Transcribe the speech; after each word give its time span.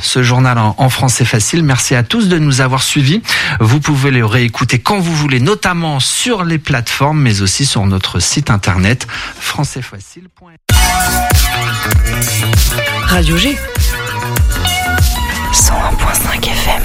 ce 0.00 0.22
journal 0.22 0.58
en 0.58 0.88
français 0.88 1.24
facile. 1.24 1.62
Merci 1.62 1.94
à 1.94 2.02
tous 2.02 2.28
de 2.28 2.38
nous 2.38 2.60
avoir 2.60 2.82
suivis. 2.82 3.22
Vous 3.60 3.80
pouvez 3.80 4.10
le 4.10 4.24
réécouter 4.24 4.78
quand 4.78 4.98
vous 4.98 5.14
voulez, 5.14 5.40
notamment 5.40 6.00
sur 6.00 6.44
les 6.44 6.58
plateformes, 6.58 7.20
mais 7.20 7.42
aussi 7.42 7.66
sur 7.66 7.86
notre 7.86 8.20
site 8.20 8.50
internet 8.50 9.06
françaisfacile.fr. 9.38 10.74
Radio 13.06 13.36
G. 13.36 13.56
101.5 15.52 16.48
FM. 16.48 16.82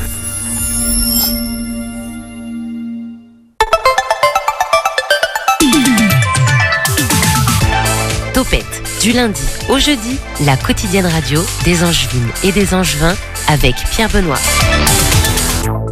Topette, 8.34 8.79
du 9.02 9.12
lundi 9.14 9.42
au 9.70 9.80
jeudi, 9.80 10.18
la 10.46 10.58
quotidienne 10.58 11.06
radio 11.06 11.42
des 11.64 11.84
Angevines 11.84 12.28
et 12.44 12.52
des 12.52 12.74
Angevins 12.74 13.16
avec 13.48 13.76
Pierre 13.92 14.10
Benoît. 14.10 14.40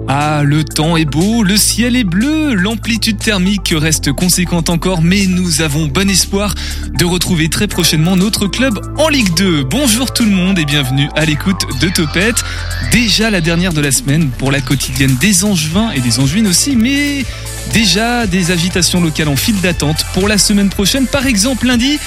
Ah, 0.10 0.42
le 0.44 0.64
temps 0.64 0.98
est 0.98 1.06
beau, 1.06 1.44
le 1.44 1.58
ciel 1.58 1.96
est 1.96 2.04
bleu, 2.04 2.54
l'amplitude 2.54 3.18
thermique 3.18 3.74
reste 3.76 4.12
conséquente 4.12 4.70
encore, 4.70 5.02
mais 5.02 5.26
nous 5.28 5.62
avons 5.62 5.88
bon 5.88 6.10
espoir 6.10 6.56
de 6.94 7.06
retrouver 7.06 7.50
très 7.50 7.68
prochainement 7.68 8.16
notre 8.16 8.48
club 8.48 8.80
en 8.98 9.10
Ligue 9.10 9.34
2. 9.36 9.64
Bonjour 9.64 10.12
tout 10.12 10.24
le 10.24 10.32
monde 10.32 10.60
et 10.60 10.66
bienvenue 10.66 11.10
à 11.16 11.26
l'écoute 11.26 11.62
de 11.80 11.90
Topette. 11.90 12.44
Déjà 12.92 13.30
la 13.30 13.42
dernière 13.42 13.74
de 13.74 13.82
la 13.82 13.92
semaine 13.92 14.30
pour 14.30 14.52
la 14.52 14.62
quotidienne 14.62 15.16
des 15.20 15.44
Angevins 15.44 15.92
et 15.92 16.00
des 16.00 16.20
Angevines 16.20 16.48
aussi, 16.48 16.76
mais 16.76 17.26
déjà 17.74 18.28
des 18.28 18.52
agitations 18.52 19.02
locales 19.02 19.28
en 19.28 19.36
file 19.36 19.60
d'attente 19.62 20.06
pour 20.14 20.28
la 20.28 20.38
semaine 20.38 20.70
prochaine. 20.70 21.06
Par 21.06 21.26
exemple, 21.28 21.68
lundi, 21.68 22.00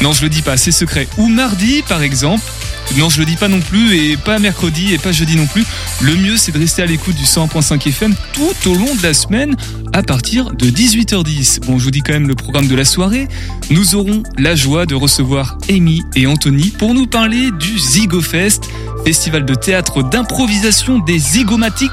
non 0.00 0.12
je 0.12 0.22
le 0.22 0.28
dis 0.28 0.42
pas, 0.42 0.56
c'est 0.56 0.72
secret, 0.72 1.08
ou 1.18 1.28
mardi 1.28 1.82
par 1.88 2.02
exemple, 2.02 2.44
non, 2.96 3.10
je 3.10 3.18
le 3.20 3.26
dis 3.26 3.36
pas 3.36 3.48
non 3.48 3.60
plus, 3.60 3.96
et 3.96 4.16
pas 4.16 4.38
mercredi, 4.38 4.94
et 4.94 4.98
pas 4.98 5.12
jeudi 5.12 5.36
non 5.36 5.46
plus. 5.46 5.64
Le 6.00 6.16
mieux, 6.16 6.36
c'est 6.36 6.52
de 6.52 6.58
rester 6.58 6.82
à 6.82 6.86
l'écoute 6.86 7.14
du 7.14 7.24
100.5 7.24 7.86
FM 7.86 8.14
tout 8.32 8.70
au 8.70 8.74
long 8.74 8.94
de 8.94 9.02
la 9.02 9.14
semaine, 9.14 9.56
à 9.92 10.02
partir 10.02 10.52
de 10.52 10.70
18h10. 10.70 11.60
Bon, 11.66 11.78
je 11.78 11.84
vous 11.84 11.90
dis 11.90 12.02
quand 12.02 12.14
même 12.14 12.26
le 12.26 12.34
programme 12.34 12.66
de 12.66 12.74
la 12.74 12.84
soirée. 12.84 13.28
Nous 13.70 13.94
aurons 13.94 14.22
la 14.38 14.56
joie 14.56 14.86
de 14.86 14.94
recevoir 14.94 15.58
Amy 15.68 16.02
et 16.16 16.26
Anthony 16.26 16.70
pour 16.70 16.94
nous 16.94 17.06
parler 17.06 17.50
du 17.52 17.78
ZygoFest, 17.78 18.68
festival 19.04 19.44
de 19.44 19.54
théâtre 19.54 20.02
d'improvisation 20.02 20.98
des 20.98 21.18
Zygomatics. 21.18 21.90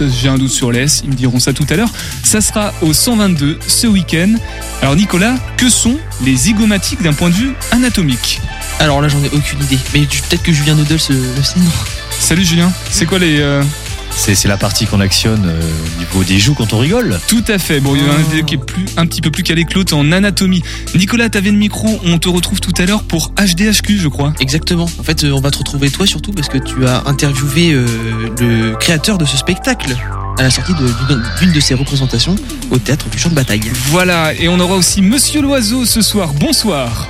J'ai 0.00 0.28
un 0.28 0.38
doute 0.38 0.50
sur 0.50 0.72
l'S, 0.72 1.02
ils 1.04 1.10
me 1.10 1.14
diront 1.14 1.38
ça 1.38 1.52
tout 1.52 1.66
à 1.68 1.76
l'heure. 1.76 1.90
Ça 2.24 2.40
sera 2.40 2.72
au 2.82 2.92
122 2.92 3.58
ce 3.66 3.86
week-end. 3.86 4.34
Alors 4.80 4.96
Nicolas, 4.96 5.34
que 5.56 5.68
sont 5.68 5.98
les 6.24 6.34
zygomatiques 6.34 7.02
d'un 7.02 7.12
point 7.12 7.28
de 7.28 7.34
vue 7.34 7.52
anatomique? 7.72 8.40
Alors 8.80 9.00
là, 9.00 9.08
j'en 9.08 9.22
ai 9.22 9.28
aucune 9.28 9.62
idée. 9.62 9.78
Mais 9.92 10.00
peut-être 10.00 10.42
que 10.42 10.52
Julien 10.52 10.74
Noodle 10.74 10.98
se 10.98 11.12
le 11.12 11.42
sait, 11.42 11.58
non 11.58 11.70
Salut 12.18 12.44
Julien, 12.44 12.72
c'est 12.90 13.06
quoi 13.06 13.18
les. 13.18 13.40
Euh, 13.40 13.62
c'est 14.14 14.46
la 14.46 14.56
partie 14.56 14.86
qu'on 14.86 15.00
actionne 15.00 15.44
euh, 15.46 15.60
au 15.60 15.98
niveau 15.98 16.24
des 16.24 16.38
joues 16.38 16.54
quand 16.54 16.72
on 16.72 16.78
rigole. 16.78 17.18
Tout 17.28 17.44
à 17.48 17.58
fait. 17.58 17.80
Bon, 17.80 17.94
il 17.94 18.02
y 18.02 18.04
en 18.04 18.12
a 18.12 18.16
un 18.16 18.42
qui 18.42 18.54
est 18.54 18.58
plus, 18.58 18.84
un 18.96 19.06
petit 19.06 19.20
peu 19.20 19.30
plus 19.30 19.42
calé 19.42 19.64
que 19.64 19.74
l'autre 19.74 19.96
en 19.96 20.12
anatomie. 20.12 20.62
Nicolas, 20.94 21.28
t'avais 21.28 21.50
le 21.50 21.56
micro. 21.56 22.00
On 22.04 22.18
te 22.18 22.28
retrouve 22.28 22.60
tout 22.60 22.72
à 22.78 22.86
l'heure 22.86 23.02
pour 23.02 23.32
HDHQ, 23.36 23.98
je 23.98 24.08
crois. 24.08 24.32
Exactement. 24.40 24.88
En 24.98 25.02
fait, 25.02 25.24
euh, 25.24 25.32
on 25.32 25.40
va 25.40 25.50
te 25.50 25.58
retrouver 25.58 25.90
toi 25.90 26.06
surtout 26.06 26.32
parce 26.32 26.48
que 26.48 26.58
tu 26.58 26.86
as 26.86 27.02
interviewé 27.06 27.72
le 27.72 28.74
créateur 28.76 29.18
de 29.18 29.24
ce 29.24 29.36
spectacle 29.36 29.96
à 30.38 30.42
la 30.42 30.50
sortie 30.50 30.72
d'une 30.74 31.52
de, 31.52 31.60
ses 31.60 31.74
représentations 31.74 32.36
au 32.70 32.78
théâtre 32.78 33.08
du 33.08 33.18
champ 33.18 33.28
de 33.28 33.34
bataille. 33.34 33.62
Voilà. 33.86 34.34
Et 34.34 34.48
on 34.48 34.58
aura 34.60 34.76
aussi 34.76 35.02
Monsieur 35.02 35.42
Loiseau 35.42 35.84
ce 35.84 36.02
soir. 36.02 36.32
Bonsoir. 36.34 37.08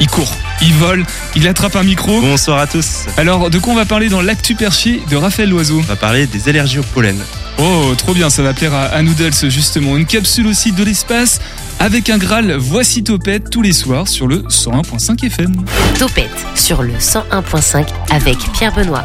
Il 0.00 0.08
court 0.08 0.32
il 0.62 0.72
vole, 0.74 1.04
il 1.36 1.46
attrape 1.46 1.76
un 1.76 1.82
micro. 1.82 2.20
Bonsoir 2.20 2.58
à 2.58 2.66
tous. 2.66 3.06
Alors, 3.16 3.50
de 3.50 3.58
quoi 3.58 3.72
on 3.72 3.76
va 3.76 3.84
parler 3.84 4.08
dans 4.08 4.22
l'actu 4.22 4.54
perché 4.54 5.00
de 5.10 5.16
Raphaël 5.16 5.48
Loiseau 5.48 5.78
On 5.78 5.82
va 5.82 5.96
parler 5.96 6.26
des 6.26 6.48
allergies 6.48 6.78
au 6.78 6.82
pollen. 6.82 7.16
Oh, 7.58 7.92
trop 7.96 8.14
bien, 8.14 8.30
ça 8.30 8.42
va 8.42 8.54
plaire 8.54 8.74
à, 8.74 9.02
Noodles 9.02 9.50
justement. 9.50 9.96
Une 9.96 10.06
capsule 10.06 10.46
aussi 10.46 10.72
de 10.72 10.84
l'espace 10.84 11.40
avec 11.78 12.10
un 12.10 12.18
Graal. 12.18 12.56
Voici 12.56 13.02
Topette 13.02 13.50
tous 13.50 13.62
les 13.62 13.72
soirs 13.72 14.08
sur 14.08 14.26
le 14.26 14.38
101.5 14.42 15.24
FM. 15.26 15.64
Topette 15.98 16.30
sur 16.54 16.82
le 16.82 16.94
101.5 16.94 17.86
avec 18.10 18.38
Pierre 18.52 18.74
Benoît. 18.74 19.04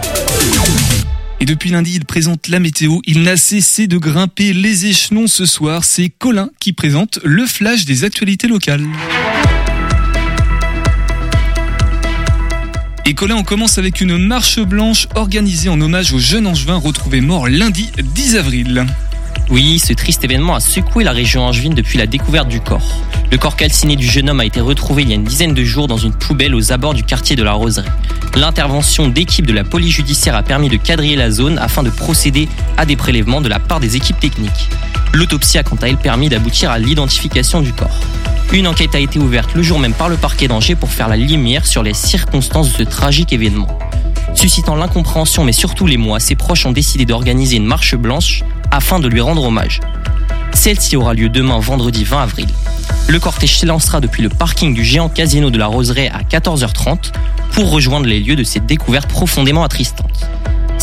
Et 1.39 1.45
depuis 1.45 1.71
lundi, 1.71 1.93
il 1.95 2.05
présente 2.05 2.47
la 2.47 2.59
météo. 2.59 2.99
Il 3.05 3.23
n'a 3.23 3.37
cessé 3.37 3.87
de 3.87 3.97
grimper 3.97 4.53
les 4.53 4.85
échelons 4.85 5.27
ce 5.27 5.45
soir. 5.45 5.83
C'est 5.83 6.09
Colin 6.09 6.49
qui 6.59 6.73
présente 6.73 7.19
le 7.23 7.45
flash 7.45 7.85
des 7.85 8.05
actualités 8.05 8.47
locales. 8.47 8.85
Et 13.05 13.15
Colin, 13.15 13.35
on 13.35 13.43
commence 13.43 13.77
avec 13.77 13.99
une 13.99 14.17
marche 14.17 14.61
blanche 14.61 15.09
organisée 15.15 15.67
en 15.67 15.79
hommage 15.81 16.13
au 16.13 16.19
jeune 16.19 16.47
angevin 16.47 16.77
retrouvé 16.77 17.19
mort 17.19 17.49
lundi 17.49 17.91
10 18.01 18.37
avril. 18.37 18.85
Oui, 19.49 19.77
ce 19.77 19.91
triste 19.91 20.23
événement 20.23 20.55
a 20.55 20.61
secoué 20.61 21.03
la 21.03 21.11
région 21.11 21.41
angevine 21.41 21.73
depuis 21.73 21.97
la 21.97 22.07
découverte 22.07 22.47
du 22.47 22.61
corps. 22.61 23.03
Le 23.29 23.37
corps 23.37 23.57
calciné 23.57 23.97
du 23.97 24.07
jeune 24.07 24.29
homme 24.29 24.39
a 24.39 24.45
été 24.45 24.61
retrouvé 24.61 25.03
il 25.03 25.09
y 25.09 25.11
a 25.11 25.15
une 25.15 25.25
dizaine 25.25 25.53
de 25.53 25.65
jours 25.65 25.89
dans 25.89 25.97
une 25.97 26.13
poubelle 26.13 26.55
aux 26.55 26.71
abords 26.71 26.93
du 26.93 27.03
quartier 27.03 27.35
de 27.35 27.43
la 27.43 27.51
Roseraie. 27.51 27.91
L'intervention 28.35 29.09
d'équipes 29.09 29.47
de 29.47 29.53
la 29.53 29.65
police 29.65 29.95
judiciaire 29.95 30.37
a 30.37 30.43
permis 30.43 30.69
de 30.69 30.77
quadriller 30.77 31.17
la 31.17 31.29
zone 31.29 31.57
afin 31.59 31.83
de 31.83 31.89
procéder 31.89 32.47
à 32.77 32.85
des 32.85 32.95
prélèvements 32.95 33.41
de 33.41 33.49
la 33.49 33.59
part 33.59 33.81
des 33.81 33.97
équipes 33.97 34.19
techniques. 34.19 34.69
L'autopsie 35.11 35.57
a 35.57 35.63
quant 35.63 35.75
à 35.81 35.89
elle 35.89 35.97
permis 35.97 36.29
d'aboutir 36.29 36.71
à 36.71 36.79
l'identification 36.79 37.59
du 37.59 37.73
corps. 37.73 37.99
Une 38.53 38.67
enquête 38.67 38.93
a 38.93 38.99
été 38.99 39.17
ouverte 39.17 39.55
le 39.55 39.63
jour 39.63 39.79
même 39.79 39.95
par 39.95 40.09
le 40.09 40.15
parquet 40.15 40.47
d'Angers 40.47 40.75
pour 40.75 40.91
faire 40.91 41.07
la 41.07 41.17
lumière 41.17 41.65
sur 41.65 41.81
les 41.81 41.95
circonstances 41.95 42.71
de 42.71 42.77
ce 42.77 42.83
tragique 42.83 43.33
événement. 43.33 43.67
Suscitant 44.35 44.75
l'incompréhension 44.75 45.43
mais 45.43 45.51
surtout 45.51 45.87
les 45.87 45.97
mois, 45.97 46.19
ses 46.19 46.35
proches 46.35 46.67
ont 46.67 46.71
décidé 46.71 47.05
d'organiser 47.05 47.55
une 47.55 47.65
marche 47.65 47.95
blanche 47.95 48.43
afin 48.69 48.99
de 48.99 49.07
lui 49.07 49.21
rendre 49.21 49.43
hommage. 49.43 49.79
Celle-ci 50.53 50.95
aura 50.95 51.15
lieu 51.15 51.29
demain 51.29 51.57
vendredi 51.57 52.03
20 52.03 52.21
avril. 52.21 52.47
Le 53.07 53.19
cortège 53.19 53.57
s'élancera 53.57 53.99
depuis 54.01 54.21
le 54.21 54.29
parking 54.29 54.75
du 54.75 54.83
géant 54.83 55.09
casino 55.09 55.49
de 55.49 55.57
la 55.57 55.65
Roseraie 55.65 56.09
à 56.09 56.21
14h30 56.21 57.11
pour 57.53 57.71
rejoindre 57.71 58.05
les 58.05 58.19
lieux 58.19 58.35
de 58.35 58.43
cette 58.43 58.67
découverte 58.67 59.09
profondément 59.09 59.63
attristante. 59.63 60.29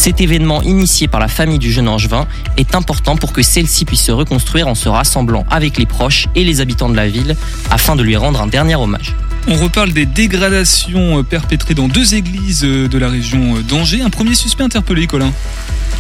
Cet 0.01 0.23
événement 0.23 0.63
initié 0.63 1.09
par 1.09 1.21
la 1.21 1.29
famille 1.29 1.59
du 1.59 1.71
jeune 1.71 1.87
Angevin 1.87 2.27
est 2.57 2.75
important 2.75 3.17
pour 3.17 3.35
que 3.35 3.43
celle-ci 3.43 3.85
puisse 3.85 4.01
se 4.01 4.13
reconstruire 4.13 4.67
en 4.67 4.75
se 4.75 4.89
rassemblant 4.89 5.45
avec 5.51 5.77
les 5.77 5.85
proches 5.85 6.27
et 6.35 6.43
les 6.43 6.63
habitants 6.63 6.89
de 6.89 6.97
la 6.97 7.07
ville 7.07 7.37
afin 7.71 7.97
de 7.97 8.03
lui 8.03 8.17
rendre 8.17 8.41
un 8.41 8.47
dernier 8.47 8.77
hommage. 8.77 9.15
On 9.47 9.57
reparle 9.57 9.93
des 9.93 10.07
dégradations 10.07 11.23
perpétrées 11.23 11.75
dans 11.75 11.87
deux 11.87 12.15
églises 12.15 12.63
de 12.63 12.99
la 12.99 13.11
région 13.11 13.57
d'Angers. 13.69 14.01
Un 14.01 14.09
premier 14.09 14.35
suspect 14.35 14.65
interpellé, 14.65 15.07
Colin. 15.07 15.33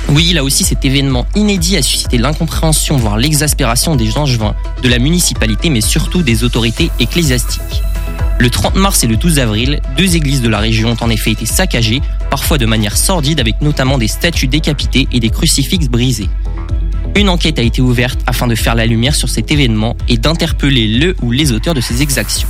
Oui, 0.08 0.32
là 0.32 0.44
aussi, 0.44 0.64
cet 0.64 0.82
événement 0.86 1.26
inédit 1.34 1.76
a 1.76 1.82
suscité 1.82 2.16
l'incompréhension, 2.16 2.96
voire 2.96 3.18
l'exaspération 3.18 3.96
des 3.96 4.16
Angevins, 4.16 4.54
de 4.82 4.88
la 4.88 4.98
municipalité, 4.98 5.68
mais 5.68 5.82
surtout 5.82 6.22
des 6.22 6.42
autorités 6.42 6.90
ecclésiastiques. 7.00 7.82
Le 8.38 8.48
30 8.48 8.76
mars 8.76 9.04
et 9.04 9.06
le 9.06 9.18
12 9.18 9.38
avril, 9.40 9.82
deux 9.98 10.16
églises 10.16 10.40
de 10.40 10.48
la 10.48 10.58
région 10.58 10.92
ont 10.92 11.04
en 11.04 11.10
effet 11.10 11.32
été 11.32 11.44
saccagées, 11.44 12.00
parfois 12.30 12.58
de 12.58 12.66
manière 12.66 12.96
sordide 12.96 13.40
avec 13.40 13.60
notamment 13.60 13.98
des 13.98 14.08
statues 14.08 14.46
décapitées 14.46 15.08
et 15.12 15.20
des 15.20 15.30
crucifixes 15.30 15.88
brisés. 15.88 16.28
Une 17.16 17.28
enquête 17.28 17.58
a 17.58 17.62
été 17.62 17.82
ouverte 17.82 18.20
afin 18.26 18.46
de 18.46 18.54
faire 18.54 18.74
la 18.74 18.86
lumière 18.86 19.14
sur 19.14 19.28
cet 19.28 19.50
événement 19.50 19.96
et 20.08 20.16
d'interpeller 20.16 20.86
le 20.86 21.16
ou 21.22 21.32
les 21.32 21.52
auteurs 21.52 21.74
de 21.74 21.80
ces 21.80 22.02
exactions. 22.02 22.48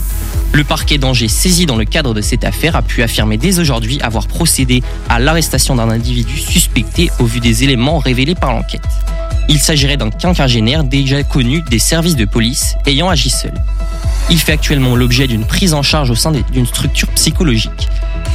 Le 0.53 0.65
parquet 0.65 0.99
d'Angers 0.99 1.29
saisi 1.29 1.65
dans 1.65 1.77
le 1.77 1.85
cadre 1.85 2.13
de 2.13 2.21
cette 2.21 2.45
affaire 2.45 2.77
a 2.77 2.83
pu 2.83 3.03
affirmer 3.03 3.37
dès 3.37 3.59
aujourd'hui 3.59 4.01
avoir 4.01 4.27
procédé 4.27 4.83
à 5.09 5.19
l'arrestation 5.21 5.77
d'un 5.77 5.89
individu 5.89 6.37
suspecté 6.37 7.11
au 7.21 7.25
vu 7.25 7.41
des 7.41 7.65
éléments 7.65 7.99
révélés 7.99 8.35
par 8.35 8.53
l'enquête. 8.53 8.83
Il 9.49 9.59
s'agirait 9.59 9.97
d'un 9.97 10.11
quinquagénaire 10.11 10.85
déjà 10.85 11.23
connu 11.23 11.63
des 11.63 11.79
services 11.79 12.17
de 12.17 12.25
police 12.25 12.75
ayant 12.87 13.09
agi 13.09 13.31
seul. 13.31 13.55
Il 14.29 14.39
fait 14.39 14.53
actuellement 14.53 14.95
l'objet 14.95 15.27
d'une 15.27 15.45
prise 15.45 15.73
en 15.73 15.83
charge 15.83 16.11
au 16.11 16.15
sein 16.15 16.33
d'une 16.53 16.67
structure 16.67 17.09
psychologique. 17.09 17.89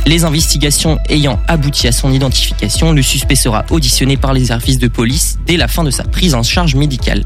Les 0.05 0.23
investigations 0.23 0.99
ayant 1.09 1.39
abouti 1.47 1.87
à 1.87 1.91
son 1.91 2.11
identification, 2.11 2.91
le 2.91 3.01
suspect 3.01 3.35
sera 3.35 3.65
auditionné 3.71 4.17
par 4.17 4.33
les 4.33 4.45
services 4.45 4.77
de 4.77 4.87
police 4.87 5.37
dès 5.47 5.57
la 5.57 5.67
fin 5.67 5.83
de 5.83 5.89
sa 5.89 6.03
prise 6.05 6.35
en 6.35 6.43
charge 6.43 6.75
médicale. 6.75 7.23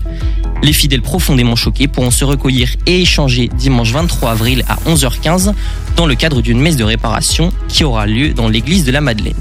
Les 0.61 0.73
fidèles 0.73 1.01
profondément 1.01 1.55
choqués 1.55 1.87
pourront 1.87 2.11
se 2.11 2.25
recueillir 2.25 2.69
et 2.85 3.01
échanger 3.01 3.49
dimanche 3.57 3.91
23 3.91 4.31
avril 4.31 4.63
à 4.67 4.75
11h15 4.89 5.53
dans 5.95 6.05
le 6.05 6.15
cadre 6.15 6.41
d'une 6.41 6.59
messe 6.59 6.75
de 6.75 6.83
réparation 6.83 7.53
qui 7.69 7.83
aura 7.83 8.05
lieu 8.05 8.33
dans 8.33 8.49
l'église 8.49 8.83
de 8.83 8.91
la 8.91 8.99
Madeleine. 8.99 9.35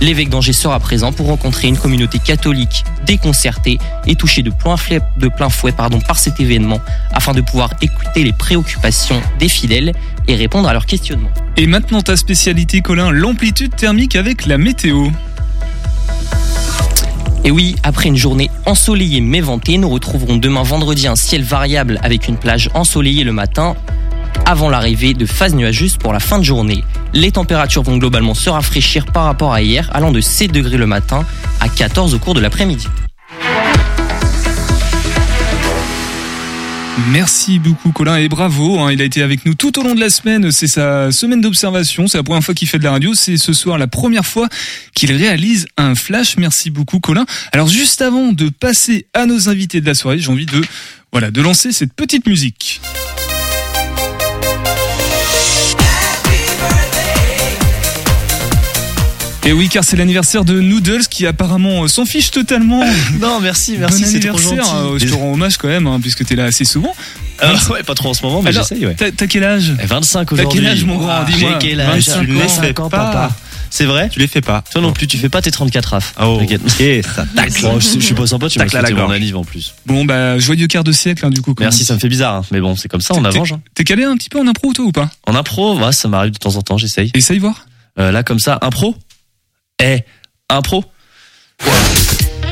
L'évêque 0.00 0.30
d'Angers 0.30 0.52
sera 0.52 0.80
présent 0.80 1.12
pour 1.12 1.26
rencontrer 1.26 1.68
une 1.68 1.76
communauté 1.76 2.18
catholique 2.18 2.84
déconcertée 3.06 3.78
et 4.06 4.16
touchée 4.16 4.42
de 4.42 4.50
plein 4.50 4.76
fouet, 4.76 5.72
par 5.72 6.18
cet 6.18 6.40
événement 6.40 6.80
afin 7.12 7.32
de 7.34 7.40
pouvoir 7.40 7.70
écouter 7.82 8.24
les 8.24 8.32
préoccupations 8.32 9.20
des 9.38 9.48
fidèles 9.48 9.92
et 10.26 10.34
répondre 10.34 10.68
à 10.68 10.72
leurs 10.72 10.86
questionnements. 10.86 11.30
Et 11.56 11.66
maintenant 11.66 12.00
ta 12.00 12.16
spécialité 12.16 12.80
Colin, 12.80 13.10
l'amplitude 13.10 13.76
thermique 13.76 14.16
avec 14.16 14.46
la 14.46 14.58
météo. 14.58 15.08
Et 17.44 17.50
oui, 17.50 17.74
après 17.82 18.08
une 18.08 18.16
journée 18.16 18.50
ensoleillée 18.66 19.20
mais 19.20 19.40
ventée, 19.40 19.76
nous 19.76 19.88
retrouverons 19.88 20.36
demain 20.36 20.62
vendredi 20.62 21.08
un 21.08 21.16
ciel 21.16 21.42
variable 21.42 21.98
avec 22.02 22.28
une 22.28 22.36
plage 22.36 22.70
ensoleillée 22.74 23.24
le 23.24 23.32
matin 23.32 23.74
avant 24.46 24.70
l'arrivée 24.70 25.12
de 25.14 25.26
phases 25.26 25.54
nuageuses 25.54 25.96
pour 25.96 26.12
la 26.12 26.20
fin 26.20 26.38
de 26.38 26.44
journée. 26.44 26.84
Les 27.12 27.32
températures 27.32 27.82
vont 27.82 27.96
globalement 27.96 28.34
se 28.34 28.48
rafraîchir 28.48 29.06
par 29.06 29.24
rapport 29.24 29.52
à 29.52 29.60
hier, 29.60 29.90
allant 29.92 30.12
de 30.12 30.20
7 30.20 30.52
degrés 30.52 30.78
le 30.78 30.86
matin 30.86 31.24
à 31.60 31.68
14 31.68 32.14
au 32.14 32.18
cours 32.18 32.34
de 32.34 32.40
l'après-midi. 32.40 32.86
Merci 37.10 37.58
beaucoup 37.58 37.90
Colin 37.90 38.16
et 38.16 38.28
bravo, 38.28 38.78
hein, 38.78 38.92
il 38.92 39.00
a 39.00 39.04
été 39.04 39.22
avec 39.22 39.46
nous 39.46 39.54
tout 39.54 39.78
au 39.78 39.82
long 39.82 39.94
de 39.94 40.00
la 40.00 40.10
semaine, 40.10 40.52
c'est 40.52 40.66
sa 40.66 41.10
semaine 41.10 41.40
d'observation, 41.40 42.06
c'est 42.06 42.18
la 42.18 42.22
première 42.22 42.44
fois 42.44 42.54
qu'il 42.54 42.68
fait 42.68 42.78
de 42.78 42.84
la 42.84 42.90
radio, 42.90 43.14
c'est 43.14 43.38
ce 43.38 43.54
soir 43.54 43.78
la 43.78 43.86
première 43.86 44.26
fois 44.26 44.48
qu'il 44.94 45.10
réalise 45.10 45.66
un 45.78 45.94
flash, 45.94 46.36
merci 46.36 46.70
beaucoup 46.70 47.00
Colin. 47.00 47.24
Alors 47.52 47.68
juste 47.68 48.02
avant 48.02 48.32
de 48.32 48.50
passer 48.50 49.06
à 49.14 49.24
nos 49.24 49.48
invités 49.48 49.80
de 49.80 49.86
la 49.86 49.94
soirée, 49.94 50.18
j'ai 50.18 50.30
envie 50.30 50.46
de, 50.46 50.62
voilà, 51.12 51.30
de 51.30 51.40
lancer 51.40 51.72
cette 51.72 51.94
petite 51.94 52.26
musique. 52.26 52.82
Et 59.44 59.52
oui, 59.52 59.68
car 59.68 59.82
c'est 59.82 59.96
l'anniversaire 59.96 60.44
de 60.44 60.60
Noodles 60.60 61.08
qui 61.10 61.26
apparemment 61.26 61.82
euh, 61.82 61.88
s'en 61.88 62.04
fiche 62.06 62.30
totalement. 62.30 62.84
Non, 63.20 63.40
merci, 63.40 63.76
merci, 63.76 64.02
bon 64.02 64.08
c'est 64.08 64.20
trop 64.20 64.36
anniversaire, 64.38 64.64
gentil. 64.64 64.86
euh, 64.94 64.98
je 64.98 65.06
te 65.06 65.14
rends 65.14 65.32
hommage 65.32 65.56
quand 65.56 65.68
même, 65.68 65.86
hein, 65.88 65.98
puisque 66.00 66.24
t'es 66.24 66.36
là 66.36 66.44
assez 66.44 66.64
souvent. 66.64 66.94
Ah, 67.40 67.54
ouais, 67.70 67.82
pas 67.82 67.94
trop 67.94 68.10
en 68.10 68.14
ce 68.14 68.22
moment, 68.24 68.40
mais 68.40 68.52
j'essaye, 68.52 68.86
ouais. 68.86 68.94
T'as 68.94 69.10
t'as 69.10 69.26
quel 69.26 69.42
âge? 69.42 69.72
Eh, 69.82 69.86
25 69.86 70.26
T'as 70.28 70.34
aujourd'hui. 70.34 70.60
quel 70.60 70.68
âge, 70.70 70.84
mon 70.84 70.96
grand 70.96 71.08
Ah, 71.08 71.26
Dis-moi. 71.28 71.58
J'ai 71.60 71.68
quel 71.70 71.80
âge? 71.80 72.08
25 72.08 72.20
Tu 72.20 72.26
les 72.26 72.42
ans. 72.42 72.48
fais 72.48 72.72
pas, 72.72 72.88
papa. 72.88 73.32
C'est 73.68 73.84
vrai? 73.86 74.08
Tu 74.10 74.18
les 74.20 74.26
fais 74.28 74.42
pas. 74.42 74.62
Toi 74.70 74.80
non 74.80 74.92
plus, 74.92 75.06
tu 75.08 75.18
fais 75.18 75.28
pas 75.30 75.42
tes 75.42 75.50
34 75.50 75.86
raf. 75.86 76.14
Oh, 76.22 76.36
T'inquiète. 76.38 76.60
ok, 76.64 77.04
ça 77.16 77.26
tacle. 77.34 77.62
Bon, 77.62 77.80
je, 77.80 77.88
je 77.98 78.04
suis 78.04 78.14
pas 78.14 78.26
sympa, 78.28 78.48
tu 78.48 78.58
m'as 78.60 78.68
fêté 78.68 78.94
mon 78.94 79.10
anniv 79.10 79.36
en 79.36 79.44
plus. 79.44 79.74
Bon, 79.86 80.04
bah, 80.04 80.38
joyeux 80.38 80.68
quart 80.68 80.84
de 80.84 80.92
siècle, 80.92 81.26
hein, 81.26 81.30
du 81.30 81.40
coup. 81.42 81.54
Merci, 81.58 81.84
ça 81.84 81.94
me 81.94 81.98
fait 81.98 82.08
bizarre, 82.08 82.36
hein. 82.36 82.44
mais 82.52 82.60
bon, 82.60 82.76
c'est 82.76 82.88
comme 82.88 83.00
ça, 83.00 83.14
on 83.16 83.24
avance. 83.24 83.50
hein. 83.50 83.60
T'es 83.74 83.82
calé 83.84 84.04
un 84.04 84.16
petit 84.16 84.28
peu 84.28 84.38
en 84.38 84.46
impro, 84.46 84.72
toi, 84.72 84.84
ou 84.84 84.92
pas? 84.92 85.10
En 85.26 85.34
impro, 85.34 85.76
ouais, 85.78 85.92
ça 85.92 86.06
m'arrive 86.08 86.32
de 86.32 86.38
temps 86.38 86.54
en 86.56 86.62
temps, 86.62 86.76
j'essaye. 86.78 87.10
Essaye 87.14 87.38
voir. 87.40 87.66
Euh, 87.98 88.12
là, 88.12 88.22
comme 88.22 88.38
ça, 88.38 88.58
impro? 88.62 88.94
Eh, 89.84 89.98
impro 90.48 90.84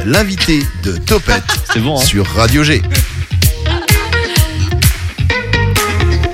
L'invité 0.05 0.65
de 0.82 0.97
Topette 0.97 1.44
C'est 1.73 1.79
bon, 1.79 1.97
hein 1.97 2.05
sur 2.05 2.27
Radio 2.27 2.65
G. 2.65 2.82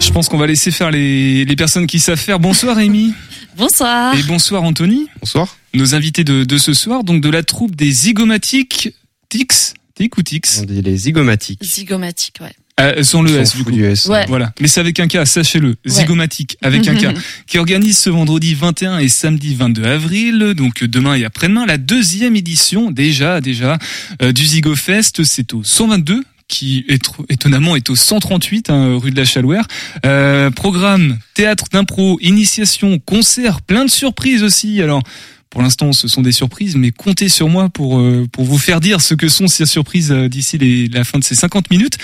Je 0.00 0.10
pense 0.10 0.30
qu'on 0.30 0.38
va 0.38 0.46
laisser 0.46 0.70
faire 0.70 0.90
les, 0.90 1.44
les 1.44 1.54
personnes 1.54 1.86
qui 1.86 1.98
savent 1.98 2.18
faire. 2.18 2.40
Bonsoir, 2.40 2.78
Amy. 2.78 3.12
Bonsoir. 3.58 4.14
Et 4.16 4.22
bonsoir, 4.22 4.62
Anthony. 4.62 5.06
Bonsoir. 5.20 5.58
Nos 5.74 5.94
invités 5.94 6.24
de, 6.24 6.44
de 6.44 6.56
ce 6.56 6.72
soir, 6.72 7.04
donc 7.04 7.20
de 7.20 7.28
la 7.28 7.42
troupe 7.42 7.76
des 7.76 7.90
zygomatiques. 7.90 8.94
Tix 9.28 9.74
Tic 9.94 10.16
ou 10.16 10.22
Tix 10.22 10.60
On 10.60 10.64
dit 10.64 10.80
les 10.80 10.96
zygomatiques. 10.96 11.62
Zygomatique, 11.62 12.38
ouais. 12.40 12.54
Euh, 12.78 13.02
Sans 13.02 13.22
le 13.22 13.34
S, 13.38 13.56
du 13.56 13.64
coup. 13.64 13.70
du 13.72 13.84
S. 13.84 14.04
Ouais. 14.06 14.26
Voilà, 14.28 14.52
mais 14.60 14.68
c'est 14.68 14.80
avec 14.80 15.00
un 15.00 15.08
K, 15.08 15.26
sachez-le, 15.26 15.76
zygomatique 15.86 16.58
avec 16.60 16.86
un 16.88 16.94
K, 16.94 17.14
qui 17.46 17.56
organise 17.58 17.96
ce 17.96 18.10
vendredi 18.10 18.54
21 18.54 18.98
et 18.98 19.08
samedi 19.08 19.54
22 19.54 19.84
avril, 19.84 20.52
donc 20.54 20.84
demain 20.84 21.14
et 21.14 21.24
après-demain, 21.24 21.64
la 21.64 21.78
deuxième 21.78 22.36
édition 22.36 22.90
déjà, 22.90 23.40
déjà 23.40 23.78
euh, 24.20 24.32
du 24.32 24.44
ZygoFest. 24.44 25.24
C'est 25.24 25.54
au 25.54 25.64
122 25.64 26.22
qui 26.48 26.84
étr- 26.90 27.24
étonnamment 27.30 27.76
est 27.76 27.88
au 27.88 27.96
138 27.96 28.68
hein, 28.68 28.98
rue 29.00 29.10
de 29.10 29.16
la 29.16 29.24
Chalouère. 29.24 29.66
Euh, 30.04 30.50
programme 30.50 31.18
théâtre 31.32 31.64
d'impro, 31.72 32.18
initiation, 32.20 32.98
concert, 32.98 33.62
plein 33.62 33.86
de 33.86 33.90
surprises 33.90 34.42
aussi. 34.42 34.82
Alors 34.82 35.02
pour 35.48 35.62
l'instant, 35.62 35.94
ce 35.94 36.08
sont 36.08 36.20
des 36.20 36.32
surprises, 36.32 36.76
mais 36.76 36.90
comptez 36.90 37.30
sur 37.30 37.48
moi 37.48 37.70
pour 37.70 37.98
euh, 38.00 38.26
pour 38.30 38.44
vous 38.44 38.58
faire 38.58 38.80
dire 38.82 39.00
ce 39.00 39.14
que 39.14 39.28
sont 39.28 39.46
ces 39.48 39.64
surprises 39.64 40.12
euh, 40.12 40.28
d'ici 40.28 40.58
la 40.92 41.04
fin 41.04 41.18
de 41.18 41.24
ces 41.24 41.34
50 41.34 41.70
minutes. 41.70 41.96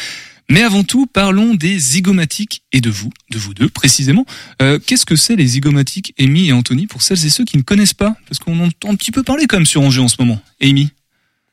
Mais 0.49 0.63
avant 0.63 0.85
tout, 0.85 1.07
parlons 1.07 1.55
des 1.55 1.79
zygomatiques 1.79 2.63
et 2.73 2.81
de 2.81 2.91
vous, 2.91 3.11
de 3.31 3.39
vous 3.39 3.55
deux 3.55 3.69
précisément. 3.69 4.27
Euh, 4.61 4.79
Qu'est-ce 4.79 5.07
que 5.07 5.17
c'est 5.17 5.37
les 5.37 5.47
zygomatiques, 5.47 6.15
Amy 6.19 6.49
et 6.49 6.53
Anthony, 6.53 6.87
pour 6.87 7.03
celles 7.03 7.25
et 7.25 7.31
ceux 7.31 7.45
qui 7.45 7.57
ne 7.57 7.63
connaissent 7.63 7.95
pas? 7.95 8.17
Parce 8.29 8.39
qu'on 8.39 8.59
entend 8.61 8.91
un 8.91 8.97
petit 8.97 9.13
peu 9.13 9.23
parler 9.23 9.47
quand 9.47 9.57
même 9.57 9.67
sur 9.67 9.83
Angers 9.83 10.01
en 10.01 10.09
ce 10.09 10.17
moment. 10.19 10.41
Amy? 10.63 10.91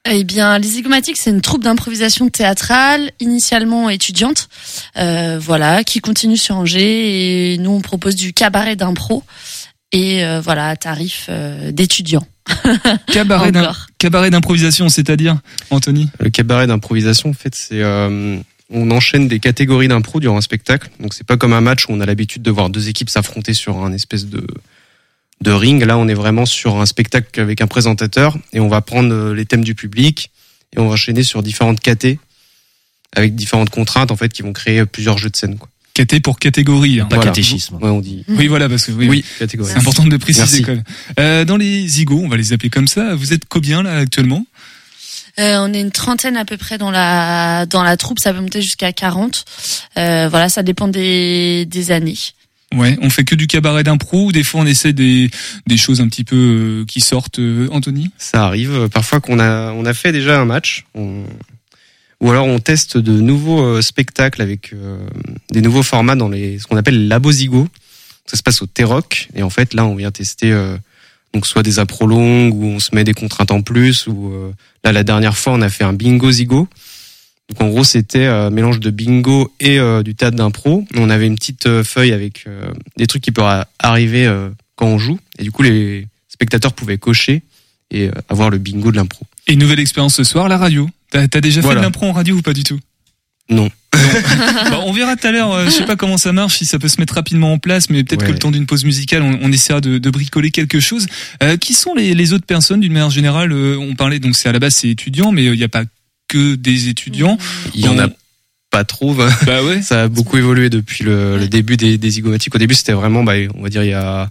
Eh 0.10 0.24
bien, 0.24 0.58
les 0.58 0.68
Zygomatiques, 0.68 1.18
c'est 1.18 1.30
une 1.30 1.42
troupe 1.42 1.64
d'improvisation 1.64 2.30
théâtrale, 2.30 3.12
initialement 3.20 3.90
étudiante, 3.90 4.48
euh, 4.98 5.38
voilà, 5.40 5.84
qui 5.84 6.00
continue 6.00 6.38
sur 6.38 6.56
Angers. 6.56 7.54
Et 7.54 7.58
nous, 7.58 7.72
on 7.72 7.82
propose 7.82 8.16
du 8.16 8.32
cabaret 8.32 8.78
d'impro 8.78 9.24
et 9.92 10.24
euh, 10.24 10.40
voilà, 10.40 10.76
tarif 10.76 11.28
euh, 11.30 11.72
d'étudiants. 11.72 12.26
Cabaret 14.00 14.32
d'improvisation, 14.32 14.90
c'est-à-dire, 14.90 15.38
Anthony? 15.70 16.10
Le 16.20 16.30
cabaret 16.30 16.68
d'improvisation, 16.68 17.30
en 17.30 17.34
fait, 17.34 17.54
c'est 17.54 17.82
euh, 17.82 18.38
on 18.72 18.92
enchaîne 18.92 19.28
des 19.28 19.40
catégories 19.40 19.88
d'impro 19.88 20.20
durant 20.20 20.38
un 20.38 20.42
spectacle. 20.42 20.90
Donc 21.00 21.14
c'est 21.14 21.26
pas 21.26 21.38
comme 21.38 21.54
un 21.54 21.62
match 21.62 21.86
où 21.88 21.94
on 21.94 22.00
a 22.02 22.06
l'habitude 22.06 22.42
de 22.42 22.52
voir 22.52 22.70
deux 22.70 22.88
équipes 22.90 23.10
s'affronter 23.10 23.54
sur 23.54 23.78
un 23.84 23.94
espèce 23.94 24.26
de 24.28 24.46
de 25.42 25.52
ring. 25.52 25.82
Là, 25.86 25.98
on 25.98 26.08
est 26.10 26.14
vraiment 26.14 26.46
sur 26.46 26.82
un 26.82 26.86
spectacle 26.86 27.40
avec 27.40 27.62
un 27.62 27.68
présentateur 27.68 28.38
et 28.52 28.60
on 28.60 28.68
va 28.68 28.82
prendre 28.82 29.14
euh, 29.14 29.34
les 29.34 29.46
thèmes 29.46 29.64
du 29.64 29.74
public 29.74 30.32
et 30.76 30.80
on 30.80 30.88
va 30.88 30.94
enchaîner 30.94 31.24
sur 31.24 31.42
différentes 31.44 31.80
catés 31.80 32.20
avec 33.16 33.36
différentes 33.36 33.70
contraintes 33.70 34.12
en 34.12 34.16
fait 34.18 34.32
qui 34.34 34.42
vont 34.42 34.54
créer 34.54 34.86
plusieurs 34.86 35.18
jeux 35.18 35.30
de 35.30 35.36
scène. 35.38 35.58
Quoi. 35.58 35.70
Caté 35.94 36.20
pour 36.20 36.40
catégorie. 36.40 37.00
hein. 37.00 37.06
Pas 37.10 37.16
Voilà. 37.16 37.32
catéchisme. 37.32 37.76
Ouais, 37.78 37.90
on 37.90 38.00
dit. 38.02 38.24
Oui, 38.30 38.48
voilà, 38.48 38.70
parce 38.70 38.86
que 38.86 38.92
oui, 38.92 39.24
c'est 39.40 39.78
important 39.78 40.06
de 40.06 40.12
le 40.12 40.20
préciser 40.20 40.46
Merci. 40.46 40.62
quand 40.62 40.74
même. 40.76 40.84
Euh, 41.20 41.46
dans 41.46 41.58
les 41.58 41.88
zygos, 41.88 42.20
on 42.24 42.28
va 42.30 42.38
les 42.38 42.54
appeler 42.54 42.70
comme 42.70 42.88
ça. 42.88 43.16
Vous 43.16 43.34
êtes 43.34 43.46
combien 43.50 43.82
là 43.82 43.96
actuellement? 43.98 44.46
On 45.40 45.74
est 45.74 45.82
une 45.82 45.92
trentaine 45.92 46.38
à 46.38 46.46
peu 46.46 46.58
près 46.58 46.78
dans 46.78 46.92
la 46.92 47.66
dans 47.66 47.84
la 47.84 47.98
troupe, 47.98 48.20
ça 48.20 48.34
peut 48.34 48.40
monter 48.40 48.62
jusqu'à 48.62 48.92
40. 48.94 49.46
Euh, 49.98 50.28
voilà, 50.30 50.50
ça 50.50 50.64
dépend 50.64 50.88
des, 50.88 51.66
des 51.66 51.92
années. 51.92 52.18
Ouais, 52.76 52.98
on 53.02 53.10
fait 53.10 53.24
que 53.24 53.34
du 53.34 53.48
cabaret 53.48 53.84
d'impro 53.84 54.26
ou 54.26 54.32
des 54.32 54.44
fois 54.44 54.62
on 54.62 54.66
essaie 54.68 54.94
des, 54.94 55.32
des 55.66 55.78
choses 55.78 56.02
un 56.02 56.08
petit 56.08 56.24
peu 56.24 56.36
euh, 56.36 56.86
qui 56.86 57.02
sortent, 57.02 57.40
euh, 57.40 57.68
Anthony? 57.72 58.12
Ça 58.20 58.46
arrive 58.46 58.72
euh, 58.76 58.88
parfois 58.88 59.20
qu'on 59.22 59.40
a 59.40 59.72
on 59.72 59.86
a 59.86 59.94
fait 59.96 60.12
déjà 60.12 60.40
un 60.40 60.46
match, 60.46 60.86
on- 60.94 61.24
ou 62.22 62.30
alors 62.30 62.46
on 62.48 62.60
teste 62.60 62.98
de 62.98 63.14
nouveaux 63.14 63.62
euh, 63.64 63.82
spectacles 63.82 64.42
avec 64.42 64.74
euh, 64.74 64.98
des 65.52 65.62
nouveaux 65.62 65.84
formats 65.84 66.16
dans 66.16 66.30
les 66.30 66.60
ce 66.60 66.68
qu'on 66.68 66.78
appelle 66.78 67.02
les 67.02 67.08
labozigo. 67.08 67.68
Ça 68.28 68.38
se 68.38 68.44
passe 68.44 68.62
au 68.62 68.68
T-Rock 68.68 69.30
et 69.34 69.42
en 69.42 69.50
fait 69.50 69.74
là 69.74 69.86
on 69.86 69.96
vient 69.96 70.12
tester 70.12 70.52
euh, 70.52 70.78
donc 71.34 71.46
soit 71.46 71.64
des 71.64 71.80
appros 71.80 72.08
longues 72.08 72.54
où 72.56 72.66
on 72.66 72.80
se 72.80 72.94
met 72.94 73.04
des 73.04 73.14
contraintes 73.14 73.52
en 73.52 73.62
plus 73.62 74.08
ou 74.08 74.32
euh, 74.34 74.52
là 74.84 74.92
la 74.92 75.04
dernière 75.04 75.38
fois 75.38 75.54
on 75.54 75.62
a 75.62 75.70
fait 75.70 75.84
un 75.84 75.94
bingo 75.94 76.32
zigo. 76.32 76.68
Donc 77.50 77.62
en 77.62 77.70
gros 77.70 77.84
c'était 77.84 78.26
un 78.26 78.50
mélange 78.50 78.80
de 78.80 78.92
bingo 78.92 79.52
et 79.60 79.80
euh, 79.80 80.04
du 80.04 80.16
théâtre 80.16 80.38
d'impro. 80.38 80.86
On 80.96 81.10
avait 81.10 81.28
une 81.28 81.36
petite 81.36 81.66
euh, 81.66 81.84
feuille 81.84 82.14
avec 82.14 82.46
euh, 82.48 82.72
des 82.98 83.08
trucs 83.08 83.24
qui 83.24 83.32
peuvent 83.32 83.66
arriver 83.80 84.26
euh, 84.26 84.50
quand 84.76 84.88
on 84.88 84.98
joue 84.98 85.20
et 85.38 85.44
du 85.44 85.52
coup 85.52 85.64
les 85.64 86.08
spectateurs 86.28 86.74
pouvaient 86.74 86.98
cocher 86.98 87.44
et 87.92 88.08
euh, 88.08 88.12
avoir 88.30 88.50
le 88.50 88.58
bingo 88.60 88.92
de 88.92 88.98
l'impro. 88.98 89.26
Et 89.48 89.54
une 89.54 89.60
nouvelle 89.60 89.80
expérience 89.80 90.16
ce 90.16 90.24
soir, 90.24 90.48
la 90.48 90.58
radio. 90.58 90.88
T'as 91.10 91.24
as 91.24 91.42
déjà 91.42 91.62
fait 91.62 91.70
de 91.70 91.82
l'impro 91.82 92.06
en 92.06 92.12
radio 92.12 92.36
ou 92.36 92.42
pas 92.44 92.54
du 92.54 92.64
tout? 92.64 92.80
Non. 93.50 93.70
Bon, 94.72 94.84
on 94.86 94.94
verra 94.94 95.16
tout 95.16 95.28
à 95.28 95.32
l'heure. 95.32 95.52
euh, 95.52 95.66
je 95.66 95.72
sais 95.72 95.86
pas 95.86 95.96
comment 95.96 96.18
ça 96.18 96.32
marche, 96.32 96.58
si 96.58 96.66
ça 96.66 96.80
peut 96.80 96.88
se 96.88 97.00
mettre 97.00 97.16
rapidement 97.16 97.54
en 97.54 97.58
place, 97.60 97.90
mais 97.90 98.04
peut-être 98.04 98.22
Ouais. 98.22 98.28
que 98.28 98.32
le 98.34 98.40
temps 98.40 98.52
d'une 98.52 98.66
pause 98.66 98.86
musicale, 98.86 99.22
on, 99.24 99.40
on 99.42 99.52
essaiera 99.52 99.82
de, 99.82 99.98
de 99.98 100.10
bricoler 100.10 100.52
quelque 100.52 100.80
chose. 100.80 101.08
Euh, 101.44 101.58
qui 101.58 101.74
sont 101.74 101.94
les, 101.96 102.14
les 102.14 102.34
autres 102.34 102.46
personnes 102.46 102.80
d'une 102.80 102.94
manière 102.94 103.10
générale 103.10 103.52
euh, 103.52 103.78
On 103.80 103.96
parlait 103.96 104.20
donc 104.20 104.36
c'est 104.36 104.48
à 104.50 104.52
la 104.52 104.60
base 104.60 104.76
c'est 104.76 104.90
étudiants, 104.90 105.32
mais 105.32 105.44
il 105.46 105.52
n'y 105.54 105.64
a 105.64 105.68
pas 105.70 105.84
que 106.28 106.56
des 106.56 106.90
étudiants. 106.90 107.38
Il 107.74 107.82
y 107.82 107.88
en 107.88 107.98
a 108.00 108.08
pas 108.72 108.84
trop. 108.84 109.14
Bah 109.16 109.30
ouais. 109.64 109.82
Ça 109.82 110.04
a 110.04 110.08
beaucoup 110.08 110.38
évolué 110.38 110.70
depuis 110.70 111.04
le, 111.04 111.38
le 111.38 111.48
début 111.48 111.76
des, 111.76 111.98
des 111.98 112.10
zygomatiques. 112.12 112.54
Au 112.56 112.60
début, 112.60 112.76
c'était 112.76 112.94
vraiment, 112.94 113.24
bah, 113.24 113.34
on 113.56 113.64
va 113.64 113.70
dire, 113.70 113.84
il 113.84 113.90
y 113.90 113.94
a 113.94 114.30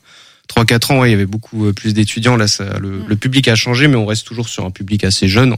3-4 0.57 0.93
ans, 0.93 1.01
ouais, 1.01 1.09
il 1.09 1.13
y 1.13 1.15
avait 1.15 1.27
beaucoup 1.27 1.67
euh, 1.67 1.73
plus 1.73 1.93
d'étudiants. 1.93 2.37
Là, 2.37 2.47
ça, 2.49 2.79
le, 2.79 3.03
le 3.07 3.17
public 3.17 3.49
a 3.49 3.57
changé, 3.57 3.89
mais 3.89 3.97
on 3.97 4.07
reste 4.07 4.27
toujours 4.27 4.49
sur 4.49 4.65
un 4.65 4.71
public 4.71 5.03
assez 5.05 5.29
jeune, 5.29 5.57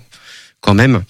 quand 0.60 0.74
même. 0.74 1.02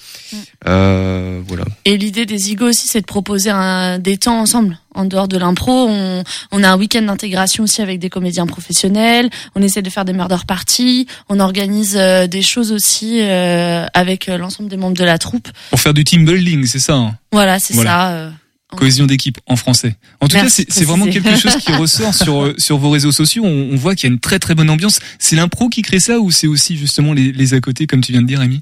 Euh, 0.69 1.41
voilà. 1.47 1.65
Et 1.85 1.97
l'idée 1.97 2.27
des 2.27 2.39
Zygos 2.39 2.69
aussi, 2.69 2.87
c'est 2.89 3.01
de 3.01 3.07
proposer 3.07 3.51
un, 3.51 3.99
des 3.99 4.17
temps 4.17 4.39
ensemble, 4.41 4.79
en 4.95 5.05
dehors 5.05 5.27
de 5.29 5.37
l'impro. 5.39 5.73
On, 5.89 6.23
on 6.53 6.63
a 6.63 6.69
un 6.71 6.77
week-end 6.79 7.03
d'intégration 7.03 7.65
aussi 7.65 7.83
avec 7.83 7.99
des 7.99 8.11
comédiens 8.11 8.47
professionnels. 8.47 9.29
On 9.55 9.63
essaie 9.63 9.83
de 9.83 9.91
faire 9.91 10.05
des 10.05 10.13
murder 10.13 10.37
parties. 10.47 11.07
On 11.29 11.41
organise 11.41 11.97
euh, 11.97 12.27
des 12.27 12.43
choses 12.43 12.71
aussi 12.73 13.21
euh, 13.23 13.87
avec 13.95 14.29
euh, 14.29 14.39
l'ensemble 14.39 14.69
des 14.69 14.77
membres 14.77 14.97
de 14.97 15.05
la 15.05 15.19
troupe. 15.19 15.49
Pour 15.71 15.81
faire 15.81 15.95
du 15.95 16.05
team 16.05 16.25
building, 16.25 16.67
c'est 16.67 16.79
ça. 16.79 16.95
hein? 16.95 17.17
Voilà, 17.33 17.59
c'est 17.59 17.75
Voilà. 17.75 17.91
ça. 17.91 18.33
Cohésion 18.77 19.07
d'équipe 19.07 19.39
en 19.47 19.57
français. 19.57 19.97
En 20.21 20.29
tout 20.29 20.37
Merci 20.37 20.67
cas, 20.67 20.73
c'est 20.75 20.85
vraiment 20.85 21.07
quelque 21.11 21.37
chose 21.37 21.57
qui 21.57 21.73
ressort 21.73 22.15
sur 22.15 22.43
euh, 22.43 22.55
sur 22.59 22.79
vos 22.79 22.91
réseaux 22.91 23.13
sociaux. 23.13 23.45
On, 23.45 23.71
on 23.73 23.77
voit 23.77 23.95
qu'il 23.95 24.09
y 24.09 24.11
a 24.11 24.13
une 24.13 24.21
très 24.21 24.39
très 24.39 24.55
bonne 24.55 24.71
ambiance. 24.71 25.01
C'est 25.19 25.37
l'impro 25.37 25.69
qui 25.69 25.83
crée 25.83 26.01
ça 26.01 26.19
ou 26.19 26.31
c'est 26.31 26.47
aussi 26.47 26.77
justement 26.77 27.13
les, 27.13 27.33
les 27.33 27.55
à 27.55 27.61
côté, 27.61 27.87
comme 27.87 28.01
tu 28.01 28.13
viens 28.13 28.23
de 28.23 28.27
dire, 28.27 28.41
Rémi 28.41 28.61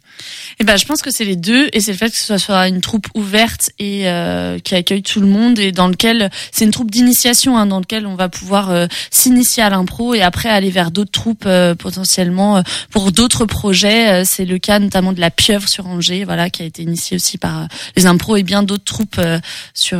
Eh 0.60 0.64
ben, 0.64 0.76
je 0.76 0.84
pense 0.84 1.02
que 1.02 1.10
c'est 1.10 1.24
les 1.24 1.36
deux, 1.36 1.68
et 1.72 1.80
c'est 1.80 1.92
le 1.92 1.98
fait 1.98 2.10
que 2.10 2.16
ce 2.16 2.38
soit 2.38 2.68
une 2.68 2.80
troupe 2.80 3.08
ouverte 3.14 3.70
et 3.78 4.08
euh, 4.08 4.58
qui 4.58 4.74
accueille 4.74 5.02
tout 5.02 5.20
le 5.20 5.26
monde, 5.26 5.58
et 5.58 5.72
dans 5.72 5.88
lequel 5.88 6.30
c'est 6.52 6.64
une 6.64 6.70
troupe 6.70 6.90
d'initiation, 6.90 7.56
hein, 7.58 7.66
dans 7.66 7.80
lequel 7.80 8.06
on 8.06 8.14
va 8.14 8.28
pouvoir 8.28 8.70
euh, 8.70 8.86
s'initier 9.10 9.62
à 9.62 9.70
l'impro 9.70 10.14
et 10.14 10.22
après 10.22 10.48
aller 10.48 10.70
vers 10.70 10.90
d'autres 10.90 11.10
troupes 11.10 11.44
euh, 11.46 11.74
potentiellement 11.74 12.58
euh, 12.58 12.62
pour 12.90 13.12
d'autres 13.12 13.44
projets. 13.44 14.22
Euh, 14.22 14.22
c'est 14.24 14.44
le 14.44 14.58
cas 14.58 14.78
notamment 14.78 15.12
de 15.12 15.20
la 15.20 15.30
Pieuvre 15.30 15.68
sur 15.68 15.86
Angers, 15.86 16.24
voilà, 16.24 16.50
qui 16.50 16.62
a 16.62 16.66
été 16.66 16.82
initiée 16.82 17.16
aussi 17.16 17.38
par 17.38 17.68
les 17.96 18.06
impros 18.06 18.36
et 18.36 18.42
bien 18.42 18.62
d'autres 18.62 18.84
troupes 18.84 19.18
euh, 19.18 19.38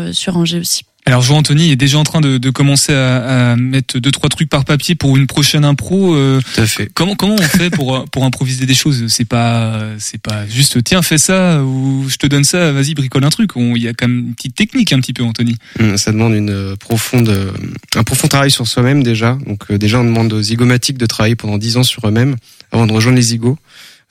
sur 0.06 0.14
sur 0.14 0.36
Angers 0.36 0.58
aussi. 0.60 0.82
Alors, 1.06 1.22
je 1.22 1.28
vois 1.28 1.38
Anthony 1.38 1.70
est 1.70 1.76
déjà 1.76 1.96
en 1.96 2.02
train 2.02 2.20
de, 2.20 2.36
de 2.36 2.50
commencer 2.50 2.92
à, 2.92 3.52
à 3.52 3.56
mettre 3.56 3.98
deux 3.98 4.10
trois 4.10 4.28
trucs 4.28 4.50
par 4.50 4.66
papier 4.66 4.94
pour 4.94 5.16
une 5.16 5.26
prochaine 5.26 5.64
impro. 5.64 6.14
euh, 6.14 6.38
Tout 6.54 6.60
à 6.60 6.66
fait. 6.66 6.90
comment 6.92 7.14
comment 7.16 7.36
on 7.36 7.40
fait 7.42 7.70
pour 7.70 8.04
pour 8.12 8.24
improviser 8.24 8.66
des 8.66 8.74
choses? 8.74 9.06
C'est 9.08 9.24
pas 9.24 9.80
c'est 9.98 10.20
pas 10.20 10.46
juste 10.46 10.84
tiens 10.84 11.00
fais 11.00 11.16
ça 11.16 11.62
ou 11.62 12.04
je 12.08 12.16
te 12.16 12.26
donne 12.26 12.44
ça, 12.44 12.72
vas-y 12.72 12.92
bricole 12.92 13.24
un 13.24 13.30
truc. 13.30 13.56
On- 13.56 13.74
Il 13.74 13.82
y 13.82 13.88
a 13.88 13.94
quand 13.94 14.06
même 14.06 14.18
une 14.18 14.34
petite 14.34 14.54
technique 14.54 14.92
un 14.92 15.00
petit 15.00 15.14
peu, 15.14 15.22
Anthony. 15.22 15.56
Hum, 15.80 15.96
Ça 15.96 16.12
demande 16.12 16.34
une 16.34 16.50
euh, 16.50 16.76
profonde, 16.76 17.30
euh, 17.30 17.52
un 17.96 18.04
profond 18.04 18.28
travail 18.28 18.50
sur 18.50 18.66
soi-même 18.68 19.02
déjà. 19.02 19.38
Donc 19.46 19.62
euh, 19.70 19.78
déjà, 19.78 20.00
on 20.00 20.04
demande 20.04 20.30
aux 20.34 20.42
zygomatiques 20.42 20.98
de 20.98 21.06
travailler 21.06 21.36
pendant 21.36 21.56
10 21.56 21.78
ans 21.78 21.84
sur 21.84 22.06
eux-mêmes 22.06 22.36
avant 22.70 22.86
de 22.86 22.92
rejoindre 22.92 23.16
les 23.16 23.22
zygos. 23.22 23.56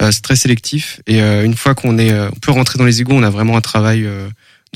Euh, 0.01 0.10
c'est 0.12 0.22
très 0.22 0.36
sélectif. 0.36 1.00
Et 1.06 1.22
euh, 1.22 1.44
une 1.46 1.53
fois 1.56 1.75
qu'on 1.75 2.00
est, 2.00 2.12
euh, 2.12 2.29
on 2.36 2.39
peut 2.39 2.51
rentrer 2.51 2.79
dans 2.79 2.86
les 2.86 2.94
zygos, 2.94 3.13
on 3.13 3.22
a 3.24 3.29
vraiment 3.29 3.56
un 3.58 3.62
travail 3.62 4.03
euh, 4.06 4.27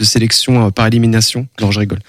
de 0.02 0.06
sélection 0.06 0.68
euh, 0.68 0.70
par 0.72 0.88
élimination. 0.88 1.48
Non, 1.62 1.72
je 1.72 1.80
rigole. 1.80 2.00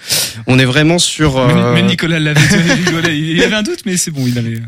On 0.47 0.59
est 0.59 0.65
vraiment 0.65 0.99
sur. 0.99 1.37
Même, 1.47 1.57
euh, 1.57 1.73
même 1.75 1.85
Nicolas 1.85 2.19
l'avait 2.19 2.41
dit, 2.41 3.11
il 3.35 3.41
avait 3.43 3.55
un 3.55 3.63
doute, 3.63 3.83
mais 3.85 3.95
c'est 3.97 4.11
bon, 4.11 4.25
il 4.27 4.37
avait. 4.37 4.59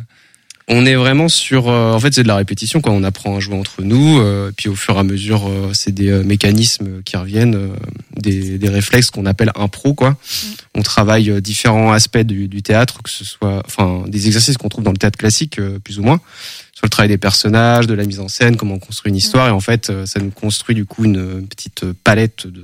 on 0.68 0.86
est 0.86 0.96
vraiment 0.96 1.28
sur 1.30 1.70
euh, 1.70 1.94
en 1.94 2.00
fait 2.00 2.12
c'est 2.14 2.24
de 2.24 2.28
la 2.28 2.38
répétition 2.38 2.82
quoi 2.82 2.92
on 2.92 3.04
apprend 3.04 3.36
à 3.38 3.40
jouer 3.40 3.56
entre 3.56 3.84
nous 3.84 4.20
euh, 4.20 4.52
puis 4.58 4.68
au 4.68 4.76
fur 4.76 4.96
et 4.96 5.00
à 5.00 5.04
mesure 5.04 5.48
euh, 5.48 5.70
c'est 5.74 5.92
des 5.94 6.10
euh, 6.10 6.24
mécanismes 6.24 7.04
qui 7.04 7.18
reviennent 7.18 7.54
euh, 7.56 7.68
des, 8.20 8.58
des 8.58 8.70
réflexes 8.70 9.12
qu'on 9.12 9.28
appelle 9.28 9.52
impro 9.56 9.94
quoi 9.94 10.18
on 10.74 10.82
travaille 10.82 11.30
euh, 11.30 11.40
différents 11.40 11.92
aspects 11.92 12.18
du, 12.26 12.48
du 12.48 12.64
théâtre 12.64 13.04
que 13.04 13.12
ce 13.12 13.24
soit 13.24 13.62
enfin 13.68 14.06
des 14.08 14.26
exercices 14.26 14.58
qu'on 14.58 14.70
trouve 14.70 14.84
dans 14.84 14.92
le 14.92 14.98
théâtre 14.98 15.20
classique 15.20 15.60
euh, 15.60 15.78
plus 15.78 16.00
ou 16.00 16.04
moins 16.04 16.20
sur 16.74 16.86
le 16.86 16.90
travail 16.90 17.10
des 17.10 17.20
personnages 17.20 17.86
de 17.86 17.94
la 17.94 18.06
mise 18.06 18.20
en 18.20 18.28
scène 18.28 18.58
comment 18.58 18.74
on 18.74 18.80
construit 18.80 19.12
une 19.12 19.18
histoire 19.18 19.48
et 19.48 19.52
en 19.52 19.60
fait 19.60 19.92
euh, 19.92 20.08
ça 20.08 20.20
nous 20.20 20.32
construit 20.32 20.74
du 20.74 20.86
coup 20.86 21.06
une 21.06 21.46
petite 21.48 21.86
palette 22.04 22.48
de 22.48 22.64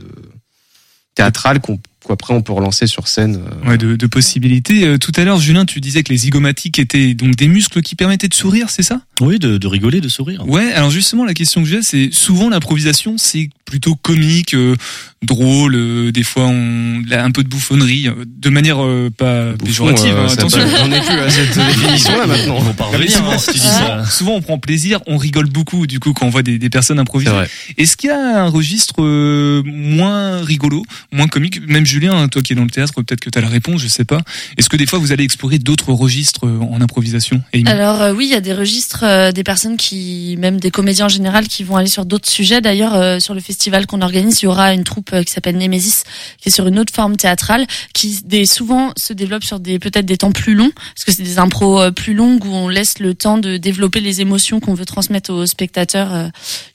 théâtrale 1.15 1.59
qu'on 1.59 1.79
qu'après 2.07 2.33
on 2.33 2.41
peut 2.41 2.51
relancer 2.51 2.87
sur 2.87 3.07
scène 3.07 3.43
euh, 3.63 3.69
Ouais, 3.69 3.77
de, 3.77 3.95
de 3.95 4.07
possibilités. 4.07 4.85
Euh, 4.87 4.97
tout 4.97 5.11
à 5.15 5.23
l'heure, 5.23 5.39
Julien, 5.39 5.65
tu 5.65 5.79
disais 5.79 6.01
que 6.01 6.11
les 6.11 6.17
zygomatiques 6.17 6.79
étaient 6.79 7.13
donc 7.13 7.35
des 7.35 7.47
muscles 7.47 7.81
qui 7.83 7.95
permettaient 7.95 8.27
de 8.27 8.33
sourire, 8.33 8.71
c'est 8.71 8.81
ça? 8.83 9.01
Oui, 9.21 9.37
de, 9.37 9.59
de 9.59 9.67
rigoler, 9.67 10.01
de 10.01 10.09
sourire. 10.09 10.47
Ouais. 10.47 10.71
Alors 10.73 10.89
justement, 10.89 11.25
la 11.25 11.35
question 11.35 11.61
que 11.61 11.69
j'ai, 11.69 11.83
c'est 11.83 12.09
souvent 12.11 12.49
l'improvisation, 12.49 13.17
c'est 13.19 13.49
plutôt 13.71 13.95
comique, 13.95 14.53
euh, 14.53 14.75
drôle. 15.23 15.75
euh, 15.75 16.11
des 16.11 16.23
fois, 16.23 16.43
on 16.47 17.01
là, 17.07 17.23
un 17.23 17.31
peu 17.31 17.41
de 17.43 17.47
bouffonnerie, 17.47 18.07
euh, 18.09 18.25
de 18.27 18.49
manière 18.49 18.83
euh, 18.83 19.09
pas 19.15 19.53
Bouffon, 19.53 19.65
péjorative. 19.65 20.13
euh, 20.13 20.27
hein, 20.27 20.33
attention. 20.33 20.59
on 20.83 20.91
est 20.91 20.99
plus 20.99 21.17
à 21.19 21.29
cette 21.29 21.55
définition 21.67 22.17
là 22.19 22.27
maintenant 22.27 22.59
vont 22.59 22.73
pas 22.73 22.85
revenir, 22.85 23.09
souvent, 23.11 23.31
hein, 23.31 23.37
si 23.37 23.45
tu 23.47 23.53
dis 23.53 23.59
souvent, 23.59 24.03
ça. 24.03 24.05
souvent, 24.05 24.33
on 24.35 24.41
prend 24.41 24.57
plaisir, 24.59 24.99
on 25.07 25.15
rigole 25.17 25.47
beaucoup 25.47 25.87
du 25.87 25.99
coup 25.99 26.11
quand 26.13 26.25
on 26.25 26.29
voit 26.29 26.43
des, 26.43 26.59
des 26.59 26.69
personnes 26.69 26.99
improviser. 26.99 27.31
Est-ce 27.77 27.95
qu'il 27.95 28.09
y 28.09 28.13
a 28.13 28.43
un 28.43 28.47
registre 28.49 28.95
euh, 28.99 29.63
moins 29.65 30.41
rigolo, 30.43 30.83
moins 31.13 31.27
comique? 31.27 31.65
Même 31.67 31.85
Julien, 31.85 32.27
toi 32.27 32.41
qui 32.41 32.51
es 32.53 32.55
dans 32.57 32.63
le 32.65 32.69
théâtre, 32.69 32.93
peut-être 32.95 33.21
que 33.21 33.29
tu 33.29 33.39
as 33.39 33.41
la 33.41 33.47
réponse, 33.47 33.81
je 33.81 33.87
sais 33.87 34.05
pas. 34.05 34.21
Est-ce 34.57 34.69
que 34.69 34.77
des 34.77 34.85
fois 34.85 34.99
vous 34.99 35.11
allez 35.13 35.23
explorer 35.23 35.59
d'autres 35.59 35.93
registres 35.93 36.45
euh, 36.45 36.59
en 36.59 36.81
improvisation 36.81 37.41
Amy? 37.53 37.67
Alors 37.67 38.01
euh, 38.01 38.13
oui, 38.13 38.25
il 38.25 38.31
y 38.31 38.35
a 38.35 38.41
des 38.41 38.53
registres, 38.53 39.03
euh, 39.03 39.31
des 39.31 39.43
personnes 39.43 39.77
qui, 39.77 40.35
même 40.39 40.59
des 40.59 40.71
comédiens 40.71 41.05
en 41.05 41.09
général, 41.09 41.47
qui 41.47 41.63
vont 41.63 41.77
aller 41.77 41.87
sur 41.89 42.05
d'autres 42.05 42.29
sujets. 42.29 42.59
D'ailleurs, 42.59 42.95
euh, 42.95 43.19
sur 43.19 43.33
le 43.33 43.39
festival 43.39 43.60
qu'on 43.87 44.01
organise, 44.01 44.41
il 44.41 44.45
y 44.45 44.47
aura 44.47 44.73
une 44.73 44.83
troupe 44.83 45.11
euh, 45.13 45.23
qui 45.23 45.31
s'appelle 45.31 45.57
Nemesis, 45.57 46.03
qui 46.39 46.49
est 46.49 46.51
sur 46.51 46.67
une 46.67 46.79
autre 46.79 46.93
forme 46.93 47.17
théâtrale, 47.17 47.65
qui 47.93 48.21
des, 48.23 48.45
souvent 48.45 48.91
se 48.97 49.13
développe 49.13 49.43
sur 49.43 49.59
des 49.59 49.79
peut-être 49.79 50.05
des 50.05 50.17
temps 50.17 50.31
plus 50.31 50.55
longs, 50.55 50.71
parce 50.71 51.05
que 51.05 51.11
c'est 51.11 51.23
des 51.23 51.39
impros 51.39 51.81
euh, 51.81 51.91
plus 51.91 52.13
longues 52.13 52.43
où 52.45 52.53
on 52.53 52.69
laisse 52.69 52.99
le 52.99 53.13
temps 53.13 53.37
de 53.37 53.57
développer 53.57 53.99
les 53.99 54.21
émotions 54.21 54.59
qu'on 54.59 54.73
veut 54.73 54.85
transmettre 54.85 55.31
aux 55.31 55.45
spectateurs 55.45 56.13
euh, 56.13 56.27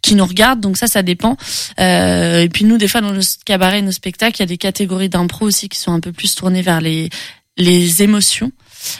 qui 0.02 0.14
nous 0.14 0.26
regardent. 0.26 0.60
Donc 0.60 0.76
ça, 0.76 0.86
ça 0.86 1.02
dépend. 1.02 1.36
Et 1.78 2.48
puis 2.52 2.64
nous, 2.64 2.78
des 2.78 2.88
fois, 2.88 3.00
dans 3.00 3.12
nos 3.12 3.20
cabarets, 3.44 3.82
nos 3.82 3.92
spectacles, 3.92 4.36
il 4.36 4.40
y 4.40 4.42
a 4.44 4.46
des 4.46 4.58
catégories 4.58 5.08
d'impro 5.08 5.46
aussi 5.46 5.68
qui 5.68 5.78
sont 5.78 5.92
un 5.92 6.00
peu 6.00 6.12
plus 6.12 6.34
tournées 6.34 6.62
vers 6.62 6.80
les 6.80 7.10
les 7.58 8.02
émotions. 8.02 8.52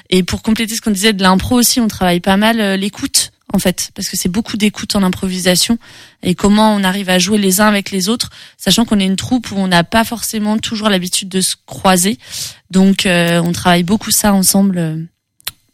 Et 0.08 0.22
pour 0.22 0.42
compléter 0.42 0.74
ce 0.74 0.80
qu'on 0.80 0.90
disait 0.90 1.12
de 1.12 1.22
l'impro 1.22 1.56
aussi, 1.56 1.78
on 1.78 1.88
travaille 1.88 2.20
pas 2.20 2.38
mal 2.38 2.80
l'écoute 2.80 3.30
en 3.52 3.58
fait, 3.58 3.90
parce 3.94 4.08
que 4.08 4.16
c'est 4.16 4.28
beaucoup 4.28 4.56
d'écoute 4.56 4.96
en 4.96 5.02
improvisation 5.02 5.78
et 6.22 6.34
comment 6.34 6.74
on 6.74 6.82
arrive 6.82 7.08
à 7.08 7.18
jouer 7.18 7.38
les 7.38 7.60
uns 7.60 7.66
avec 7.66 7.90
les 7.90 8.08
autres, 8.08 8.30
sachant 8.56 8.84
qu'on 8.84 8.98
est 8.98 9.06
une 9.06 9.16
troupe 9.16 9.52
où 9.52 9.56
on 9.56 9.68
n'a 9.68 9.84
pas 9.84 10.04
forcément 10.04 10.58
toujours 10.58 10.88
l'habitude 10.88 11.28
de 11.28 11.40
se 11.40 11.54
croiser. 11.64 12.18
Donc 12.70 13.06
euh, 13.06 13.40
on 13.40 13.52
travaille 13.52 13.84
beaucoup 13.84 14.10
ça 14.10 14.32
ensemble 14.34 14.78
euh, 14.78 14.96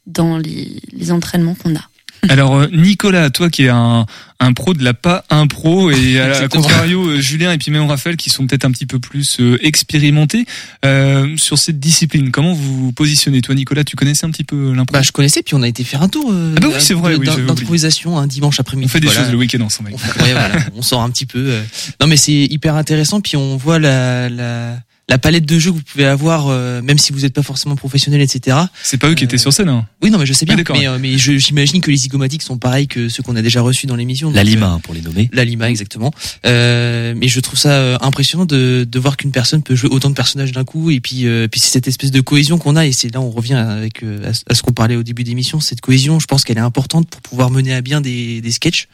dans 0.07 0.37
les, 0.37 0.81
les 0.93 1.13
entraînements 1.13 1.55
qu'on 1.55 1.75
a. 1.75 1.89
Alors 2.29 2.57
euh, 2.57 2.67
Nicolas, 2.73 3.31
toi 3.31 3.51
qui 3.51 3.65
es 3.65 3.69
un, 3.69 4.07
un 4.39 4.53
pro 4.53 4.75
de 4.75 4.85
la 4.85 4.95
pas 4.95 5.25
impro 5.29 5.91
et 5.91 6.21
à, 6.21 6.29
Exactement. 6.29 6.63
contrario 6.63 7.05
euh, 7.09 7.21
Julien 7.21 7.51
et 7.53 7.59
puis 7.59 7.73
même 7.73 7.83
Raphaël 7.87 8.17
qui 8.17 8.31
sont 8.31 8.47
peut-être 8.47 8.65
un 8.65 8.71
petit 8.71 8.87
peu 8.87 9.01
plus 9.01 9.39
euh, 9.41 9.59
expérimentés 9.67 10.47
euh, 10.85 11.37
sur 11.37 11.59
cette 11.59 11.81
discipline. 11.81 12.31
Comment 12.31 12.53
vous 12.53 12.85
vous 12.87 12.93
positionnez 12.93 13.43
Toi 13.43 13.55
Nicolas, 13.57 13.83
tu 13.85 13.97
connaissais 13.97 14.25
un 14.25 14.31
petit 14.31 14.45
peu 14.45 14.73
l'impro? 14.73 14.93
Bah, 14.93 15.03
je 15.03 15.11
connaissais, 15.11 15.43
puis 15.43 15.55
on 15.57 15.63
a 15.63 15.69
été 15.69 15.83
faire 15.85 16.03
un 16.03 16.09
tour 16.09 16.31
euh, 16.33 16.55
Ah 16.57 16.61
bah 16.61 16.69
oui, 16.69 16.75
c'est 16.79 16.95
vrai, 16.95 17.17
oui, 17.17 17.27
d'improvisation 17.27 18.17
un 18.19 18.27
dimanche 18.29 18.61
après-midi. 18.61 18.87
On 18.87 18.89
fait 18.89 19.01
des 19.01 19.07
Voilà. 19.09 19.23
choses 19.23 19.33
le 19.33 19.39
week-end 19.39 19.61
ensemble. 19.61 19.91
On, 19.93 19.99
fait- 19.99 20.23
ouais, 20.23 20.33
voilà, 20.33 20.55
on 20.77 20.83
sort 20.83 21.03
un 21.03 21.11
petit 21.11 21.27
peu. 21.27 21.39
euh. 21.41 21.63
Non, 22.01 22.07
mais 22.07 22.17
c'est 22.17 22.33
hyper 22.33 22.77
intéressant. 22.77 23.21
Puis 23.21 23.37
on 23.37 23.57
voit 23.57 23.79
la, 23.81 24.29
la, 24.29 24.77
la 25.13 25.19
palette 25.19 25.45
de 25.45 25.59
jeux 25.59 25.71
que 25.73 25.77
vous 25.77 25.83
pouvez 25.83 26.07
avoir, 26.07 26.47
euh, 26.49 26.81
même 26.81 26.97
si 26.97 27.13
vous 27.13 27.21
n'êtes 27.21 27.35
pas 27.35 27.43
forcément 27.43 27.77
professionnel, 27.77 28.23
etc. 28.23 28.57
C'est 28.83 28.97
pas 28.97 29.11
eux 29.11 29.15
qui 29.15 29.25
étaient 29.25 29.37
sur 29.37 29.53
scène. 29.53 29.69
Hein. 29.69 29.87
Oui, 30.01 30.11
non, 30.11 30.17
mais 30.17 30.25
je 30.25 30.33
sais 30.33 30.47
bien. 30.47 30.55
Ah, 30.55 30.57
d'accord, 30.57 30.75
mais 30.79 30.87
euh, 30.89 30.97
mais 30.99 31.19
je- 31.19 31.37
j'imagine 31.37 31.83
que 31.83 31.91
les 31.91 31.99
zygomatiques 31.99 32.41
sont 32.43 32.57
pareils 32.57 32.87
que 32.89 33.11
ceux 33.11 33.23
qu'on 33.23 33.37
a 33.37 33.43
déjà 33.43 33.61
reçus 33.61 33.87
dans 33.87 33.95
l'émission. 33.95 34.31
La 34.33 34.43
Lima, 34.43 34.67
euh, 34.67 34.71
hein, 34.77 34.81
pour 34.83 34.95
les 34.95 35.03
nommer. 35.03 35.29
La 35.35 35.45
Lima, 35.45 35.69
exactement. 35.69 36.13
Euh, 36.47 37.13
mais 37.15 37.29
je 37.29 37.41
trouve 37.41 37.59
ça 37.59 37.73
euh, 37.73 37.99
impressionnant 38.01 38.47
de, 38.47 38.87
de 38.91 38.99
voir 38.99 39.19
qu'une 39.19 39.33
personne 39.33 39.63
peut 39.63 39.75
jouer 39.75 39.91
autant 39.91 40.09
de 40.09 40.15
personnages 40.15 40.53
d'un 40.53 40.65
coup. 40.65 40.91
Et 40.91 41.01
puis, 41.01 41.27
euh, 41.27 41.47
puis 41.47 41.61
c'est 41.61 41.71
cette 41.71 41.89
espèce 41.89 42.11
de 42.11 42.23
cohésion 42.23 42.57
qu'on 42.57 42.77
a. 42.77 42.87
Et 42.87 42.93
c'est 42.93 43.13
là 43.13 43.21
on 43.21 43.31
revient 43.31 43.53
avec 43.55 44.03
euh, 44.03 44.31
à 44.31 44.33
ce- 44.33 44.45
à 44.49 44.55
ce 44.55 44.63
qu'on 44.63 44.73
parlait 44.73 44.97
au 44.97 45.03
début 45.03 45.25
d'émission. 45.25 45.61
Cette 45.61 45.83
cohésion, 45.83 46.21
je 46.21 46.27
pense 46.27 46.45
qu'elle 46.45 46.57
est 46.57 46.61
importante 46.63 47.07
pour 47.11 47.21
pouvoir 47.21 47.51
mener 47.51 47.75
à 47.75 47.83
bien 47.83 48.01
des, 48.01 48.41
des 48.41 48.51
sketchs. 48.51 48.89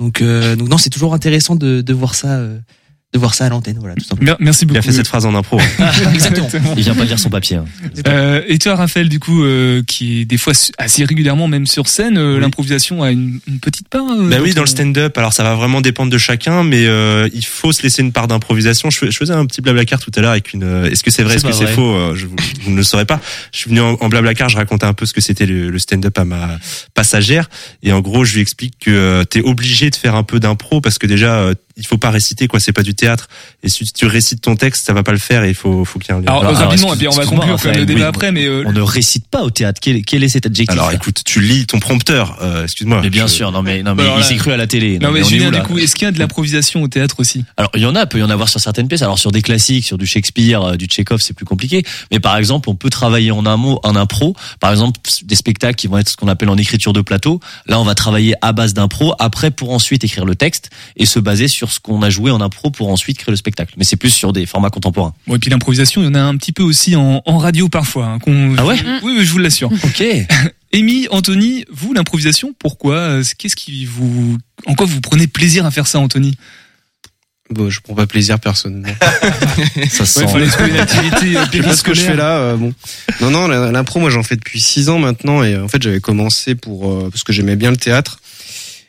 Donc, 0.00 0.20
euh, 0.22 0.56
donc 0.56 0.68
non, 0.68 0.78
c'est 0.78 0.90
toujours 0.90 1.14
intéressant 1.14 1.54
de, 1.54 1.80
de 1.82 1.92
voir 1.92 2.16
ça, 2.16 2.30
euh, 2.32 2.58
de 3.12 3.18
voir 3.18 3.34
ça 3.34 3.44
à 3.44 3.48
l'antenne. 3.50 3.76
Voilà, 3.78 3.94
tout 3.94 4.04
simplement. 4.04 4.30
Mer- 4.30 4.36
Merci 4.40 4.64
Il 4.64 4.68
beaucoup. 4.68 4.78
a 4.78 4.82
fait 4.82 4.92
cette 4.92 5.06
phrase 5.06 5.26
en 5.26 5.34
impro. 5.34 5.58
Exactement. 6.14 6.48
Il 6.76 6.82
vient 6.82 6.94
pas 6.94 7.04
lire 7.04 7.18
son 7.18 7.28
papier. 7.30 7.56
hein. 7.56 7.64
Euh, 8.08 8.42
et 8.48 8.58
toi, 8.58 8.74
Raphaël, 8.74 9.08
du 9.08 9.18
coup, 9.18 9.42
euh, 9.44 9.82
qui 9.86 10.20
est 10.20 10.24
des 10.24 10.38
fois 10.38 10.54
assez 10.78 11.04
régulièrement 11.04 11.46
même 11.48 11.66
sur 11.66 11.88
scène, 11.88 12.16
euh, 12.16 12.36
Oui. 12.36 12.40
l'improvisation 12.40 13.02
a 13.02 13.10
une, 13.10 13.40
une 13.46 13.60
petite 13.60 13.88
part. 13.88 14.02
euh, 14.10 14.28
Bah 14.30 14.36
oui, 14.42 14.50
ton- 14.50 14.56
dans 14.56 14.62
le 14.62 14.66
stand-up, 14.68 15.18
alors 15.18 15.32
ça 15.34 15.42
va 15.42 15.54
vraiment 15.54 15.80
dépendre 15.82 16.10
de 16.10 16.18
chacun, 16.18 16.64
mais 16.64 16.86
euh, 16.86 17.28
il 17.34 17.44
faut 17.44 17.72
se 17.72 17.82
laisser 17.82 18.00
une 18.02 18.12
part 18.12 18.28
d'improvisation. 18.28 18.88
Je, 18.90 18.98
fais- 18.98 19.10
je 19.10 19.16
faisais 19.18 19.34
un 19.34 19.44
petit 19.46 19.60
blablacar 19.60 20.00
tout 20.00 20.10
à 20.14 20.20
l'heure 20.20 20.30
avec 20.32 20.52
une. 20.54 20.64
euh, 20.64 20.90
Est-ce 20.90 21.02
que 21.04 21.10
c'est 21.10 21.22
vrai, 21.22 21.34
est-ce 21.36 21.44
que 21.44 21.52
c'est 21.52 21.66
faux 21.66 21.92
euh, 21.94 22.14
je, 22.14 22.26
vous, 22.26 22.36
vous 22.62 22.70
ne 22.70 22.76
le 22.76 22.82
saurez 22.82 23.04
pas. 23.04 23.20
Je 23.52 23.58
suis 23.58 23.68
venu 23.70 23.80
en, 23.80 23.92
en 24.00 24.08
blablacar, 24.08 24.48
je 24.48 24.56
racontais 24.56 24.86
un 24.86 24.94
peu 24.94 25.04
ce 25.06 25.12
que 25.12 25.20
c'était 25.20 25.44
le, 25.46 25.68
le 25.70 25.78
stand-up 25.78 26.18
à 26.18 26.24
ma 26.24 26.58
passagère, 26.94 27.48
et 27.82 27.92
en 27.92 28.00
gros, 28.00 28.24
je 28.24 28.34
lui 28.34 28.40
explique 28.40 28.74
que 28.80 28.90
euh, 28.90 29.24
t'es 29.24 29.40
obligé 29.42 29.90
de 29.90 29.96
faire 29.96 30.14
un 30.14 30.22
peu 30.22 30.40
d'impro 30.40 30.80
parce 30.80 30.98
que 30.98 31.06
déjà, 31.06 31.36
euh, 31.40 31.54
il 31.76 31.86
faut 31.86 31.98
pas 31.98 32.10
réciter 32.10 32.48
quoi, 32.48 32.60
c'est 32.60 32.72
pas 32.72 32.82
du 32.82 32.94
théâtre. 32.94 33.28
Et 33.62 33.68
si 33.68 33.84
tu 33.92 34.06
récites 34.06 34.40
ton 34.40 34.56
texte, 34.56 34.84
ça 34.86 34.92
va 34.92 35.02
pas 35.02 35.12
le 35.12 35.18
faire, 35.18 35.44
et 35.44 35.48
il 35.50 35.54
faut, 35.54 35.84
faut 35.84 35.98
qu'il 35.98 36.12
y 36.12 36.16
ait 36.16 36.18
un 36.18 36.22
lien. 36.22 36.26
Alors, 36.30 36.44
Alors, 36.56 36.72
et 36.72 36.76
puis 36.96 37.08
on 37.08 37.10
va 37.12 37.24
conclure 37.26 37.56
quand 37.60 37.68
même 37.70 37.78
le 37.78 37.86
débat 37.86 38.00
oui. 38.00 38.06
après, 38.06 38.32
mais 38.32 38.44
euh, 38.46 38.64
On 38.66 38.72
ne 38.72 38.80
récite 38.80 39.26
pas 39.28 39.42
au 39.42 39.50
théâtre. 39.50 39.80
Quel, 39.82 40.04
quel 40.04 40.22
est 40.24 40.28
cet 40.28 40.46
adjectif 40.46 40.70
Alors 40.72 40.92
écoute, 40.92 41.22
tu 41.24 41.40
lis 41.40 41.66
ton 41.66 41.78
prompteur. 41.80 42.38
Euh, 42.42 42.64
Excuse-moi. 42.64 43.00
Mais 43.02 43.10
bien 43.10 43.26
Je- 43.26 43.32
sûr, 43.32 43.52
non 43.52 43.62
mais 43.62 43.82
non 43.82 43.94
mais 43.94 44.02
Alors 44.02 44.18
il 44.18 44.24
s'est 44.24 44.36
cru 44.36 44.52
à 44.52 44.56
la 44.56 44.66
télé. 44.66 44.98
non, 44.98 45.10
mais 45.12 45.22
on 45.22 45.26
est 45.26 45.28
Julien, 45.28 45.48
où, 45.48 45.50
là 45.50 45.60
du 45.60 45.66
coup, 45.66 45.78
est-ce 45.78 45.94
qu'il 45.94 46.04
y 46.04 46.08
a 46.08 46.12
de 46.12 46.18
l'improvisation 46.18 46.82
au 46.82 46.88
théâtre 46.88 47.16
aussi? 47.18 47.44
Alors 47.56 47.70
il 47.74 47.82
y 47.82 47.86
en 47.86 47.94
a, 47.94 48.06
peut 48.06 48.18
y 48.18 48.22
en 48.22 48.30
avoir 48.30 48.48
sur 48.48 48.60
certaines 48.60 48.88
pièces. 48.88 49.02
Alors 49.02 49.18
sur 49.18 49.32
des 49.32 49.42
classiques, 49.42 49.84
sur 49.86 49.98
du 49.98 50.06
Shakespeare, 50.06 50.62
euh, 50.62 50.76
du 50.76 50.86
Tchekhov, 50.86 51.20
c'est 51.20 51.34
plus 51.34 51.44
compliqué. 51.46 51.84
Mais 52.10 52.20
par 52.20 52.36
exemple, 52.36 52.68
on 52.68 52.74
peut 52.74 52.90
travailler 52.90 53.30
en 53.30 53.46
un 53.46 53.56
mot, 53.56 53.80
en 53.82 53.96
impro. 53.96 54.34
Par 54.60 54.70
exemple, 54.70 55.00
des 55.24 55.34
spectacles 55.36 55.76
qui 55.76 55.86
vont 55.86 55.98
être 55.98 56.08
ce 56.10 56.16
qu'on 56.16 56.28
appelle 56.28 56.48
en 56.50 56.56
écriture 56.58 56.92
de 56.92 57.00
plateau. 57.00 57.40
Là, 57.66 57.80
on 57.80 57.84
va 57.84 57.94
travailler 57.94 58.34
à 58.42 58.52
base 58.52 58.74
d'impro, 58.74 59.14
après 59.18 59.50
pour 59.50 59.70
ensuite 59.72 60.04
écrire 60.04 60.24
le 60.24 60.34
texte 60.34 60.70
et 60.96 61.06
se 61.06 61.18
baser 61.18 61.48
sur 61.48 61.61
ce 61.70 61.78
qu'on 61.80 62.02
a 62.02 62.10
joué 62.10 62.30
en 62.30 62.40
impro 62.40 62.70
pour 62.70 62.88
ensuite 62.88 63.18
créer 63.18 63.30
le 63.30 63.36
spectacle. 63.36 63.74
Mais 63.76 63.84
c'est 63.84 63.96
plus 63.96 64.10
sur 64.10 64.32
des 64.32 64.46
formats 64.46 64.70
contemporains. 64.70 65.14
Bon, 65.26 65.36
et 65.36 65.38
puis 65.38 65.50
l'improvisation, 65.50 66.00
il 66.02 66.06
y 66.06 66.08
en 66.08 66.14
a 66.14 66.20
un 66.22 66.36
petit 66.38 66.52
peu 66.52 66.62
aussi 66.62 66.96
en, 66.96 67.22
en 67.26 67.38
radio 67.38 67.68
parfois. 67.68 68.06
hein, 68.06 68.18
qu'on- 68.18 68.56
Ah 68.58 68.64
ouais 68.64 68.76
Oui, 69.02 69.18
je 69.24 69.30
vous 69.30 69.38
l'assure. 69.38 69.70
Ok. 69.84 70.02
Amy, 70.74 71.06
Anthony, 71.10 71.66
vous, 71.70 71.92
l'improvisation, 71.92 72.54
pourquoi 72.58 72.94
Euh, 72.96 73.24
Qu'est-ce 73.36 73.56
qui 73.56 73.84
vous, 73.84 74.38
en 74.64 74.74
quoi 74.74 74.86
vous 74.86 75.02
prenez 75.02 75.26
plaisir 75.26 75.66
à 75.66 75.70
faire 75.70 75.86
ça, 75.86 75.98
Anthony? 75.98 76.34
Bon 77.50 77.68
je 77.68 77.80
prends 77.80 77.94
pas 77.94 78.06
plaisir 78.06 78.40
personnellement 78.40 78.88
Ça 79.90 80.06
se 80.06 80.20
Ouais, 80.20 80.26
sent. 80.26 80.32
fallait 80.32 80.46
trouver 80.46 80.70
une 80.70 80.76
activité 80.78 81.36
euh, 81.36 81.44
je 81.52 81.58
sais 81.58 81.62
pas 81.62 81.76
ce 81.76 81.82
que 81.82 81.92
je 81.92 82.00
fais 82.00 82.16
là. 82.16 82.38
euh, 82.38 82.56
bon, 82.56 82.72
non, 83.20 83.30
non, 83.30 83.48
l'impro, 83.48 84.00
moi, 84.00 84.08
j'en 84.08 84.22
fais 84.22 84.36
depuis 84.36 84.58
six 84.60 84.88
ans 84.88 84.98
maintenant, 84.98 85.42
et 85.42 85.56
en 85.58 85.68
fait, 85.68 85.82
j'avais 85.82 86.00
commencé 86.00 86.54
pour 86.54 86.90
euh, 86.90 87.10
parce 87.10 87.24
que 87.24 87.32
j'aimais 87.34 87.56
bien 87.56 87.70
le 87.70 87.76
théâtre, 87.76 88.20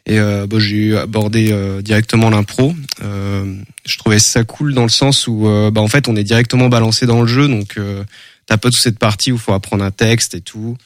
et 0.05 0.19
euh, 0.19 0.48
bon, 0.48 0.60
j'ai 0.60 0.98
abordé 0.98 1.51
euh, 1.51 1.81
directement 1.81 2.29
l'impro. 2.29 2.74
Euh, 3.03 3.55
je 3.86 3.98
trouvais 3.98 4.19
ça 4.19 4.43
cool 4.43 4.74
dans 4.74 4.83
le 4.83 4.89
sens 4.89 5.27
où, 5.27 5.48
euh, 5.48 5.72
bah, 5.72 5.81
en 5.81 5.88
fait, 5.88 6.07
on 6.07 6.15
est 6.15 6.24
directement 6.24 6.67
balancé 6.67 7.05
dans 7.05 7.22
le 7.22 7.27
jeu, 7.27 7.48
donc 7.48 7.77
euh, 7.77 8.03
t'as 8.45 8.57
pas 8.57 8.69
toute 8.69 8.79
cette 8.79 9.00
partie 9.00 9.31
où 9.31 9.38
faut 9.38 9.53
apprendre 9.53 9.83
un 9.83 9.91
texte 9.91 10.36
et 10.36 10.41
tout, 10.41 10.77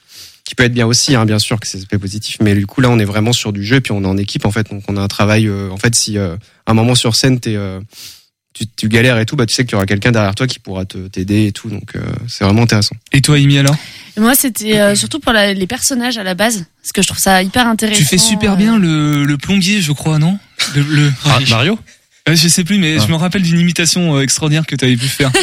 qui 0.43 0.53
peut 0.53 0.63
être 0.63 0.73
bien 0.73 0.85
aussi, 0.85 1.15
hein, 1.15 1.25
bien 1.25 1.39
sûr 1.39 1.59
que 1.59 1.67
c'est 1.67 1.79
aspect 1.79 1.97
positif, 1.97 2.37
mais 2.41 2.53
du 2.53 2.67
coup 2.67 2.79
là, 2.81 2.89
on 2.91 2.99
est 2.99 3.05
vraiment 3.05 3.33
sur 3.33 3.53
du 3.53 3.63
jeu, 3.63 3.81
puis 3.81 3.91
on 3.91 4.03
est 4.03 4.07
en 4.07 4.17
équipe, 4.17 4.45
en 4.45 4.51
fait, 4.51 4.69
donc 4.69 4.83
on 4.87 4.97
a 4.97 5.01
un 5.01 5.07
travail. 5.07 5.47
euh, 5.47 5.69
en 5.71 5.77
fait, 5.77 5.95
si 5.95 6.17
un 6.19 6.73
moment 6.73 6.93
sur 6.95 7.15
scène, 7.15 7.39
t'es 7.39 7.57
tu, 8.57 8.65
tu 8.75 8.89
galères 8.89 9.19
et 9.19 9.25
tout, 9.25 9.35
bah 9.35 9.45
tu 9.45 9.53
sais 9.53 9.63
qu'il 9.65 9.73
y 9.73 9.75
aura 9.75 9.85
quelqu'un 9.85 10.11
derrière 10.11 10.33
toi 10.35 10.47
qui 10.47 10.59
pourra 10.59 10.85
te 10.85 10.97
t'aider 11.07 11.47
et 11.47 11.51
tout. 11.51 11.69
Donc 11.69 11.95
euh, 11.95 12.01
c'est 12.27 12.43
vraiment 12.43 12.63
intéressant. 12.63 12.95
Et 13.13 13.21
toi, 13.21 13.35
Amy, 13.37 13.57
alors? 13.57 13.75
Et 14.15 14.19
moi, 14.19 14.33
c'était 14.35 14.79
euh, 14.79 14.95
surtout 14.95 15.19
pour 15.19 15.31
la- 15.33 15.53
les 15.53 15.67
personnages 15.67 16.17
à 16.17 16.23
la 16.23 16.33
base, 16.33 16.65
parce 16.81 16.91
que 16.91 17.01
je 17.01 17.07
trouve 17.07 17.19
ça 17.19 17.43
hyper 17.43 17.67
intéressant. 17.67 17.99
Tu 17.99 18.05
fais 18.05 18.17
super 18.17 18.53
euh, 18.53 18.55
bien 18.55 18.79
le, 18.79 19.25
le 19.25 19.37
plombier, 19.37 19.81
je 19.81 19.91
crois, 19.91 20.17
non? 20.17 20.39
Le, 20.75 20.81
le- 20.81 21.13
Ah, 21.25 21.39
Mario? 21.49 21.77
Euh, 22.27 22.35
Je 22.35 22.47
sais 22.47 22.63
plus, 22.63 22.77
mais 22.77 22.97
Ah. 22.99 23.03
je 23.05 23.11
me 23.11 23.15
rappelle 23.17 23.41
d'une 23.41 23.59
imitation 23.59 24.15
euh, 24.15 24.21
extraordinaire 24.21 24.65
que 24.65 24.75
tu 24.75 24.85
avais 24.85 24.97
pu 24.97 25.07
faire. 25.07 25.31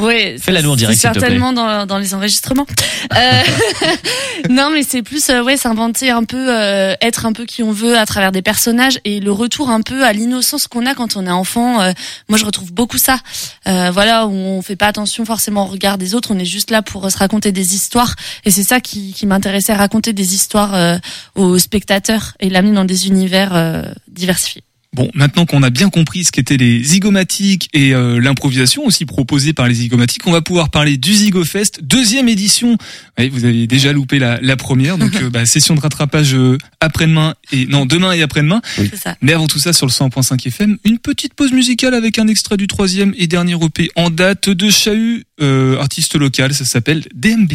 Ouais, 0.00 0.36
Fais-la 0.40 0.62
nous 0.62 0.70
en 0.70 0.76
direct, 0.76 0.98
c'est 0.98 1.08
s'il 1.08 1.10
te 1.10 1.18
plaît. 1.18 1.20
certainement 1.28 1.52
dans, 1.52 1.86
dans 1.86 1.98
les 1.98 2.14
enregistrements. 2.14 2.66
Euh, 3.14 3.42
non, 4.50 4.70
mais 4.72 4.82
c'est 4.82 5.02
plus 5.02 5.28
euh, 5.30 5.42
ouais, 5.42 5.56
s'inventer 5.56 6.10
un 6.10 6.24
peu, 6.24 6.46
euh, 6.56 6.94
être 7.00 7.26
un 7.26 7.32
peu 7.32 7.44
qui 7.44 7.62
on 7.62 7.72
veut 7.72 7.96
à 7.98 8.06
travers 8.06 8.32
des 8.32 8.42
personnages 8.42 8.98
et 9.04 9.20
le 9.20 9.32
retour 9.32 9.70
un 9.70 9.80
peu 9.82 10.04
à 10.04 10.12
l'innocence 10.12 10.66
qu'on 10.68 10.86
a 10.86 10.94
quand 10.94 11.16
on 11.16 11.26
est 11.26 11.30
enfant. 11.30 11.80
euh, 11.80 11.92
moi, 12.28 12.38
je 12.38 12.44
retrouve 12.44 12.72
beaucoup 12.72 12.98
ça. 12.98 13.18
Euh, 13.66 13.90
voilà, 13.92 14.26
où 14.26 14.32
on 14.32 14.62
fait 14.62 14.76
pas 14.76 14.86
attention 14.86 15.24
forcément 15.24 15.64
au 15.64 15.68
regard 15.68 15.98
des 15.98 16.14
autres. 16.14 16.32
On 16.32 16.38
est 16.38 16.44
juste 16.44 16.70
là 16.70 16.82
pour 16.82 17.10
se 17.10 17.18
raconter 17.18 17.50
des 17.52 17.74
histoires 17.74 18.14
et 18.44 18.50
c'est 18.50 18.64
ça 18.64 18.80
qui, 18.80 19.12
qui 19.12 19.26
m'intéressait, 19.26 19.74
raconter 19.74 20.12
des 20.12 20.34
histoires 20.34 20.74
euh, 20.74 20.96
aux 21.34 21.58
spectateurs 21.58 22.34
et 22.40 22.50
l'amener 22.50 22.74
dans 22.74 22.84
des 22.84 23.08
univers 23.08 23.50
euh, 23.54 23.82
diversifiés. 24.08 24.62
Bon, 24.94 25.10
maintenant 25.12 25.44
qu'on 25.44 25.64
a 25.64 25.70
bien 25.70 25.90
compris 25.90 26.22
ce 26.22 26.30
qu'étaient 26.30 26.56
les 26.56 26.80
zygomatiques 26.80 27.68
et 27.72 27.94
euh, 27.94 28.20
l'improvisation 28.20 28.86
aussi 28.86 29.06
proposée 29.06 29.52
par 29.52 29.66
les 29.66 29.74
zygomatiques, 29.74 30.24
on 30.24 30.30
va 30.30 30.40
pouvoir 30.40 30.70
parler 30.70 30.96
du 30.96 31.12
Zygofest, 31.12 31.82
deuxième 31.82 32.28
édition. 32.28 32.78
Vous 33.18 33.44
avez 33.44 33.66
déjà 33.66 33.92
loupé 33.92 34.20
la, 34.20 34.38
la 34.40 34.54
première, 34.54 34.96
donc 34.96 35.12
euh, 35.22 35.30
bah, 35.30 35.46
session 35.46 35.74
de 35.74 35.80
rattrapage 35.80 36.36
euh, 36.36 36.58
après-demain 36.78 37.34
et 37.50 37.66
non 37.66 37.86
demain 37.86 38.12
et 38.12 38.22
après-demain. 38.22 38.62
C'est 38.76 38.94
ça. 38.94 39.16
Mais 39.20 39.32
avant 39.32 39.48
tout 39.48 39.58
ça, 39.58 39.72
sur 39.72 39.86
le 39.86 39.90
100.5 39.90 40.46
FM, 40.46 40.78
une 40.84 40.98
petite 40.98 41.34
pause 41.34 41.50
musicale 41.50 41.94
avec 41.94 42.20
un 42.20 42.28
extrait 42.28 42.56
du 42.56 42.68
troisième 42.68 43.14
et 43.18 43.26
dernier 43.26 43.56
EP 43.60 43.90
en 43.96 44.10
date 44.10 44.48
de 44.48 44.70
Chahut, 44.70 45.24
euh, 45.42 45.80
artiste 45.80 46.14
local, 46.14 46.54
ça 46.54 46.64
s'appelle 46.64 47.02
DMB. 47.16 47.54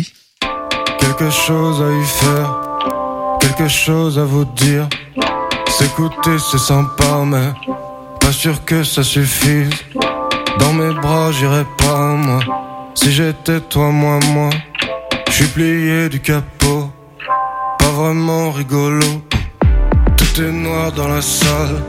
Quelque 1.00 1.30
chose 1.30 1.82
à 1.82 1.90
y 1.90 2.06
faire, 2.06 3.40
quelque 3.40 3.70
chose 3.70 4.20
à 4.20 4.26
vous 4.26 4.46
dire. 4.58 4.90
S'écouter 5.70 6.38
c'est 6.52 6.58
sympa 6.58 7.24
mais 7.26 7.54
pas 8.20 8.32
sûr 8.32 8.66
que 8.66 8.84
ça 8.84 9.04
suffise. 9.04 9.70
Dans 10.60 10.74
mes 10.74 10.94
bras 10.94 11.32
j'irai 11.32 11.66
pas 11.78 12.16
moi. 12.16 12.40
Si 13.02 13.14
j'étais 13.14 13.62
toi, 13.62 13.92
moi, 13.92 14.20
moi. 14.34 14.50
Je 15.30 15.34
suis 15.34 15.48
plié 15.48 16.10
du 16.10 16.20
capot, 16.20 16.92
pas 17.78 17.92
vraiment 17.92 18.52
rigolo. 18.52 19.08
Tout 20.18 20.42
est 20.42 20.52
noir 20.52 20.92
dans 20.92 21.08
la 21.08 21.22
salle, 21.22 21.82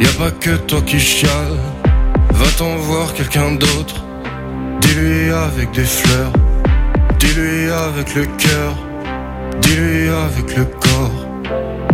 y 0.00 0.04
a 0.04 0.12
pas 0.18 0.32
que 0.32 0.56
toi 0.56 0.80
qui 0.82 0.98
chiale. 0.98 1.60
Va-t'en 2.32 2.74
voir 2.76 3.14
quelqu'un 3.14 3.52
d'autre, 3.52 4.02
dis-lui 4.80 5.30
avec 5.30 5.70
des 5.70 5.84
fleurs. 5.84 6.32
Dis-lui 7.20 7.70
avec 7.70 8.14
le 8.16 8.24
cœur, 8.24 8.74
dis-lui 9.60 10.08
avec 10.08 10.56
le 10.56 10.64
corps. 10.64 11.31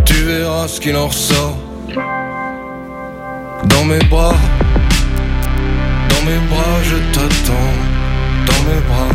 Tu 0.08 0.14
verras 0.24 0.68
ce 0.68 0.80
qu'il 0.80 0.96
en 0.96 1.06
ressort. 1.08 1.54
Dans 3.64 3.84
mes 3.84 4.02
bras, 4.04 4.34
dans 6.08 6.22
mes 6.24 6.38
bras, 6.48 6.82
je 6.82 6.96
t'attends. 7.12 7.74
Dans 8.46 8.62
mes 8.68 8.80
bras, 8.88 9.12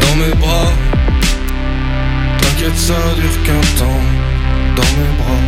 dans 0.00 0.16
mes 0.22 0.34
bras. 0.36 0.72
T'inquiète, 2.40 2.78
ça 2.78 2.94
dure 3.14 3.42
qu'un 3.44 3.60
temps. 3.78 4.02
Dans 4.76 4.90
mes 4.96 5.12
bras, 5.18 5.44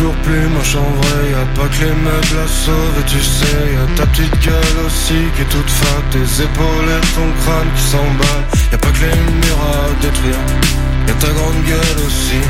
Toujours 0.00 0.16
plus 0.22 0.48
moche 0.48 0.76
en 0.76 0.90
vrai, 1.02 1.30
y 1.30 1.34
a 1.34 1.44
pas 1.54 1.68
que 1.68 1.84
les 1.84 1.92
meubles 1.92 2.38
à 2.42 2.48
sauver, 2.48 3.04
tu 3.06 3.20
sais, 3.20 3.44
y 3.44 3.76
a 3.76 3.96
ta 3.98 4.06
petite 4.06 4.34
gueule 4.40 4.86
aussi 4.86 5.28
qui 5.36 5.42
est 5.42 5.50
toute 5.50 5.68
fat, 5.68 6.02
tes 6.10 6.42
épaules 6.42 6.88
et 6.88 7.06
ton 7.14 7.28
crâne 7.42 7.68
qui 7.76 7.82
s'emballe, 7.82 8.46
y 8.72 8.74
a 8.76 8.78
pas 8.78 8.92
que 8.92 9.00
les 9.04 9.20
murs 9.40 9.60
à 9.60 9.92
détruire, 10.00 10.40
y 11.06 11.10
a 11.10 11.14
ta 11.20 11.30
grande 11.36 11.62
gueule 11.66 12.00
aussi. 12.06 12.40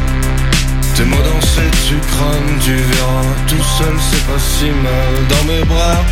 Tes 0.94 1.02
mots 1.02 1.16
dansés 1.16 1.72
tu 1.88 1.96
crânes, 2.12 2.58
tu 2.62 2.76
verras, 2.76 3.34
tout 3.48 3.64
seul 3.78 3.96
c'est 3.98 4.24
pas 4.30 4.38
si 4.38 4.66
mal. 4.66 5.12
Dans 5.28 5.44
mes 5.52 5.64
bras, 5.64 6.04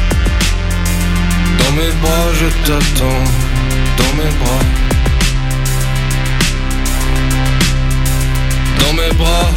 dans 1.60 1.72
mes 1.78 1.92
bras 2.02 2.26
je 2.40 2.48
t'attends, 2.66 3.24
dans 3.96 4.12
mes 4.18 4.32
bras. 4.42 4.64
Dans 8.80 8.92
mes 8.94 9.12
bras, 9.14 9.50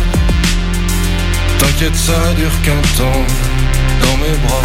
T'inquiète, 1.81 1.97
ça 1.97 2.33
dure 2.35 2.61
qu'un 2.61 2.81
temps 2.95 3.25
dans 4.03 4.17
mes 4.17 4.37
bras. 4.45 4.61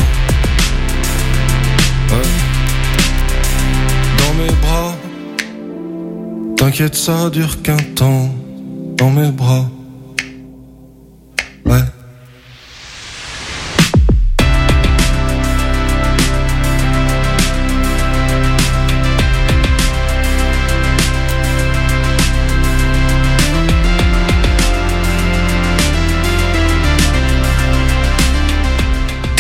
Ouais. 2.11 2.29
Dans 4.19 4.35
mes 4.35 4.53
bras. 4.61 4.95
T'inquiète, 6.59 6.95
ça 6.95 7.31
dure 7.31 7.63
qu'un 7.63 7.79
temps 7.95 8.29
dans 8.99 9.09
mes 9.09 9.31
bras. 9.31 9.65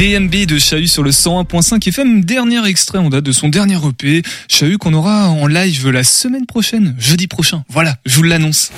DMB 0.06 0.46
de 0.46 0.56
Chahut 0.60 0.86
sur 0.86 1.02
le 1.02 1.10
101.5 1.10 1.88
FM, 1.88 2.24
dernier 2.24 2.64
extrait 2.68 2.98
en 2.98 3.10
date 3.10 3.24
de 3.24 3.32
son 3.32 3.48
dernier 3.48 3.76
EP. 3.84 4.22
Chahut 4.48 4.78
qu'on 4.78 4.94
aura 4.94 5.30
en 5.30 5.48
live 5.48 5.88
la 5.88 6.04
semaine 6.04 6.46
prochaine, 6.46 6.94
jeudi 6.96 7.26
prochain. 7.26 7.64
Voilà, 7.68 7.96
je 8.06 8.14
vous 8.14 8.22
l'annonce. 8.22 8.70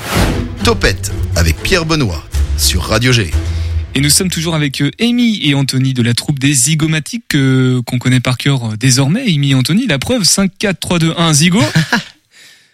Topette 0.64 1.12
avec 1.36 1.62
Pierre 1.62 1.84
Benoît 1.84 2.24
sur 2.56 2.82
Radio 2.82 3.12
G. 3.12 3.30
Et 3.94 4.00
nous 4.00 4.08
sommes 4.08 4.30
toujours 4.30 4.54
avec 4.54 4.80
euh, 4.80 4.90
Amy 5.02 5.40
et 5.42 5.54
Anthony 5.54 5.92
de 5.92 6.00
la 6.00 6.14
troupe 6.14 6.38
des 6.38 6.54
Zygomatiques 6.54 7.34
euh, 7.34 7.82
qu'on 7.82 7.98
connaît 7.98 8.20
par 8.20 8.38
cœur 8.38 8.64
euh, 8.64 8.76
désormais. 8.78 9.24
Amy 9.28 9.50
et 9.50 9.54
Anthony, 9.54 9.86
la 9.86 9.98
preuve 9.98 10.24
5, 10.24 10.50
4, 10.58 10.80
3, 10.80 10.98
2, 10.98 11.14
1, 11.14 11.32
Zygo. 11.34 11.60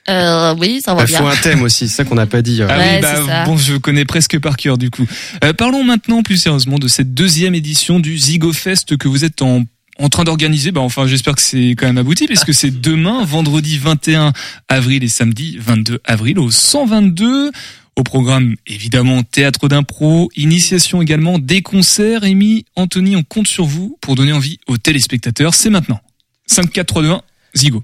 Euh, 0.08 0.54
oui, 0.58 0.80
ça 0.84 0.94
va 0.94 1.02
Il 1.04 1.06
bien. 1.06 1.18
faut 1.18 1.26
un 1.26 1.36
thème 1.36 1.62
aussi, 1.62 1.88
c'est 1.88 1.96
ça 1.96 2.04
qu'on 2.04 2.14
n'a 2.16 2.26
pas 2.26 2.42
dit. 2.42 2.60
euh. 2.60 2.66
Ah 2.68 2.78
Ouais, 2.78 2.96
oui, 2.96 3.00
bah, 3.26 3.44
bon, 3.46 3.56
je 3.56 3.76
connais 3.76 4.04
presque 4.04 4.38
par 4.38 4.56
cœur 4.56 4.76
du 4.76 4.90
coup. 4.90 5.06
Euh, 5.42 5.52
parlons 5.54 5.82
maintenant 5.84 6.22
plus 6.22 6.36
sérieusement 6.36 6.78
de 6.78 6.88
cette 6.88 7.14
deuxième 7.14 7.54
édition 7.54 8.00
du 8.00 8.18
Zygofest 8.18 8.96
que 8.96 9.08
vous 9.08 9.24
êtes 9.24 9.40
en 9.42 9.62
en 10.00 10.08
train 10.08 10.24
d'organiser, 10.24 10.72
bah 10.72 10.80
enfin 10.80 11.06
j'espère 11.06 11.36
que 11.36 11.40
c'est 11.42 11.76
quand 11.78 11.86
même 11.86 11.98
abouti 11.98 12.26
puisque 12.26 12.52
c'est 12.52 12.80
demain, 12.80 13.24
vendredi 13.24 13.78
21 13.78 14.32
avril 14.68 15.04
et 15.04 15.08
samedi 15.08 15.56
22 15.60 16.00
avril 16.04 16.40
au 16.40 16.50
122. 16.50 17.52
Au 17.96 18.02
programme, 18.02 18.56
évidemment, 18.66 19.22
théâtre 19.22 19.68
d'impro, 19.68 20.28
initiation 20.34 21.00
également, 21.00 21.38
des 21.38 21.62
concerts. 21.62 22.24
Amy, 22.24 22.64
Anthony, 22.74 23.14
on 23.14 23.22
compte 23.22 23.46
sur 23.46 23.66
vous 23.66 23.96
pour 24.00 24.16
donner 24.16 24.32
envie 24.32 24.58
aux 24.66 24.78
téléspectateurs. 24.78 25.54
C'est 25.54 25.70
maintenant. 25.70 26.00
5, 26.48 26.72
4, 26.72 26.86
3, 26.88 27.02
2, 27.02 27.10
1, 27.10 27.22
Zigo. 27.56 27.80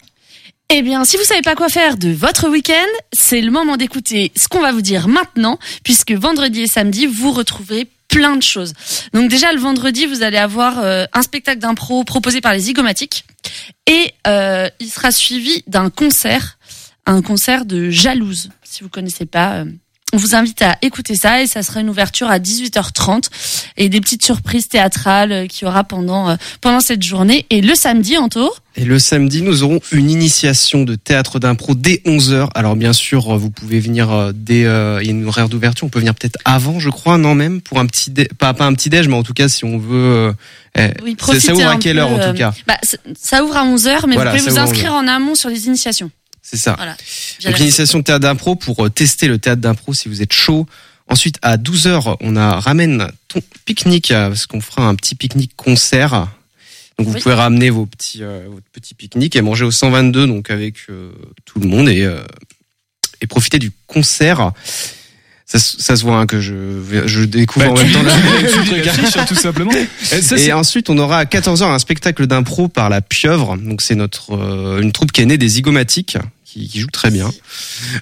Eh 0.73 0.83
bien, 0.83 1.05
si 1.05 1.17
vous 1.17 1.25
savez 1.25 1.43
pas 1.43 1.57
quoi 1.57 1.69
faire 1.69 1.97
de 1.97 2.11
votre 2.11 2.49
week-end, 2.49 2.87
c'est 3.13 3.41
le 3.41 3.51
moment 3.51 3.77
d'écouter 3.77 4.31
ce 4.37 4.47
qu'on 4.47 4.61
va 4.61 4.71
vous 4.71 4.83
dire 4.83 5.09
maintenant, 5.09 5.59
puisque 5.83 6.13
vendredi 6.13 6.61
et 6.61 6.67
samedi, 6.69 7.07
vous 7.07 7.33
retrouverez 7.33 7.89
plein 8.07 8.37
de 8.37 8.43
choses. 8.43 8.73
Donc 9.13 9.29
déjà, 9.29 9.53
le 9.53 9.59
vendredi, 9.59 10.07
vous 10.07 10.23
allez 10.23 10.37
avoir 10.37 10.79
euh, 10.79 11.07
un 11.13 11.23
spectacle 11.23 11.59
d'impro 11.59 12.05
proposé 12.05 12.41
par 12.41 12.53
les 12.53 12.61
Zygomatiques, 12.61 13.25
et 13.89 14.13
euh, 14.29 14.69
il 14.79 14.89
sera 14.89 15.11
suivi 15.11 15.65
d'un 15.67 15.91
concert, 15.91 16.57
un 17.05 17.21
concert 17.21 17.65
de 17.65 17.91
Jalouse, 17.91 18.51
si 18.63 18.85
vous 18.85 18.89
connaissez 18.89 19.27
pas. 19.27 19.55
euh, 19.55 19.65
on 20.13 20.17
vous 20.17 20.35
invite 20.35 20.63
à 20.63 20.77
écouter 20.83 21.15
ça 21.15 21.43
et 21.43 21.47
ça 21.47 21.63
sera 21.63 21.81
une 21.81 21.89
ouverture 21.91 22.29
à 22.31 22.39
18h30 22.39 23.25
et 23.77 23.89
des 23.89 24.01
petites 24.01 24.25
surprises 24.25 24.69
théâtrales 24.69 25.33
euh, 25.33 25.47
qu'il 25.47 25.67
y 25.67 25.69
aura 25.69 25.85
pendant 25.85 26.29
euh, 26.31 26.37
pendant 26.61 26.81
cette 26.81 27.03
journée. 27.03 27.47
Et 27.51 27.61
le 27.61 27.75
samedi, 27.75 28.17
Anto, 28.19 28.53
Et 28.77 28.85
le 28.85 28.99
samedi, 28.99 29.43
nous 29.43 29.63
aurons 29.63 29.81
une 29.93 30.11
initiation 30.11 30.83
de 30.85 30.95
théâtre 30.97 31.39
d'impro 31.39 31.75
dès 31.75 32.03
11h. 32.07 32.49
Alors 32.55 32.77
bien 32.77 32.93
sûr, 32.93 33.37
vous 33.39 33.51
pouvez 33.51 33.81
venir 33.81 34.11
euh, 34.11 34.33
dès 34.35 34.65
euh, 34.65 34.99
il 35.03 35.07
y 35.07 35.11
a 35.11 35.13
une 35.13 35.27
horaire 35.27 35.49
d'ouverture, 35.49 35.87
on 35.87 35.91
peut 35.91 35.99
venir 36.01 36.15
peut-être 36.15 36.39
avant, 36.45 36.79
je 36.81 36.91
crois, 36.91 37.17
non 37.19 37.35
même 37.35 37.61
pour 37.61 37.79
un 37.79 37.87
petit 37.87 38.11
dé- 38.11 38.29
pas 38.39 38.53
pas 38.55 38.65
un 38.67 38.75
petit 38.75 38.91
déj, 38.91 39.09
mais 39.09 39.15
en 39.17 39.23
tout 39.23 39.35
cas 39.35 39.49
si 39.49 39.65
on 39.65 39.79
veut 39.79 39.93
euh, 39.95 40.33
eh, 40.77 40.89
Oui, 41.05 41.17
ça- 41.21 41.39
ça 41.41 41.55
ouvre 41.55 41.69
à 41.69 41.77
quelle 41.77 41.97
peu, 41.97 42.03
heure 42.03 42.11
en 42.11 42.19
euh, 42.19 42.31
tout 42.33 42.39
cas? 42.39 42.53
Bah, 42.67 42.79
ça 43.21 43.45
ouvre 43.45 43.57
à 43.57 43.65
11h, 43.65 44.07
mais 44.09 44.15
Voilà, 44.15 44.33
vous 44.33 44.39
pouvez 44.39 44.51
vous 44.51 44.59
inscrire 44.59 44.93
en 44.95 45.07
amont 45.07 45.35
sur 45.35 45.49
les 45.51 45.67
initiations. 45.67 46.11
C'est 46.43 46.57
ça. 46.57 46.75
Voilà. 46.77 46.97
Donc 47.45 47.59
l'initiation 47.59 47.99
de 47.99 48.05
théâtre 48.05 48.21
d'impro 48.21 48.57
pour 48.57 48.85
euh, 48.87 48.91
tester 48.91 49.29
le 49.29 49.39
théâtre 49.39 49.61
d'impro 49.61 49.95
si 49.95 50.09
vous 50.09 50.23
êtes 50.23 50.33
chaud. 50.33 50.67
Ensuite 51.09 51.37
à 51.43 51.57
12h, 51.57 52.17
on 52.21 52.37
a 52.37 52.59
ramène 52.61 53.11
ton 53.29 53.41
pique-nique 53.65 54.11
euh, 54.13 54.29
parce 54.29 54.47
qu'on 54.47 54.61
fera 54.61 54.87
un 54.87 54.95
petit 54.95 55.15
pique-nique 55.15 55.53
concert. 55.57 56.29
Donc 56.99 57.09
vous 57.09 57.15
Oui. 57.15 57.21
pouvez 57.21 57.35
ramener 57.35 57.71
vos 57.71 57.87
petits 57.87 58.23
euh, 58.23 58.47
votre 58.49 58.67
petit 58.73 58.95
pique-nique 58.95 59.35
et 59.37 59.43
manger 59.43 59.65
au 59.65 59.71
122 59.71 60.27
donc 60.27 60.51
avec 60.51 60.77
euh, 60.91 61.13
tout 61.47 61.59
le 61.61 61.67
monde 61.67 61.89
et 61.89 62.03
euh, 62.05 62.23
et 63.23 63.27
profiter 63.27 63.59
du 63.59 63.71
concert. 63.87 64.53
Ça, 65.53 65.59
se- 65.59 65.83
ça 65.83 65.97
se 65.97 66.03
voit 66.05 66.17
hein, 66.19 66.27
que 66.27 66.41
je, 66.41 66.55
je 67.07 67.25
découvre 67.25 67.67
Bah, 67.67 67.73
en 67.73 67.75
même 67.75 67.91
temps 67.93 68.03
la, 68.05 69.25
tout 69.25 69.35
simplement. 69.35 69.73
Et 70.13 70.23
ça, 70.23 70.37
et 70.37 70.39
c'est- 70.39 70.53
ensuite, 70.53 70.89
on 70.91 70.99
aura 70.99 71.19
à 71.19 71.25
14h 71.25 71.65
un 71.65 71.79
spectacle 71.81 72.29
d'impro 72.29 72.69
par 72.69 72.89
la 72.89 73.01
Pieuvre. 73.01 73.57
Donc, 73.57 73.83
c'est 73.83 73.97
notre 73.97 74.37
euh, 74.37 74.81
une 74.81 74.93
troupe 74.93 75.11
qui 75.11 75.23
est 75.23 75.27
née 75.27 75.39
des 75.39 75.49
zygomatiques, 75.49 76.19
qui, 76.45 76.69
qui 76.69 76.79
joue 76.79 76.87
très 76.93 77.11
bien. 77.11 77.33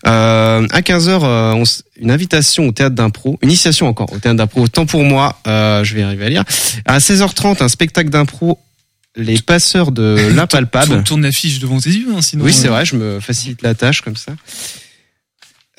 Euh, 0.07 0.67
à 0.71 0.81
15h, 0.83 1.21
euh, 1.23 1.53
on 1.55 1.63
une 2.01 2.11
invitation 2.11 2.69
au 2.69 2.73
théâtre 2.73 2.95
d'impro, 2.95 3.39
une 3.41 3.49
initiation 3.49 3.89
encore 3.89 4.13
au 4.13 4.19
théâtre 4.19 4.37
d'impro. 4.37 4.63
Autant 4.63 4.85
pour 4.85 5.03
moi, 5.05 5.41
euh, 5.47 5.85
je 5.85 5.95
vais 5.95 6.03
arriver 6.03 6.27
à 6.27 6.29
lire. 6.29 6.45
À 6.85 6.99
16h30, 6.99 7.63
un 7.63 7.69
spectacle 7.69 8.11
d'impro, 8.11 8.59
les 9.17 9.41
passeurs 9.41 9.91
de 9.91 10.31
l'impalpable. 10.35 10.87
Tourne, 10.89 11.03
tourne 11.05 11.23
l'affiche 11.23 11.61
devant 11.61 11.81
tes 11.81 11.91
yeux, 11.91 12.09
hein, 12.15 12.21
sinon. 12.21 12.45
Oui, 12.45 12.53
c'est 12.53 12.69
euh, 12.69 12.73
vrai, 12.73 12.85
je 12.85 12.95
me 12.95 13.21
facilite 13.21 13.63
la 13.63 13.75
tâche 13.75 14.03
comme 14.03 14.17
ça. 14.17 14.33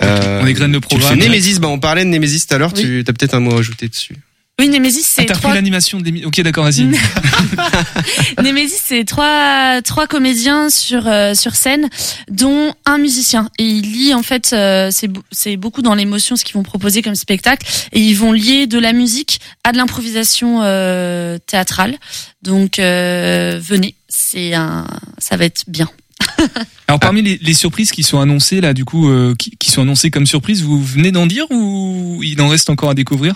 Euh, 0.01 0.41
On 0.43 0.47
égrène 0.47 0.71
le 0.71 0.79
programme. 0.79 1.19
Némésis, 1.19 1.59
bah, 1.59 1.67
on 1.67 1.79
parlait 1.79 2.05
de 2.05 2.09
Némésis 2.09 2.47
tout 2.47 2.55
à 2.55 2.57
l'heure, 2.57 2.71
Oui. 2.75 2.81
tu 2.81 2.99
as 3.07 3.13
peut-être 3.13 3.33
un 3.33 3.39
mot 3.41 3.55
à 3.55 3.59
ajouter 3.59 3.88
dessus. 3.89 4.15
Oui, 4.59 4.67
Némésis, 4.67 5.05
Ah, 5.05 5.21
c'est 5.21 5.25
t'as 5.27 5.35
trois 5.35 5.53
l'animation 5.53 5.99
de 5.99 6.03
l'émi- 6.05 6.25
Ok, 6.25 6.41
d'accord, 6.41 6.65
vas-y. 6.65 6.85
Némésis, 8.43 8.81
c'est 8.83 9.05
trois 9.05 9.81
trois 9.83 10.05
comédiens 10.07 10.69
sur 10.69 11.07
euh, 11.07 11.33
sur 11.33 11.55
scène, 11.55 11.89
dont 12.29 12.73
un 12.85 12.97
musicien. 12.97 13.49
Et 13.57 13.63
il 13.65 13.91
lie 13.91 14.13
en 14.13 14.23
fait, 14.23 14.51
euh, 14.53 14.89
c'est 15.31 15.57
beaucoup 15.57 15.81
dans 15.81 15.95
l'émotion 15.95 16.35
ce 16.35 16.43
qu'ils 16.43 16.55
vont 16.55 16.63
proposer 16.63 17.01
comme 17.01 17.15
spectacle, 17.15 17.65
et 17.93 17.99
ils 18.01 18.15
vont 18.15 18.31
lier 18.33 18.67
de 18.67 18.79
la 18.79 18.91
musique 18.93 19.39
à 19.63 19.71
de 19.71 19.77
l'improvisation 19.77 20.59
euh, 20.63 21.38
théâtrale. 21.45 21.95
Donc 22.41 22.79
euh, 22.79 23.59
venez, 23.62 23.95
c'est 24.09 24.53
un, 24.53 24.85
ça 25.19 25.38
va 25.38 25.45
être 25.45 25.63
bien. 25.67 25.89
Alors 26.88 26.99
parmi 26.99 27.21
les, 27.21 27.38
les 27.41 27.53
surprises 27.53 27.91
qui 27.91 28.03
sont 28.03 28.19
annoncées 28.19 28.62
là, 28.62 28.73
du 28.73 28.86
coup, 28.86 29.10
euh, 29.10 29.36
qui, 29.38 29.51
qui 29.60 29.71
sont 29.71 29.82
annoncées 29.82 30.12
comme 30.12 30.25
surprises, 30.25 30.63
vous 30.63 30.82
venez 30.84 31.12
d'en 31.12 31.27
dire 31.27 31.45
ou 31.51 32.19
il 32.23 32.41
en 32.41 32.47
reste 32.47 32.69
encore 32.69 32.89
à 32.89 32.93
découvrir? 32.93 33.36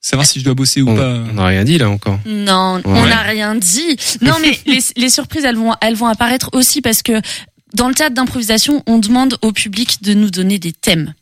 Savoir 0.00 0.24
si 0.26 0.38
je 0.38 0.44
dois 0.44 0.54
bosser 0.54 0.82
ou 0.82 0.90
On 0.90 0.94
pas. 0.96 1.24
on 1.30 1.32
n'a 1.34 1.46
rien 1.46 1.64
dit 1.64 1.78
là 1.78 1.90
encore. 1.90 2.20
Non, 2.26 2.80
on 2.84 3.06
n'a 3.06 3.22
rien 3.22 3.56
dit. 3.56 3.96
Non, 4.20 4.34
mais 4.40 4.58
les, 4.66 4.78
les 4.96 5.08
surprises, 5.08 5.44
elles 5.44 5.56
vont, 5.56 5.74
elles 5.80 5.96
vont 5.96 6.06
apparaître 6.06 6.50
aussi 6.52 6.80
parce 6.80 7.02
que 7.02 7.20
dans 7.74 7.88
le 7.88 7.94
théâtre 7.94 8.14
d'improvisation, 8.14 8.82
on 8.86 8.98
demande 8.98 9.36
au 9.42 9.52
public 9.52 10.02
de 10.02 10.14
nous 10.14 10.30
donner 10.30 10.58
des 10.60 10.72
thèmes 10.72 11.12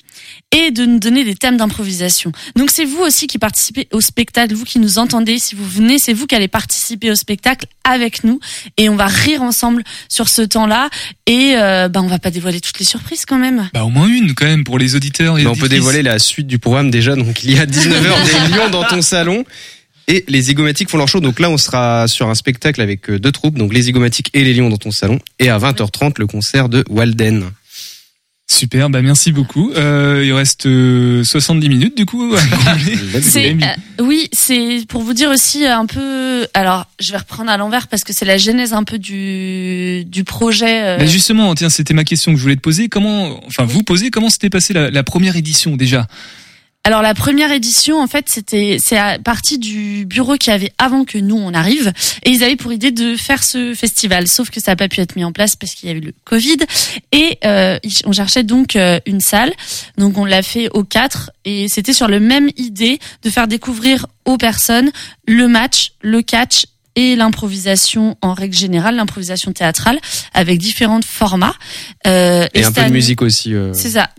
et 0.53 0.71
de 0.71 0.85
nous 0.85 0.99
donner 0.99 1.25
des 1.25 1.35
thèmes 1.35 1.57
d'improvisation. 1.57 2.33
Donc 2.57 2.71
c'est 2.71 2.85
vous 2.85 3.01
aussi 3.01 3.27
qui 3.27 3.39
participez 3.39 3.89
au 3.93 4.01
spectacle, 4.01 4.55
vous 4.55 4.65
qui 4.65 4.79
nous 4.79 4.99
entendez, 4.99 5.39
si 5.39 5.55
vous 5.55 5.69
venez, 5.69 5.99
c'est 5.99 6.13
vous 6.13 6.27
qui 6.27 6.35
allez 6.35 6.49
participer 6.49 7.11
au 7.11 7.15
spectacle 7.15 7.67
avec 7.85 8.25
nous 8.25 8.41
et 8.77 8.89
on 8.89 8.97
va 8.97 9.07
rire 9.07 9.43
ensemble 9.43 9.83
sur 10.09 10.29
ce 10.29 10.43
temps-là 10.43 10.89
et 11.27 11.55
euh, 11.57 11.89
bah 11.89 12.01
on 12.03 12.07
va 12.07 12.19
pas 12.19 12.31
dévoiler 12.31 12.61
toutes 12.61 12.79
les 12.79 12.85
surprises 12.85 13.25
quand 13.27 13.39
même. 13.39 13.69
Bah 13.75 13.85
au 13.85 13.91
moins 13.91 14.09
une 14.09 14.35
quand 14.35 14.47
même 14.47 14.65
pour 14.65 14.79
les 14.79 14.95
auditeurs. 14.97 15.39
Et 15.39 15.45
Bah, 15.45 15.51
on 15.53 15.57
peut 15.57 15.69
dévoiler 15.69 16.03
la 16.03 16.19
suite 16.19 16.47
du 16.47 16.59
programme 16.59 16.91
déjà. 16.91 17.17
Donc 17.17 17.45
il 17.45 17.53
y 17.53 17.59
a 17.59 17.67
19h 17.67 18.49
des 18.51 18.57
lions 18.57 18.71
dans 18.71 18.85
ton 18.85 19.03
salon. 19.03 19.45
Et 20.07 20.25
les 20.29 20.43
zygomatiques 20.43 20.91
font 20.91 20.99
leur 20.99 21.09
show. 21.09 21.21
Donc 21.21 21.41
là, 21.41 21.49
on 21.49 21.57
sera 21.57 22.09
sur 22.09 22.29
un 22.29 22.35
spectacle 22.35 22.81
avec 22.81 23.09
euh, 23.09 23.19
deux 23.19 23.33
troupes. 23.33 23.57
Donc 23.57 23.73
les 23.73 23.83
zygomatiques 23.83 24.29
et 24.35 24.45
les 24.45 24.53
lions 24.53 24.69
dans 24.69 24.77
ton 24.77 24.91
salon. 24.91 25.19
Et 25.39 25.49
à 25.49 25.59
20h30, 25.59 26.15
le 26.19 26.27
concert 26.27 26.69
de 26.69 26.85
Walden. 26.91 27.51
Super, 28.47 28.91
bah 28.91 29.01
merci 29.01 29.33
beaucoup. 29.33 29.73
Euh, 29.73 30.23
il 30.25 30.33
reste 30.33 30.67
euh, 30.67 31.25
70 31.25 31.69
minutes 31.69 31.97
du 31.97 32.05
coup. 32.05 32.35
C'est 33.23 33.53
euh, 33.55 34.03
oui, 34.05 34.29
c'est 34.33 34.85
pour 34.87 35.01
vous 35.03 35.15
dire 35.15 35.31
aussi 35.31 35.65
un 35.67 35.87
peu. 35.87 36.47
Alors, 36.53 36.87
je 37.01 37.13
vais 37.13 37.19
reprendre 37.19 37.51
à 37.51 37.57
l'envers 37.57 37.89
parce 37.89 38.05
que 38.05 38.13
c'est 38.13 38.27
la 38.27 38.37
genèse 38.37 38.75
un 38.75 38.85
peu 38.85 38.99
du 38.99 40.05
du 40.05 40.25
projet. 40.25 40.83
euh, 40.85 40.99
Bah, 40.99 41.07
justement, 41.07 41.55
tiens, 41.55 41.71
c'était 41.71 41.95
ma 41.95 42.05
question 42.05 42.33
que 42.33 42.37
je 42.39 42.43
voulais 42.43 42.57
te 42.57 42.61
poser. 42.61 42.89
Comment, 42.89 43.41
enfin, 43.47 43.65
vous 43.65 43.83
poser, 43.83 44.11
comment 44.11 44.29
s'était 44.29 44.51
passée 44.51 44.75
la, 44.75 44.91
la 44.91 45.03
première 45.03 45.37
édition 45.37 45.77
déjà? 45.77 46.07
Alors 46.87 47.01
la 47.01 47.15
première 47.15 47.51
édition, 47.51 47.99
en 47.99 48.07
fait, 48.07 48.29
c'était 48.29 48.77
c'est 48.79 48.99
à 48.99 49.19
partie 49.19 49.59
du 49.59 50.05
bureau 50.05 50.37
qu'il 50.37 50.53
y 50.53 50.55
avait 50.55 50.73
avant 50.77 51.05
que 51.07 51.17
nous 51.17 51.37
on 51.37 51.55
arrive, 51.55 51.93
et 52.25 52.31
ils 52.31 52.45
avaient 52.45 52.57
pour 52.57 52.75
idée 52.75 52.91
de 52.91 53.17
faire 53.17 53.43
ce 53.43 53.73
festival, 53.75 54.29
sauf 54.29 54.51
que 54.51 54.61
ça 54.61 54.73
n'a 54.73 54.77
pas 54.77 54.89
pu 54.89 55.01
être 55.01 55.17
mis 55.17 55.25
en 55.25 55.33
place 55.33 55.57
parce 55.57 55.73
qu'il 55.75 55.89
y 55.89 55.93
a 55.93 55.95
eu 55.95 56.01
le 56.01 56.13
Covid, 56.25 56.59
et 57.13 57.39
euh, 57.47 57.79
on 58.05 58.13
cherchait 58.13 58.43
donc 58.43 58.77
euh, 58.77 59.01
une 59.07 59.21
salle, 59.21 59.53
donc 59.97 60.19
on 60.19 60.27
l'a 60.27 60.43
fait 60.43 60.69
aux 60.75 60.85
quatre, 60.85 61.31
et 61.47 61.69
c'était 61.69 61.95
sur 61.95 62.07
le 62.07 62.21
même 62.21 62.51
idée 62.59 62.99
de 63.23 63.31
faire 63.31 63.49
découvrir 63.49 64.07
aux 64.27 64.37
personnes 64.37 64.91
le 65.27 65.49
match, 65.49 65.93
le 66.03 66.21
catch 66.21 66.67
et 66.97 67.17
l'improvisation 67.17 68.17
en 68.21 68.35
règle 68.35 68.55
générale, 68.55 68.97
l'improvisation 68.97 69.53
théâtrale 69.53 69.99
avec 70.33 70.59
différents 70.59 71.01
formats. 71.03 71.55
Euh, 72.07 72.47
Et 72.55 72.61
un 72.63 72.67
cette 72.67 72.75
peu 72.75 72.85
de 72.85 72.93
musique 72.93 73.23
aussi. 73.23 73.55
euh. 73.55 73.73
c'est 73.73 73.91
ça. 73.91 74.11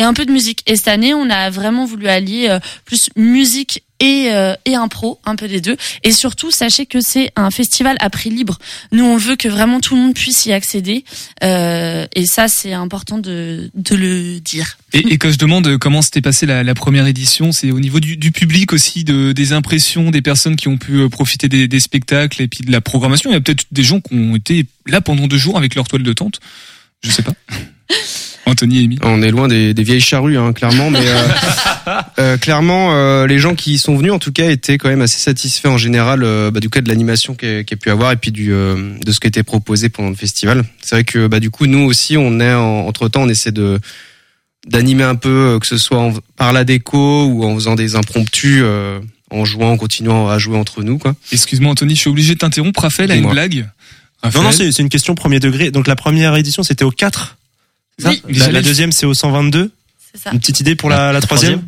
Et 0.00 0.02
un 0.02 0.14
peu 0.14 0.24
de 0.24 0.32
musique. 0.32 0.62
Et 0.66 0.76
cette 0.76 0.88
année, 0.88 1.12
on 1.12 1.28
a 1.28 1.50
vraiment 1.50 1.84
voulu 1.84 2.08
allier 2.08 2.46
euh, 2.48 2.58
plus 2.86 3.10
musique 3.16 3.84
et, 4.00 4.28
euh, 4.32 4.54
et 4.64 4.74
impro, 4.74 5.20
un 5.26 5.36
peu 5.36 5.46
des 5.46 5.60
deux. 5.60 5.76
Et 6.04 6.10
surtout, 6.10 6.50
sachez 6.50 6.86
que 6.86 7.02
c'est 7.02 7.30
un 7.36 7.50
festival 7.50 7.98
à 8.00 8.08
prix 8.08 8.30
libre. 8.30 8.56
Nous, 8.92 9.04
on 9.04 9.18
veut 9.18 9.36
que 9.36 9.46
vraiment 9.46 9.78
tout 9.78 9.96
le 9.96 10.00
monde 10.00 10.14
puisse 10.14 10.46
y 10.46 10.54
accéder. 10.54 11.04
Euh, 11.44 12.06
et 12.16 12.24
ça, 12.24 12.48
c'est 12.48 12.72
important 12.72 13.18
de, 13.18 13.70
de 13.74 13.94
le 13.94 14.40
dire. 14.40 14.78
et, 14.94 15.00
et 15.00 15.18
quand 15.18 15.30
je 15.30 15.36
demande 15.36 15.76
comment 15.76 16.00
s'était 16.00 16.22
passée 16.22 16.46
la, 16.46 16.62
la 16.62 16.74
première 16.74 17.06
édition, 17.06 17.52
c'est 17.52 17.70
au 17.70 17.78
niveau 17.78 18.00
du, 18.00 18.16
du 18.16 18.32
public 18.32 18.72
aussi, 18.72 19.04
de, 19.04 19.32
des 19.32 19.52
impressions, 19.52 20.10
des 20.10 20.22
personnes 20.22 20.56
qui 20.56 20.68
ont 20.68 20.78
pu 20.78 21.06
profiter 21.10 21.50
des, 21.50 21.68
des 21.68 21.80
spectacles 21.80 22.40
et 22.40 22.48
puis 22.48 22.64
de 22.64 22.72
la 22.72 22.80
programmation? 22.80 23.28
Il 23.28 23.34
y 23.34 23.36
a 23.36 23.40
peut-être 23.42 23.66
des 23.70 23.82
gens 23.82 24.00
qui 24.00 24.14
ont 24.14 24.34
été 24.34 24.64
là 24.86 25.02
pendant 25.02 25.26
deux 25.26 25.36
jours 25.36 25.58
avec 25.58 25.74
leur 25.74 25.86
toile 25.86 26.04
de 26.04 26.12
tente? 26.14 26.40
Je 27.02 27.10
sais 27.10 27.22
pas. 27.22 27.34
Anthony 28.46 28.80
et 28.80 28.84
Amy. 28.84 28.98
On 29.02 29.22
est 29.22 29.30
loin 29.30 29.48
des, 29.48 29.74
des 29.74 29.82
vieilles 29.82 30.00
charrues, 30.00 30.36
hein, 30.38 30.52
clairement, 30.52 30.90
mais 30.90 31.00
euh, 31.04 31.28
euh, 32.18 32.36
clairement, 32.36 32.94
euh, 32.94 33.26
les 33.26 33.38
gens 33.38 33.54
qui 33.54 33.74
y 33.74 33.78
sont 33.78 33.96
venus, 33.96 34.12
en 34.12 34.18
tout 34.18 34.32
cas, 34.32 34.50
étaient 34.50 34.76
quand 34.78 34.88
même 34.88 35.02
assez 35.02 35.18
satisfaits 35.20 35.68
en 35.68 35.78
général 35.78 36.22
euh, 36.24 36.50
bah, 36.50 36.58
du 36.60 36.68
cas 36.70 36.80
de 36.80 36.88
l'animation 36.88 37.34
qu'il 37.34 37.48
y 37.48 37.56
a- 37.58 37.64
qu'il 37.64 37.76
y 37.76 37.80
a 37.80 37.82
pu 37.82 37.90
avoir 37.90 38.10
et 38.12 38.16
puis 38.16 38.32
du 38.32 38.52
euh, 38.52 38.94
de 39.04 39.12
ce 39.12 39.20
qui 39.20 39.26
a 39.26 39.28
été 39.28 39.42
proposé 39.42 39.88
pendant 39.88 40.08
le 40.08 40.14
festival. 40.16 40.64
C'est 40.82 40.94
vrai 40.96 41.04
que 41.04 41.26
bah, 41.26 41.38
du 41.40 41.50
coup, 41.50 41.66
nous 41.66 41.84
aussi, 41.84 42.16
on 42.16 42.40
est 42.40 42.52
entre 42.54 43.08
temps, 43.08 43.22
on 43.22 43.28
essaie 43.28 43.52
de 43.52 43.78
d'animer 44.66 45.04
un 45.04 45.14
peu, 45.14 45.58
que 45.60 45.66
ce 45.66 45.78
soit 45.78 45.98
en- 45.98 46.12
par 46.36 46.52
la 46.52 46.64
déco 46.64 47.24
ou 47.26 47.44
en 47.44 47.54
faisant 47.54 47.76
des 47.76 47.94
impromptus, 47.96 48.60
euh, 48.62 49.00
en 49.30 49.44
jouant, 49.44 49.70
en 49.70 49.76
continuant 49.76 50.28
à 50.28 50.38
jouer 50.38 50.56
entre 50.58 50.82
nous, 50.82 50.98
quoi. 50.98 51.14
Excuse-moi 51.32 51.70
Anthony, 51.70 51.94
je 51.94 52.00
suis 52.00 52.10
obligé 52.10 52.34
de 52.34 52.38
t'interrompre. 52.40 52.80
Raphaël 52.82 53.10
a 53.10 53.14
une 53.16 53.30
blague. 53.30 53.56
Non, 53.56 53.64
Raphaël 54.24 54.44
non, 54.44 54.50
c'est 54.52 54.72
c'est 54.72 54.82
une 54.82 54.88
question 54.90 55.14
premier 55.14 55.40
degré. 55.40 55.70
Donc 55.70 55.86
la 55.86 55.96
première 55.96 56.34
édition, 56.36 56.62
c'était 56.62 56.84
au 56.84 56.90
4. 56.90 57.38
C'est 58.00 58.08
ça 58.08 58.10
Oui. 58.28 58.36
la, 58.38 58.50
la 58.52 58.62
deuxième, 58.62 58.92
c'est 58.92 59.06
au 59.06 59.14
122. 59.14 59.70
C'est 60.12 60.22
ça. 60.22 60.30
Une 60.32 60.40
petite 60.40 60.58
idée 60.60 60.74
pour 60.74 60.88
la, 60.90 61.12
la 61.12 61.20
troisième 61.20 61.62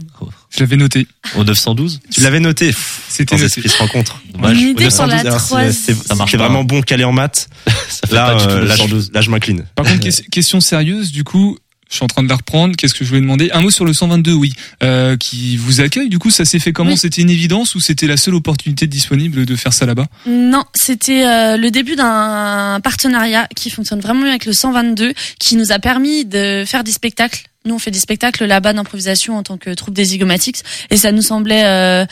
je 0.55 0.61
l'avais 0.61 0.77
noté. 0.77 1.07
Au 1.37 1.45
912 1.45 2.01
Tu 2.11 2.21
l'avais 2.21 2.39
noté. 2.39 2.75
C'était 3.09 3.37
noté. 3.37 3.47
esprits 3.47 3.71
se 3.71 3.79
rencontrent. 3.79 4.21
Dommage. 4.35 4.53
Une 4.61 4.69
idée 4.71 4.73
pour 4.89 5.07
912, 5.07 5.25
la 5.25 5.73
c'est- 5.73 5.95
troisième. 5.95 6.41
vraiment 6.41 6.63
bon 6.63 6.83
calé 6.83 7.05
en 7.05 7.13
maths. 7.13 7.49
Ça 7.89 8.07
fait 8.07 8.15
Là, 8.15 8.27
pas 8.35 8.35
du 8.39 8.45
tout 8.45 8.51
euh, 8.51 8.65
là, 8.67 8.75
je, 8.77 8.83
912. 8.83 9.11
là, 9.15 9.21
je 9.23 9.31
m'incline. 9.31 9.65
Par 9.75 9.87
contre, 9.87 10.01
ques- 10.01 10.29
question 10.31 10.61
sérieuse, 10.61 11.11
du 11.11 11.25
coup, 11.25 11.57
je 11.93 11.97
suis 11.99 12.05
en 12.05 12.09
train 12.09 12.23
de 12.23 12.29
la 12.29 12.37
reprendre. 12.37 12.75
Qu'est-ce 12.75 12.95
que 12.95 13.05
je 13.05 13.11
voulais 13.11 13.21
demander? 13.21 13.51
Un 13.53 13.61
mot 13.61 13.71
sur 13.71 13.85
le 13.85 13.93
122, 13.93 14.33
oui, 14.33 14.55
euh, 14.83 15.19
qui 15.19 15.59
vous 15.59 15.83
accueille. 15.83 16.09
Du 16.09 16.19
coup, 16.19 16.31
ça 16.31 16.47
s'est 16.47 16.59
fait 16.59 16.73
comment? 16.73 16.93
Oui. 16.93 16.97
C'était 16.97 17.21
une 17.21 17.29
évidence 17.29 17.75
ou 17.75 17.81
c'était 17.81 18.07
la 18.07 18.17
seule 18.17 18.35
opportunité 18.35 18.87
disponible 18.87 19.45
de 19.45 19.57
faire 19.57 19.75
ça 19.75 19.85
là-bas? 19.85 20.07
Non, 20.27 20.65
c'était 20.75 21.27
euh, 21.27 21.59
le 21.59 21.71
début 21.71 21.95
d'un 21.95 22.81
partenariat 22.83 23.47
qui 23.55 23.69
fonctionne 23.69 24.01
vraiment 24.01 24.23
bien 24.23 24.31
avec 24.31 24.47
le 24.47 24.55
122, 24.55 25.13
qui 25.39 25.57
nous 25.57 25.71
a 25.71 25.79
permis 25.79 26.25
de 26.25 26.65
faire 26.67 26.83
des 26.83 26.93
spectacles. 26.93 27.43
Nous, 27.67 27.75
on 27.75 27.79
fait 27.79 27.91
des 27.91 28.01
spectacles 28.01 28.47
là-bas 28.47 28.73
d'improvisation 28.73 29.37
en 29.37 29.43
tant 29.43 29.59
que 29.59 29.71
troupe 29.71 29.95
des 29.95 30.07
Zygomatics, 30.07 30.63
et 30.89 30.97
ça 30.97 31.13
nous 31.13 31.23
semblait 31.23 31.65
euh, 31.67 32.07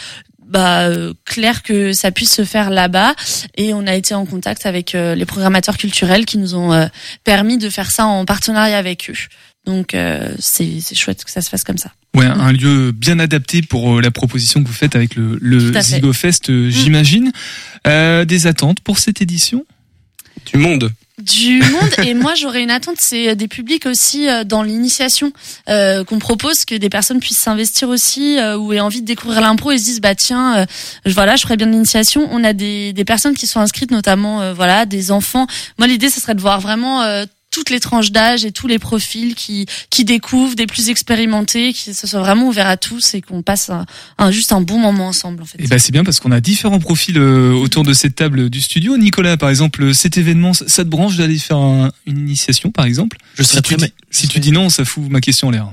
bah, 0.50 0.88
euh, 0.88 1.14
clair 1.24 1.62
que 1.62 1.92
ça 1.92 2.10
puisse 2.10 2.34
se 2.34 2.44
faire 2.44 2.70
là-bas. 2.70 3.14
Et 3.56 3.72
on 3.72 3.86
a 3.86 3.94
été 3.94 4.14
en 4.14 4.26
contact 4.26 4.66
avec 4.66 4.94
euh, 4.94 5.14
les 5.14 5.24
programmateurs 5.24 5.76
culturels 5.78 6.26
qui 6.26 6.38
nous 6.38 6.56
ont 6.56 6.72
euh, 6.72 6.86
permis 7.24 7.56
de 7.56 7.70
faire 7.70 7.90
ça 7.90 8.04
en 8.04 8.24
partenariat 8.24 8.76
avec 8.76 9.10
eux. 9.10 9.14
Donc, 9.66 9.94
euh, 9.94 10.32
c'est 10.38 10.80
c'est 10.80 10.94
chouette 10.94 11.22
que 11.24 11.30
ça 11.30 11.42
se 11.42 11.48
fasse 11.50 11.64
comme 11.64 11.78
ça. 11.78 11.92
Ouais, 12.16 12.24
un 12.26 12.50
lieu 12.52 12.92
bien 12.92 13.18
adapté 13.18 13.62
pour 13.62 13.98
euh, 13.98 14.00
la 14.00 14.10
proposition 14.10 14.62
que 14.62 14.68
vous 14.68 14.74
faites 14.74 14.96
avec 14.96 15.14
le, 15.14 15.38
le 15.40 15.72
fait. 15.72 15.82
Zygofest, 15.82 16.50
euh, 16.50 16.70
j'imagine. 16.70 17.30
Euh, 17.86 18.24
des 18.24 18.46
attentes 18.46 18.80
pour 18.80 18.98
cette 18.98 19.20
édition? 19.22 19.64
Du 20.50 20.58
monde. 20.58 20.90
du 21.18 21.60
monde 21.60 22.06
et 22.06 22.14
moi 22.14 22.34
j'aurais 22.34 22.62
une 22.62 22.70
attente 22.70 22.96
c'est 22.98 23.36
des 23.36 23.46
publics 23.46 23.84
aussi 23.84 24.26
euh, 24.26 24.42
dans 24.42 24.62
l'initiation 24.62 25.32
euh, 25.68 26.02
qu'on 26.02 26.18
propose 26.18 26.64
que 26.64 26.74
des 26.74 26.88
personnes 26.88 27.20
puissent 27.20 27.36
s'investir 27.38 27.90
aussi 27.90 28.38
euh, 28.38 28.56
ou 28.56 28.72
aient 28.72 28.80
envie 28.80 29.02
de 29.02 29.06
découvrir 29.06 29.42
l'impro 29.42 29.70
et 29.70 29.76
se 29.76 29.84
disent 29.84 30.00
bah 30.00 30.14
tiens 30.14 30.60
euh, 30.60 30.66
je- 31.04 31.12
voilà 31.12 31.36
je 31.36 31.42
ferais 31.42 31.58
bien 31.58 31.66
de 31.66 31.72
l'initiation 31.72 32.26
on 32.32 32.42
a 32.42 32.54
des, 32.54 32.94
des 32.94 33.04
personnes 33.04 33.34
qui 33.34 33.46
sont 33.46 33.60
inscrites 33.60 33.90
notamment 33.90 34.40
euh, 34.40 34.54
voilà 34.54 34.86
des 34.86 35.10
enfants 35.10 35.46
moi 35.78 35.86
l'idée 35.86 36.08
ce 36.08 36.22
serait 36.22 36.34
de 36.34 36.40
voir 36.40 36.58
vraiment 36.58 37.02
euh, 37.02 37.26
toutes 37.50 37.70
les 37.70 37.80
tranches 37.80 38.12
d'âge 38.12 38.44
et 38.44 38.52
tous 38.52 38.66
les 38.66 38.78
profils 38.78 39.34
qui 39.34 39.66
qui 39.90 40.04
découvrent, 40.04 40.54
des 40.54 40.66
plus 40.66 40.88
expérimentés, 40.88 41.72
que 41.72 41.92
ce 41.94 42.06
soit 42.06 42.20
vraiment 42.20 42.46
ouvert 42.48 42.66
à 42.68 42.76
tous 42.76 43.14
et 43.14 43.20
qu'on 43.22 43.42
passe 43.42 43.70
un, 43.70 43.86
un- 44.18 44.30
juste 44.30 44.52
un 44.52 44.60
bon 44.60 44.78
moment 44.78 45.08
ensemble 45.08 45.42
en 45.42 45.46
fait. 45.46 45.60
Et 45.62 45.66
ben 45.66 45.78
c'est 45.78 45.92
bien 45.92 46.04
parce 46.04 46.20
qu'on 46.20 46.32
a 46.32 46.40
différents 46.40 46.78
profils 46.78 47.18
euh, 47.18 47.52
autour 47.52 47.82
de 47.82 47.92
cette 47.92 48.14
table 48.14 48.50
du 48.50 48.60
studio. 48.60 48.96
Nicolas, 48.96 49.36
par 49.36 49.50
exemple, 49.50 49.94
cet 49.94 50.16
événement, 50.16 50.52
ça 50.54 50.84
te 50.84 50.88
branche 50.88 51.16
d'aller 51.16 51.38
faire 51.38 51.56
un- 51.58 51.90
une 52.06 52.18
initiation, 52.18 52.70
par 52.70 52.84
exemple? 52.84 53.16
Je 53.36 53.42
serais 53.42 53.56
si 53.58 53.62
tu, 53.62 53.76
très 53.76 53.86
dis, 53.86 53.92
si 54.10 54.28
tu 54.28 54.38
dis 54.40 54.52
non, 54.52 54.68
ça 54.70 54.84
fout 54.84 55.04
ma 55.10 55.20
question 55.20 55.48
en 55.48 55.50
l'air. 55.50 55.72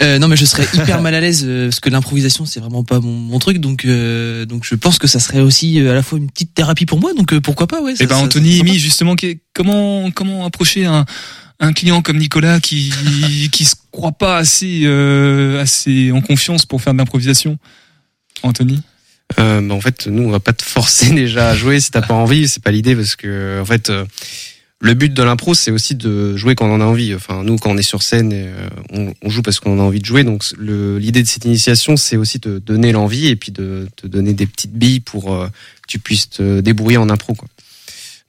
Euh, 0.00 0.18
non 0.18 0.26
mais 0.28 0.36
je 0.36 0.46
serais 0.46 0.66
hyper 0.72 1.02
mal 1.02 1.14
à 1.14 1.20
l'aise 1.20 1.44
euh, 1.46 1.66
parce 1.68 1.80
que 1.80 1.90
l'improvisation 1.90 2.46
c'est 2.46 2.60
vraiment 2.60 2.82
pas 2.82 2.98
mon, 2.98 3.12
mon 3.12 3.38
truc 3.38 3.58
donc 3.58 3.84
euh, 3.84 4.46
donc 4.46 4.64
je 4.64 4.74
pense 4.74 4.98
que 4.98 5.06
ça 5.06 5.20
serait 5.20 5.40
aussi 5.40 5.80
euh, 5.80 5.90
à 5.90 5.94
la 5.94 6.02
fois 6.02 6.16
une 6.18 6.30
petite 6.30 6.54
thérapie 6.54 6.86
pour 6.86 6.98
moi 6.98 7.12
donc 7.12 7.32
euh, 7.34 7.40
pourquoi 7.42 7.66
pas 7.66 7.82
ouais. 7.82 7.94
ça- 7.94 8.04
Eh 8.04 8.06
ben 8.06 8.16
ça- 8.16 8.22
Anthony, 8.22 8.56
ça- 8.56 8.60
Amy, 8.62 8.78
justement, 8.78 9.14
comment 9.52 10.10
comment 10.10 10.46
approcher 10.46 10.86
un 10.86 11.04
un 11.60 11.72
client 11.74 12.00
comme 12.00 12.16
Nicolas 12.16 12.58
qui 12.58 12.90
qui 13.52 13.64
se 13.66 13.74
croit 13.92 14.12
pas 14.12 14.38
assez 14.38 14.82
euh, 14.84 15.60
assez 15.60 16.10
en 16.10 16.22
confiance 16.22 16.64
pour 16.64 16.80
faire 16.80 16.94
de 16.94 16.98
l'improvisation? 16.98 17.58
Anthony? 18.42 18.80
Euh, 19.38 19.60
bah, 19.60 19.74
en 19.74 19.80
fait, 19.80 20.08
nous, 20.08 20.24
on 20.24 20.30
va 20.30 20.40
pas 20.40 20.52
te 20.52 20.62
forcer 20.64 21.10
déjà 21.14 21.50
à 21.50 21.54
jouer 21.54 21.80
si 21.80 21.90
t'as 21.90 22.02
pas 22.02 22.14
envie. 22.14 22.48
C'est 22.48 22.62
pas 22.62 22.70
l'idée 22.72 22.96
parce 22.96 23.14
que, 23.16 23.60
en 23.60 23.64
fait, 23.64 23.88
euh, 23.90 24.04
le 24.82 24.94
but 24.94 25.14
de 25.14 25.22
l'impro, 25.22 25.54
c'est 25.54 25.70
aussi 25.70 25.94
de 25.94 26.36
jouer 26.36 26.56
quand 26.56 26.66
on 26.68 26.74
en 26.74 26.80
a 26.80 26.84
envie. 26.84 27.14
Enfin, 27.14 27.44
nous, 27.44 27.56
quand 27.56 27.70
on 27.70 27.78
est 27.78 27.84
sur 27.84 28.02
scène, 28.02 28.32
euh, 28.34 28.68
on, 29.22 29.30
joue 29.30 29.40
parce 29.40 29.60
qu'on 29.60 29.78
a 29.78 29.82
envie 29.82 30.00
de 30.00 30.04
jouer. 30.04 30.24
Donc, 30.24 30.42
l'idée 30.58 31.22
de 31.22 31.28
cette 31.28 31.44
initiation, 31.44 31.96
c'est 31.96 32.16
aussi 32.16 32.40
de 32.40 32.58
donner 32.58 32.90
l'envie 32.90 33.28
et 33.28 33.36
puis 33.36 33.52
de 33.52 33.86
te 33.94 34.08
donner 34.08 34.32
des 34.32 34.46
petites 34.46 34.72
billes 34.72 34.98
pour 34.98 35.34
euh, 35.34 35.46
que 35.46 35.86
tu 35.86 36.00
puisses 36.00 36.30
te 36.30 36.60
débrouiller 36.60 36.96
en 36.96 37.08
impro. 37.10 37.36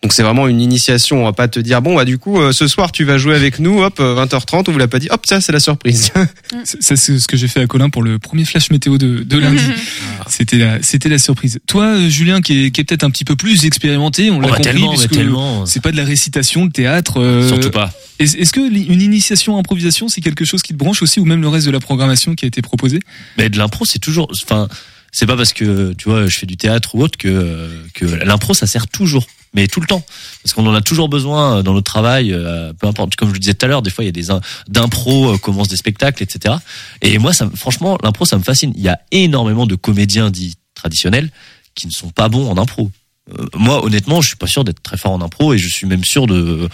Donc, 0.04 0.12
c'est 0.12 0.22
vraiment 0.24 0.48
une 0.50 0.60
initiation. 0.60 1.22
On 1.22 1.24
va 1.24 1.32
pas 1.34 1.48
te 1.48 1.60
dire 1.62 1.82
bon, 1.82 1.96
bah 1.96 2.04
du 2.04 2.18
coup, 2.18 2.40
euh, 2.40 2.52
ce 2.52 2.68
soir, 2.68 2.92
tu 2.92 3.06
vas 3.06 3.18
jouer 3.18 3.36
avec 3.36 3.60
nous. 3.60 3.82
Hop, 3.82 4.00
euh, 4.02 4.16
20h30. 4.26 4.66
On 4.68 4.72
vous 4.74 4.78
l'a 4.78 4.90
pas 4.90 5.00
dit. 5.00 5.08
Hop, 5.10 5.26
ça, 5.26 5.40
c'est 5.40 5.54
la 5.54 5.62
surprise. 5.62 6.12
C'est 6.66 6.96
c'est 6.96 7.20
ce 7.20 7.28
que 7.28 7.36
j'ai 7.38 7.48
fait 7.48 7.62
à 7.62 7.68
Colin 7.68 7.90
pour 7.90 8.04
le 8.04 8.20
premier 8.20 8.46
flash 8.46 8.70
météo 8.70 8.98
de, 8.98 9.24
de 9.24 9.38
lundi. 9.38 9.64
C'était 10.28 10.58
la, 10.58 10.82
c'était 10.82 11.10
la 11.10 11.18
surprise. 11.18 11.60
Toi, 11.68 11.86
euh, 11.86 12.10
Julien, 12.10 12.42
qui 12.42 12.66
est, 12.66 12.72
qui 12.72 12.80
est 12.82 12.84
peut-être 12.84 13.04
un 13.04 13.10
petit 13.10 13.26
peu 13.26 13.36
plus 13.36 13.66
expérimenté, 13.66 14.30
on 14.32 14.40
l'a 14.40 14.48
Oh, 14.48 14.52
bah, 14.52 14.58
compris, 14.58 14.72
tellement, 14.72 14.92
mais 14.92 14.98
puisque 14.98 15.12
tellement. 15.12 15.66
c'est 15.66 15.82
pas 15.82 15.92
de 15.92 15.98
la 15.98 16.06
récitation, 16.06 16.66
le 16.66 16.72
théâtre. 16.72 17.20
euh, 17.20 17.48
Surtout 17.48 17.70
pas. 17.72 17.92
Est-ce 18.20 18.38
est-ce 18.38 18.52
que 18.54 18.60
une 18.62 19.02
initiation 19.02 19.56
à 19.58 19.60
improvisation, 19.60 20.08
c'est 20.10 20.22
quelque 20.22 20.46
chose 20.46 20.62
qui 20.62 20.74
te 20.74 20.78
branche 20.78 21.02
aussi, 21.02 21.20
ou 21.20 21.26
même 21.26 21.42
le 21.42 21.48
reste 21.50 21.66
de 21.66 21.72
la 21.72 21.80
programmation 21.80 22.36
qui 22.36 22.46
a 22.46 22.48
été 22.48 22.62
proposée? 22.62 23.00
Mais 23.38 23.50
de 23.50 23.58
l'impro, 23.58 23.84
c'est 23.86 24.00
toujours, 24.00 24.30
enfin, 24.46 24.68
c'est 25.12 25.26
pas 25.26 25.36
parce 25.38 25.54
que 25.54 25.94
tu 25.98 26.10
vois, 26.10 26.28
je 26.28 26.38
fais 26.38 26.46
du 26.46 26.56
théâtre 26.58 26.96
ou 26.96 27.02
autre 27.04 27.18
que 27.18 27.70
que 27.94 28.06
l'impro, 28.06 28.54
ça 28.54 28.68
sert 28.68 28.88
toujours, 28.88 29.26
mais 29.54 29.68
tout 29.68 29.80
le 29.80 29.88
temps, 29.88 30.04
parce 30.44 30.54
qu'on 30.54 30.66
en 30.68 30.74
a 30.74 30.82
toujours 30.82 31.10
besoin 31.10 31.64
dans 31.64 31.74
notre 31.74 31.92
travail. 31.92 32.34
euh, 32.34 32.74
peu 32.74 32.88
importe, 32.88 33.16
comme 33.16 33.30
je 33.30 33.34
le 33.34 33.40
disais 33.40 33.54
tout 33.54 33.66
à 33.66 33.70
l'heure, 33.70 33.82
des 33.82 33.90
fois 33.92 34.04
il 34.04 34.08
y 34.08 34.10
a 34.10 34.12
des 34.12 34.28
d'impro, 34.68 35.34
euh, 35.34 35.38
commencent 35.38 35.68
des 35.68 35.78
spectacles, 35.78 36.24
etc. 36.24 36.56
Et 37.02 37.18
moi, 37.20 37.34
ça, 37.34 37.46
me- 37.46 37.56
franchement, 37.56 37.98
l'impro, 38.04 38.26
ça 38.26 38.38
me 38.38 38.44
fascine. 38.44 38.74
Il 38.76 38.82
y 38.82 38.90
a 38.90 39.00
énormément 39.12 39.66
de 39.68 39.76
comédiens 39.76 40.30
dits 40.32 40.56
traditionnels 40.76 41.30
qui 41.76 41.88
ne 41.88 41.92
sont 41.92 42.10
pas 42.10 42.30
bons 42.30 42.50
en 42.50 42.58
impro. 42.58 42.90
Euh, 43.32 43.46
moi, 43.56 43.84
honnêtement, 43.86 44.22
je 44.22 44.28
suis 44.28 44.36
pas 44.38 44.48
sûr 44.48 44.64
d'être 44.64 44.82
très 44.84 44.98
fort 44.98 45.12
en 45.12 45.22
impro, 45.22 45.54
et 45.54 45.58
je 45.58 45.68
suis 45.68 45.88
même 45.88 46.04
sûr 46.04 46.28
de. 46.28 46.68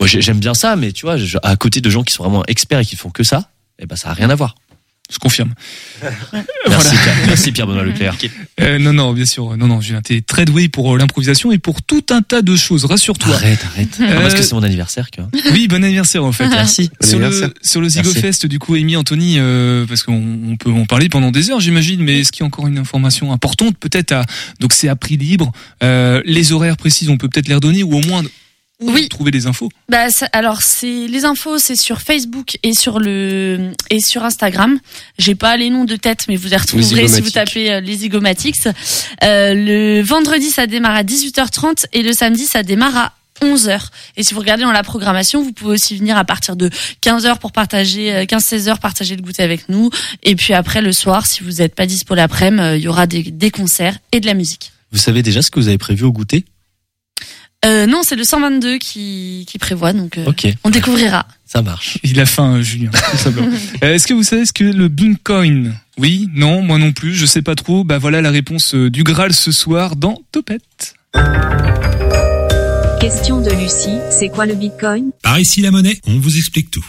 Moi, 0.00 0.06
j'ai- 0.06 0.20
j'aime 0.22 0.38
bien 0.38 0.54
ça, 0.54 0.76
mais 0.76 0.92
tu 0.92 1.06
vois, 1.06 1.16
à 1.42 1.56
côté 1.56 1.80
de 1.80 1.90
gens 1.90 2.02
qui 2.04 2.12
sont 2.12 2.22
vraiment 2.24 2.44
experts 2.46 2.80
et 2.80 2.84
qui 2.84 2.94
font 2.96 3.10
que 3.10 3.22
ça, 3.24 3.50
eh 3.78 3.86
ben, 3.86 3.96
ça 3.96 4.10
a 4.10 4.12
rien 4.12 4.30
à 4.30 4.34
voir. 4.34 4.54
Je 5.10 5.18
confirme. 5.18 5.54
Merci, 6.68 6.96
Pierre, 6.96 7.16
merci 7.26 7.52
Pierre 7.52 7.66
Benoît 7.66 7.82
Leclerc. 7.82 8.16
Euh, 8.60 8.78
non, 8.78 8.92
non, 8.92 9.14
bien 9.14 9.24
sûr. 9.24 9.56
Non, 9.56 9.66
non, 9.66 9.80
Julien, 9.80 10.02
t'es 10.02 10.20
très 10.20 10.44
doué 10.44 10.68
pour 10.68 10.94
euh, 10.94 10.98
l'improvisation 10.98 11.50
et 11.50 11.56
pour 11.56 11.82
tout 11.82 12.04
un 12.10 12.20
tas 12.20 12.42
de 12.42 12.54
choses. 12.56 12.84
Rassure-toi. 12.84 13.34
Arrête, 13.34 13.64
arrête. 13.72 13.88
Euh, 14.00 14.14
Non, 14.14 14.20
parce 14.20 14.34
que 14.34 14.42
c'est 14.42 14.54
mon 14.54 14.62
anniversaire, 14.62 15.10
que. 15.10 15.22
Oui, 15.52 15.66
bon 15.66 15.82
anniversaire 15.82 16.24
en 16.24 16.32
fait. 16.32 16.46
Merci. 16.48 16.90
Bon 17.00 17.08
Sur 17.08 17.18
le, 17.20 17.52
sur 17.62 17.80
le 17.80 17.88
Zigo 17.88 18.04
Merci. 18.04 18.20
Fest, 18.20 18.46
du 18.46 18.58
coup, 18.58 18.74
Amy, 18.74 18.96
Anthony, 18.96 19.36
euh, 19.38 19.86
parce 19.86 20.02
qu'on 20.02 20.22
on 20.46 20.56
peut 20.56 20.70
en 20.70 20.84
parler 20.84 21.08
pendant 21.08 21.30
des 21.30 21.50
heures, 21.50 21.60
j'imagine, 21.60 22.02
mais 22.02 22.20
est-ce 22.20 22.30
qu'il 22.30 22.42
y 22.42 22.44
a 22.44 22.46
encore 22.46 22.66
une 22.66 22.78
information 22.78 23.32
importante 23.32 23.78
Peut-être 23.78 24.12
à, 24.12 24.26
donc 24.60 24.74
c'est 24.74 24.88
à 24.88 24.96
prix 24.96 25.16
libre. 25.16 25.52
Euh, 25.82 26.20
les 26.26 26.52
horaires 26.52 26.76
précis, 26.76 27.06
on 27.08 27.16
peut 27.16 27.28
peut-être 27.28 27.48
les 27.48 27.54
redonner 27.54 27.82
ou 27.82 27.94
au 27.94 28.02
moins 28.02 28.22
Oui. 28.80 29.08
trouver 29.08 29.30
les 29.32 29.46
infos. 29.46 29.68
Bah, 29.88 30.08
ça- 30.10 30.28
alors 30.32 30.62
c'est 30.62 31.06
les 31.08 31.24
infos, 31.24 31.58
c'est 31.58 31.74
sur 31.76 32.00
Facebook 32.00 32.58
et 32.62 32.74
sur 32.74 33.00
le 33.00 33.72
et 33.90 34.00
sur 34.00 34.24
Instagram. 34.24 34.78
J'ai 35.18 35.34
pas 35.34 35.56
les 35.56 35.68
noms 35.70 35.84
de 35.84 35.96
tête, 35.96 36.26
mais 36.28 36.36
vous 36.36 36.48
les 36.48 36.56
retrouverez 36.56 37.08
si 37.08 37.20
vous 37.20 37.30
tapez 37.30 37.72
euh, 37.72 37.80
les 37.80 37.96
zygomatics. 37.96 38.66
Euh, 39.24 39.54
le 39.54 40.00
vendredi, 40.02 40.50
ça 40.50 40.66
démarre 40.66 40.94
à 40.96 41.02
18h30 41.02 41.86
et 41.92 42.02
le 42.02 42.12
samedi, 42.12 42.44
ça 42.46 42.62
démarre 42.62 42.96
à 42.96 43.12
11h. 43.42 43.80
Et 44.16 44.22
si 44.22 44.34
vous 44.34 44.40
regardez 44.40 44.62
dans 44.64 44.72
la 44.72 44.82
programmation, 44.82 45.42
vous 45.42 45.52
pouvez 45.52 45.74
aussi 45.74 45.96
venir 45.96 46.16
à 46.16 46.24
partir 46.24 46.54
de 46.56 46.70
15h 47.02 47.38
pour 47.38 47.52
partager, 47.52 48.12
euh, 48.14 48.24
15-16h, 48.26 48.78
partager 48.78 49.16
le 49.16 49.22
goûter 49.22 49.42
avec 49.42 49.68
nous. 49.68 49.90
Et 50.22 50.34
puis 50.36 50.54
après, 50.54 50.82
le 50.82 50.92
soir, 50.92 51.26
si 51.26 51.42
vous 51.42 51.52
n'êtes 51.54 51.74
pas 51.74 51.86
dispo 51.86 52.14
l'après-midi, 52.14 52.62
euh, 52.62 52.76
il 52.76 52.82
y 52.82 52.88
aura 52.88 53.06
des, 53.08 53.22
des 53.24 53.50
concerts 53.50 53.96
et 54.12 54.20
de 54.20 54.26
la 54.26 54.34
musique. 54.34 54.72
Vous 54.92 54.98
savez 54.98 55.22
déjà 55.22 55.42
ce 55.42 55.50
que 55.50 55.58
vous 55.60 55.68
avez 55.68 55.78
prévu 55.78 56.04
au 56.04 56.12
goûter? 56.12 56.44
Euh, 57.64 57.86
non, 57.86 58.02
c'est 58.04 58.14
le 58.14 58.22
122 58.22 58.78
qui, 58.78 59.44
qui 59.48 59.58
prévoit, 59.58 59.92
donc 59.92 60.16
euh, 60.16 60.30
on 60.62 60.70
découvrira. 60.70 61.26
ça 61.44 61.60
marche. 61.60 61.98
Il 62.04 62.20
a 62.20 62.26
faim, 62.26 62.54
euh, 62.56 62.62
Julien. 62.62 62.90
tout 63.10 63.16
simplement. 63.16 63.48
Euh, 63.82 63.94
Est-ce 63.94 64.06
que 64.06 64.14
vous 64.14 64.22
savez 64.22 64.46
ce 64.46 64.52
que 64.52 64.64
le 64.64 64.86
Bitcoin 64.88 65.74
Oui, 65.98 66.28
non, 66.34 66.62
moi 66.62 66.78
non 66.78 66.92
plus, 66.92 67.14
je 67.14 67.26
sais 67.26 67.42
pas 67.42 67.56
trop. 67.56 67.82
Bah 67.82 67.98
voilà 67.98 68.20
la 68.22 68.30
réponse 68.30 68.74
du 68.74 69.02
Graal 69.02 69.32
ce 69.32 69.50
soir 69.50 69.96
dans 69.96 70.20
Topette. 70.30 70.94
Question 73.00 73.40
de 73.40 73.50
Lucie, 73.50 73.98
c'est 74.10 74.28
quoi 74.28 74.46
le 74.46 74.54
Bitcoin? 74.54 75.10
Par 75.22 75.38
ici 75.40 75.60
la 75.60 75.70
monnaie, 75.72 75.98
on 76.06 76.18
vous 76.18 76.36
explique 76.36 76.70
tout. 76.70 76.84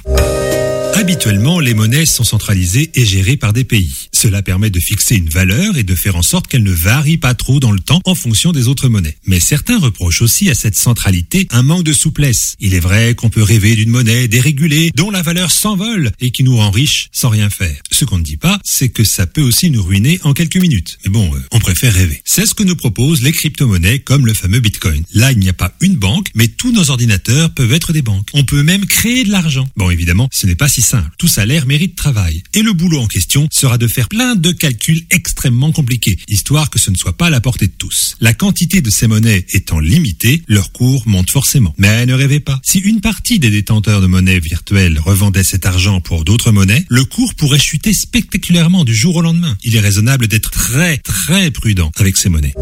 Habituellement, 0.99 1.62
les 1.62 1.73
monnaies 1.73 2.05
sont 2.05 2.25
centralisées 2.25 2.91
et 2.93 3.05
gérées 3.05 3.38
par 3.38 3.53
des 3.53 3.63
pays. 3.63 4.09
Cela 4.12 4.41
permet 4.41 4.69
de 4.69 4.81
fixer 4.81 5.15
une 5.15 5.29
valeur 5.29 5.77
et 5.77 5.83
de 5.83 5.95
faire 5.95 6.17
en 6.17 6.21
sorte 6.21 6.47
qu'elle 6.47 6.62
ne 6.62 6.73
varie 6.73 7.17
pas 7.17 7.33
trop 7.35 7.62
dans 7.62 7.71
le 7.71 7.79
temps 7.79 8.01
en 8.03 8.15
fonction 8.15 8.51
des 8.51 8.67
autres 8.67 8.89
monnaies. 8.89 9.15
Mais 9.25 9.39
certains 9.39 9.79
reprochent 9.79 10.21
aussi 10.21 10.49
à 10.49 10.55
cette 10.55 10.75
centralité 10.75 11.47
un 11.51 11.63
manque 11.63 11.85
de 11.85 11.93
souplesse. 11.93 12.57
Il 12.59 12.73
est 12.73 12.81
vrai 12.81 13.15
qu'on 13.15 13.29
peut 13.29 13.41
rêver 13.41 13.77
d'une 13.77 13.91
monnaie 13.91 14.27
dérégulée 14.27 14.91
dont 14.93 15.09
la 15.09 15.21
valeur 15.21 15.51
s'envole 15.51 16.12
et 16.19 16.31
qui 16.31 16.43
nous 16.43 16.57
rend 16.57 16.69
riches 16.69 17.07
sans 17.13 17.29
rien 17.29 17.49
faire. 17.49 17.77
Ce 17.91 18.03
qu'on 18.03 18.17
ne 18.17 18.23
dit 18.23 18.35
pas, 18.35 18.59
c'est 18.65 18.89
que 18.89 19.05
ça 19.05 19.25
peut 19.25 19.41
aussi 19.41 19.71
nous 19.71 19.81
ruiner 19.81 20.19
en 20.23 20.33
quelques 20.33 20.57
minutes. 20.57 20.99
Mais 21.05 21.12
bon, 21.12 21.33
euh, 21.33 21.39
on 21.51 21.59
préfère 21.59 21.93
rêver. 21.93 22.21
C'est 22.25 22.45
ce 22.45 22.53
que 22.53 22.63
nous 22.63 22.75
proposent 22.75 23.21
les 23.21 23.31
crypto-monnaies 23.31 23.99
comme 23.99 24.25
le 24.25 24.33
fameux 24.33 24.59
Bitcoin. 24.59 25.03
Là, 25.13 25.31
il 25.31 25.39
n'y 25.39 25.47
a 25.47 25.53
pas 25.53 25.73
une 25.79 25.95
banque, 25.95 26.27
mais 26.35 26.49
tous 26.49 26.73
nos 26.73 26.89
ordinateurs 26.89 27.53
peuvent 27.53 27.71
être 27.71 27.93
des 27.93 28.01
banques. 28.01 28.27
On 28.33 28.43
peut 28.43 28.63
même 28.63 28.85
créer 28.85 29.23
de 29.23 29.31
l'argent. 29.31 29.65
Bon, 29.77 29.89
évidemment, 29.89 30.27
ce 30.33 30.45
n'est 30.45 30.55
pas 30.55 30.67
si 30.67 30.88
Tout 31.17 31.28
salaire 31.28 31.65
mérite 31.65 31.95
travail. 31.95 32.43
Et 32.54 32.62
le 32.62 32.73
boulot 32.73 32.99
en 32.99 33.08
question 33.08 33.47
sera 33.52 33.78
de 33.78 33.88
faire 33.88 34.10
plein 34.10 34.36
de 34.36 34.52
calculs 34.52 35.04
extrêmement 35.12 35.71
compliqués, 35.71 36.17
histoire 36.28 36.69
que 36.69 36.80
ce 36.80 36.91
ne 36.91 36.95
soit 36.95 37.17
pas 37.17 37.30
la 37.30 37.41
portée 37.41 37.67
de 37.67 37.73
tous. 37.78 38.15
La 38.21 38.34
quantité 38.34 38.82
de 38.82 38.89
ces 38.89 39.08
monnaies 39.08 39.45
étant 39.54 39.80
limitée, 39.80 40.43
leur 40.47 40.71
cours 40.71 41.08
monte 41.08 41.30
forcément. 41.30 41.73
Mais 41.78 42.06
ne 42.06 42.13
rêvez 42.13 42.39
pas. 42.39 42.60
Si 42.63 42.80
une 42.80 43.02
partie 43.02 43.39
des 43.39 43.49
détenteurs 43.49 44.02
de 44.02 44.08
monnaies 44.08 44.39
virtuelles 44.39 44.99
revendait 44.99 45.43
cet 45.43 45.65
argent 45.65 46.02
pour 46.02 46.25
d'autres 46.25 46.52
monnaies, 46.52 46.86
le 46.89 47.06
cours 47.06 47.34
pourrait 47.36 47.60
chuter 47.60 47.93
spectaculairement 47.93 48.84
du 48.84 48.95
jour 48.95 49.17
au 49.17 49.21
lendemain. 49.21 49.58
Il 49.63 49.75
est 49.75 49.82
raisonnable 49.82 50.28
d'être 50.28 50.52
très 50.52 50.97
très 50.97 51.52
prudent 51.52 51.91
avec 51.97 52.17
ces 52.17 52.30
monnaies. 52.30 52.54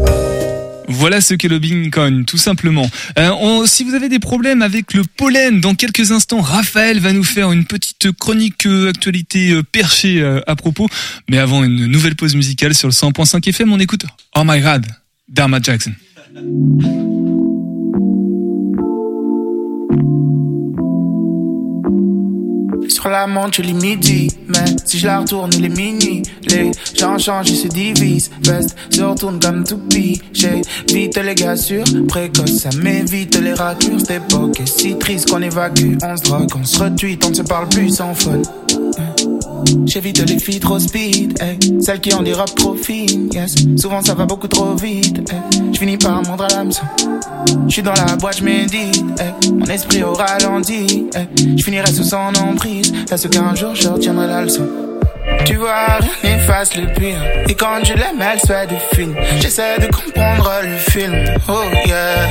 Voilà 0.88 1.20
ce 1.20 1.34
qu'est 1.34 1.48
le 1.48 1.58
Bitcoin, 1.58 2.24
tout 2.24 2.38
simplement. 2.38 2.90
Euh, 3.18 3.66
si 3.66 3.84
vous 3.84 3.94
avez 3.94 4.08
des 4.08 4.18
problèmes 4.18 4.62
avec 4.62 4.94
le 4.94 5.02
pollen, 5.04 5.60
dans 5.60 5.74
quelques 5.74 6.12
instants, 6.12 6.40
Raphaël 6.40 6.98
va 6.98 7.12
nous 7.12 7.24
faire 7.24 7.52
une 7.52 7.66
petite 7.66 8.10
chronique 8.12 8.66
euh, 8.66 8.88
actualité 8.88 9.52
euh, 9.52 9.62
perchée 9.62 10.20
euh, 10.20 10.40
à 10.46 10.56
propos. 10.56 10.88
Mais 11.28 11.38
avant 11.38 11.62
une 11.62 11.86
nouvelle 11.86 12.16
pause 12.16 12.34
musicale 12.34 12.74
sur 12.74 12.88
le 12.88 12.92
100.5 12.92 13.46
FM, 13.48 13.72
on 13.72 13.78
écoute 13.78 14.06
Oh 14.34 14.42
My 14.44 14.60
God, 14.60 14.86
d'Arma 15.28 15.60
Jackson. 15.62 15.92
Sur 23.08 23.14
la 23.14 23.26
montre, 23.26 23.60
il 23.60 23.70
est 23.70 23.72
midi. 23.72 24.28
Mais 24.48 24.66
si 24.84 24.98
je 24.98 25.06
la 25.06 25.20
retourne, 25.20 25.50
il 25.54 25.64
est 25.64 25.74
minuit. 25.74 26.22
Les 26.46 26.70
gens 26.94 27.16
changent, 27.16 27.48
ils 27.48 27.56
se 27.56 27.66
divisent. 27.66 28.30
Veste 28.42 28.76
se 28.90 29.00
retourne 29.00 29.40
comme 29.40 29.64
tout 29.64 29.80
J'ai 30.34 30.60
Vite 30.92 31.16
les 31.16 31.34
gars 31.34 31.56
sûrs, 31.56 31.86
précoce, 32.06 32.58
ça 32.58 32.68
m'évite 32.76 33.40
les 33.40 33.54
racures. 33.54 33.98
Cette 33.98 34.10
époque 34.10 34.60
est 34.60 34.66
si 34.66 34.98
triste 34.98 35.30
qu'on 35.30 35.40
évacue. 35.40 35.96
On 36.02 36.16
se 36.18 36.22
drogue, 36.22 36.50
on 36.54 36.64
se 36.64 36.78
retweet, 36.80 37.24
on 37.24 37.30
ne 37.30 37.34
se 37.34 37.42
parle 37.42 37.70
plus 37.70 37.88
sans 37.88 38.12
fun. 38.12 38.42
J'évite 39.86 40.28
les 40.28 40.38
filles 40.38 40.60
trop 40.60 40.78
speed, 40.78 41.40
hey. 41.40 41.58
celles 41.80 42.00
qui 42.00 42.14
ont 42.14 42.22
des 42.22 42.32
robes. 42.32 42.48
Souvent 43.76 44.02
ça 44.02 44.14
va 44.14 44.26
beaucoup 44.26 44.48
trop 44.48 44.74
vite, 44.74 45.18
hey. 45.30 45.62
je 45.72 45.78
finis 45.78 45.96
par 45.96 46.22
mordre 46.22 46.44
à 46.44 46.48
l'hameçon. 46.48 46.82
Je 47.66 47.72
suis 47.72 47.82
dans 47.82 47.92
la 47.92 48.16
boîte, 48.16 48.38
je 48.38 48.44
médite, 48.44 49.04
hey. 49.20 49.52
mon 49.52 49.66
esprit 49.66 50.02
au 50.02 50.12
ralenti, 50.12 51.06
je 51.56 51.62
finirai 51.62 51.92
sous 51.92 52.04
son 52.04 52.32
emprise, 52.40 52.92
est-ce 53.10 53.28
qu'un 53.28 53.54
jour 53.54 53.74
je 53.74 53.88
retiendrai 53.88 54.26
la 54.26 54.42
leçon 54.42 54.66
tu 55.44 55.56
vois, 55.56 55.98
rien 56.00 56.36
n'efface 56.36 56.76
le 56.76 56.86
pire. 56.92 57.22
Et 57.48 57.54
quand 57.54 57.84
je 57.84 57.94
l'aime, 57.94 58.20
elle 58.20 58.40
se 58.40 58.46
fait 58.46 58.66
des 58.66 58.78
films. 58.94 59.16
J'essaie 59.40 59.78
de 59.78 59.86
comprendre 59.86 60.50
le 60.62 60.76
film. 60.76 61.24
Oh 61.48 61.64
yeah. 61.86 62.28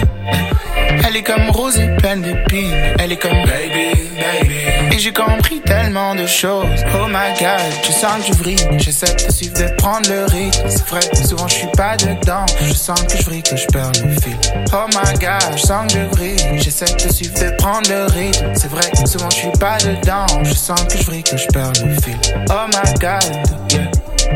Elle 1.05 1.15
est 1.15 1.23
comme 1.23 1.49
rose 1.51 1.77
et 1.77 1.95
pleine 1.97 2.21
d'épines. 2.21 2.73
Elle 2.99 3.11
est 3.11 3.17
comme 3.17 3.31
baby, 3.31 3.93
baby. 4.17 4.95
Et 4.95 4.99
j'ai 4.99 5.13
compris 5.13 5.61
tellement 5.61 6.15
de 6.15 6.25
choses. 6.25 6.65
Oh 6.95 7.07
my 7.07 7.37
god, 7.39 7.61
je 7.83 7.91
sens 7.91 8.25
que 8.25 8.33
je. 8.33 8.77
J'essaie 8.77 9.13
de 9.13 9.31
suivre, 9.31 9.53
de 9.53 9.75
prendre 9.75 10.09
le 10.09 10.25
rythme. 10.25 10.63
C'est 10.67 10.87
vrai, 10.87 10.99
souvent 11.23 11.47
je 11.47 11.55
suis 11.55 11.71
pas 11.75 11.95
dedans. 11.97 12.45
Je 12.61 12.73
sens 12.73 13.01
que 13.03 13.17
je 13.17 13.23
vrille, 13.23 13.43
que 13.43 13.55
je 13.55 13.67
perds 13.67 13.91
le 14.03 14.11
fil. 14.21 14.37
Oh 14.73 14.85
my 14.89 15.13
god, 15.19 15.57
je 15.57 15.61
sens 15.61 15.93
que 15.93 15.99
je 15.99 16.05
vrille. 16.15 16.37
J'essaie 16.55 16.85
de 16.85 17.13
suivre, 17.13 17.33
de 17.39 17.55
prendre 17.57 17.89
le 17.89 18.05
rythme. 18.05 18.47
C'est 18.55 18.69
vrai, 18.69 18.89
souvent 19.05 19.29
je 19.29 19.35
suis 19.35 19.51
pas 19.59 19.77
dedans. 19.77 20.25
Je 20.43 20.53
sens 20.53 20.81
que 20.85 20.97
je 20.97 21.03
vrille, 21.03 21.23
que 21.23 21.37
je 21.37 21.47
perds 21.47 21.73
le 21.85 21.93
fil. 22.01 22.17
Oh 22.49 22.67
my 22.67 22.93
god. 22.99 23.23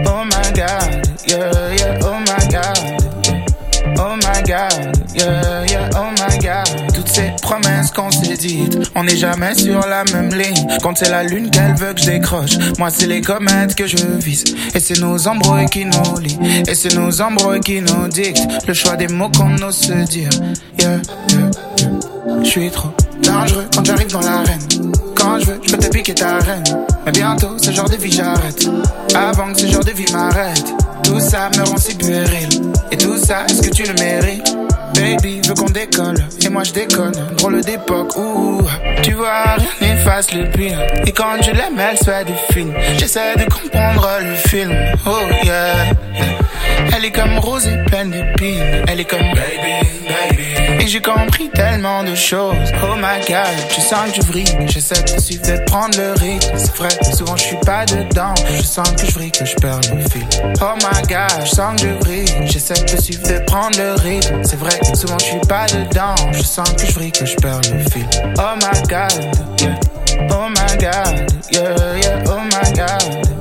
Oh 0.05 0.23
my 0.23 0.51
god, 0.53 1.05
yeah, 1.27 1.75
yeah. 1.75 1.99
Oh 2.03 2.19
my 2.19 2.47
god. 2.49 2.79
Oh 3.97 4.15
my 4.15 4.41
god, 4.43 4.97
yeah, 5.15 5.65
yeah, 5.65 5.89
oh 5.95 6.11
my 6.11 6.37
god. 6.39 6.67
Toutes 6.93 7.09
ces 7.09 7.31
promesses 7.41 7.91
qu'on 7.91 8.09
s'est 8.11 8.37
dites, 8.37 8.77
on 8.95 9.03
n'est 9.03 9.17
jamais 9.17 9.53
sur 9.55 9.79
la 9.87 10.03
même 10.13 10.33
ligne. 10.33 10.67
Quand 10.81 10.97
c'est 10.97 11.09
la 11.09 11.23
lune 11.23 11.49
qu'elle 11.49 11.75
veut 11.75 11.93
que 11.93 12.01
je 12.01 12.05
décroche, 12.05 12.57
moi 12.77 12.89
c'est 12.89 13.07
les 13.07 13.21
comètes 13.21 13.75
que 13.75 13.87
je 13.87 13.97
vise. 13.97 14.43
Et 14.73 14.79
c'est 14.79 14.99
nos 14.99 15.27
embrouilles 15.27 15.67
qui 15.67 15.85
nous 15.85 16.17
lient, 16.19 16.39
et 16.67 16.75
c'est 16.75 16.95
nos 16.95 17.21
embrouilles 17.21 17.61
qui 17.61 17.81
nous 17.81 18.07
dictent 18.07 18.47
le 18.67 18.73
choix 18.73 18.95
des 18.95 19.07
mots 19.07 19.31
qu'on 19.35 19.55
ose 19.61 19.75
se 19.75 20.05
dire. 20.05 20.29
Yeah. 20.79 21.01
Je 22.43 22.49
suis 22.49 22.71
trop 22.71 22.89
dangereux 23.23 23.65
quand 23.75 23.85
j'arrive 23.85 24.11
dans 24.11 24.21
l'arène. 24.21 24.59
Quand 25.21 25.39
je 25.39 25.45
veux, 25.45 25.59
je 25.63 25.71
peux 25.71 25.77
te 25.77 25.87
piquer 25.89 26.15
ta 26.15 26.39
reine. 26.39 26.63
Mais 27.05 27.11
bientôt, 27.11 27.55
ce 27.57 27.71
genre 27.71 27.89
de 27.89 27.95
vie 27.95 28.11
j'arrête. 28.11 28.67
Avant 29.13 29.53
que 29.53 29.59
ce 29.59 29.67
genre 29.67 29.83
de 29.83 29.91
vie 29.91 30.11
m'arrête. 30.11 30.73
Tout 31.03 31.19
ça 31.19 31.49
me 31.55 31.63
rend 31.63 31.77
si 31.77 31.95
puéril. 31.95 32.49
Et 32.91 32.97
tout 32.97 33.17
ça, 33.17 33.45
est-ce 33.47 33.61
que 33.61 33.69
tu 33.69 33.83
le 33.83 33.93
mérites? 33.93 34.55
Baby 34.95 35.41
veut 35.47 35.53
qu'on 35.53 35.69
décolle, 35.69 36.17
et 36.43 36.49
moi 36.49 36.63
je 36.63 36.73
déconne. 36.73 37.13
Drôle 37.37 37.61
d'époque 37.61 38.15
où 38.17 38.61
tu 39.03 39.13
vois, 39.13 39.55
rien 39.57 39.67
n'efface 39.95 40.33
le 40.33 40.49
pire. 40.49 40.79
Et 41.05 41.11
quand 41.11 41.41
je 41.41 41.51
l'aime, 41.51 41.79
elle 41.79 41.97
se 41.97 42.03
fait 42.03 42.25
des 42.25 42.53
films. 42.53 42.73
J'essaie 42.97 43.35
de 43.35 43.45
comprendre 43.45 44.09
le 44.21 44.35
film. 44.35 44.75
Oh 45.05 45.17
yeah. 45.43 45.93
Elle 46.95 47.05
est 47.05 47.11
comme 47.11 47.37
rose 47.37 47.67
et 47.67 47.77
pleine 47.89 48.11
d'épines. 48.11 48.83
Elle 48.87 48.99
est 48.99 49.05
comme 49.05 49.19
baby, 49.19 49.87
baby. 50.07 50.60
Et 50.81 50.87
j'ai 50.87 50.99
compris 50.99 51.47
tellement 51.51 52.03
de 52.03 52.15
choses. 52.15 52.55
Oh 52.83 52.95
my 52.95 53.23
god, 53.27 53.45
je 53.69 53.81
sens 53.81 54.09
que 54.09 54.15
je 54.15 54.21
vrille. 54.23 54.57
J'essaie 54.67 55.03
de 55.03 55.21
suivre, 55.21 55.43
de 55.45 55.63
prendre 55.65 55.95
le 55.95 56.13
rythme. 56.13 56.57
C'est 56.57 56.75
vrai, 56.75 56.89
souvent 57.15 57.37
je 57.37 57.43
suis 57.43 57.57
pas 57.57 57.85
dedans. 57.85 58.33
Je 58.57 58.63
sens 58.63 58.91
que 58.93 59.05
je 59.05 59.11
vrille, 59.11 59.31
que 59.31 59.45
je 59.45 59.55
perds 59.57 59.79
le 59.93 60.01
fil. 60.09 60.25
Oh 60.59 60.73
my 60.77 61.01
god, 61.07 61.45
je 61.45 61.49
sens 61.51 61.79
que 61.79 61.87
je. 61.87 62.47
J'essaie 62.51 62.83
de 62.83 62.99
suivre, 62.99 63.21
de 63.27 63.45
prendre 63.45 63.77
le 63.77 63.93
rythme. 63.93 64.41
C'est 64.43 64.59
vrai, 64.59 64.79
souvent 64.95 65.19
je 65.19 65.25
suis 65.25 65.39
pas 65.47 65.67
dedans. 65.67 66.15
Je 66.31 66.41
sens 66.41 66.67
que 66.73 66.87
je 66.87 66.93
vrille, 66.93 67.11
que 67.11 67.27
je 67.27 67.35
perds 67.35 67.61
le 67.71 67.79
fil. 67.91 68.07
Oh 68.39 68.55
my 68.55 68.81
god, 68.89 69.13
yeah. 69.61 69.79
Oh 70.31 70.49
my 70.49 70.77
god, 70.79 71.31
yeah, 71.51 71.97
yeah. 72.01 72.23
Oh 72.25 72.39
my 72.39 72.73
god. 72.73 73.40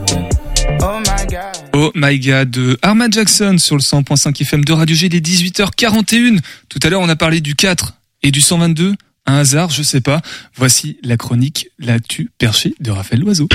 Oh 0.83 0.99
my 1.01 1.27
god. 1.27 1.57
Oh 1.75 1.91
my 1.95 2.19
god 2.19 2.51
de 2.51 2.79
Armand 2.83 3.11
Jackson 3.11 3.57
sur 3.59 3.77
le 3.77 3.81
100.5 3.83 4.41
FM 4.43 4.65
de 4.65 4.73
Radio 4.73 4.95
G, 4.97 5.07
il 5.07 5.15
est 5.15 5.27
18h41. 5.27 6.39
Tout 6.69 6.79
à 6.83 6.89
l'heure, 6.89 7.01
on 7.01 7.09
a 7.09 7.17
parlé 7.17 7.41
du 7.41 7.55
4 7.55 7.95
et 8.23 8.31
du 8.31 8.41
122. 8.41 8.95
Un 9.27 9.35
hasard, 9.35 9.71
je 9.71 9.83
sais 9.83 10.01
pas. 10.01 10.21
Voici 10.57 10.99
la 11.03 11.17
chronique 11.17 11.69
L'as-tu 11.79 12.31
perché 12.39 12.75
de 12.81 12.91
Raphaël 12.91 13.21
Loiseau. 13.21 13.49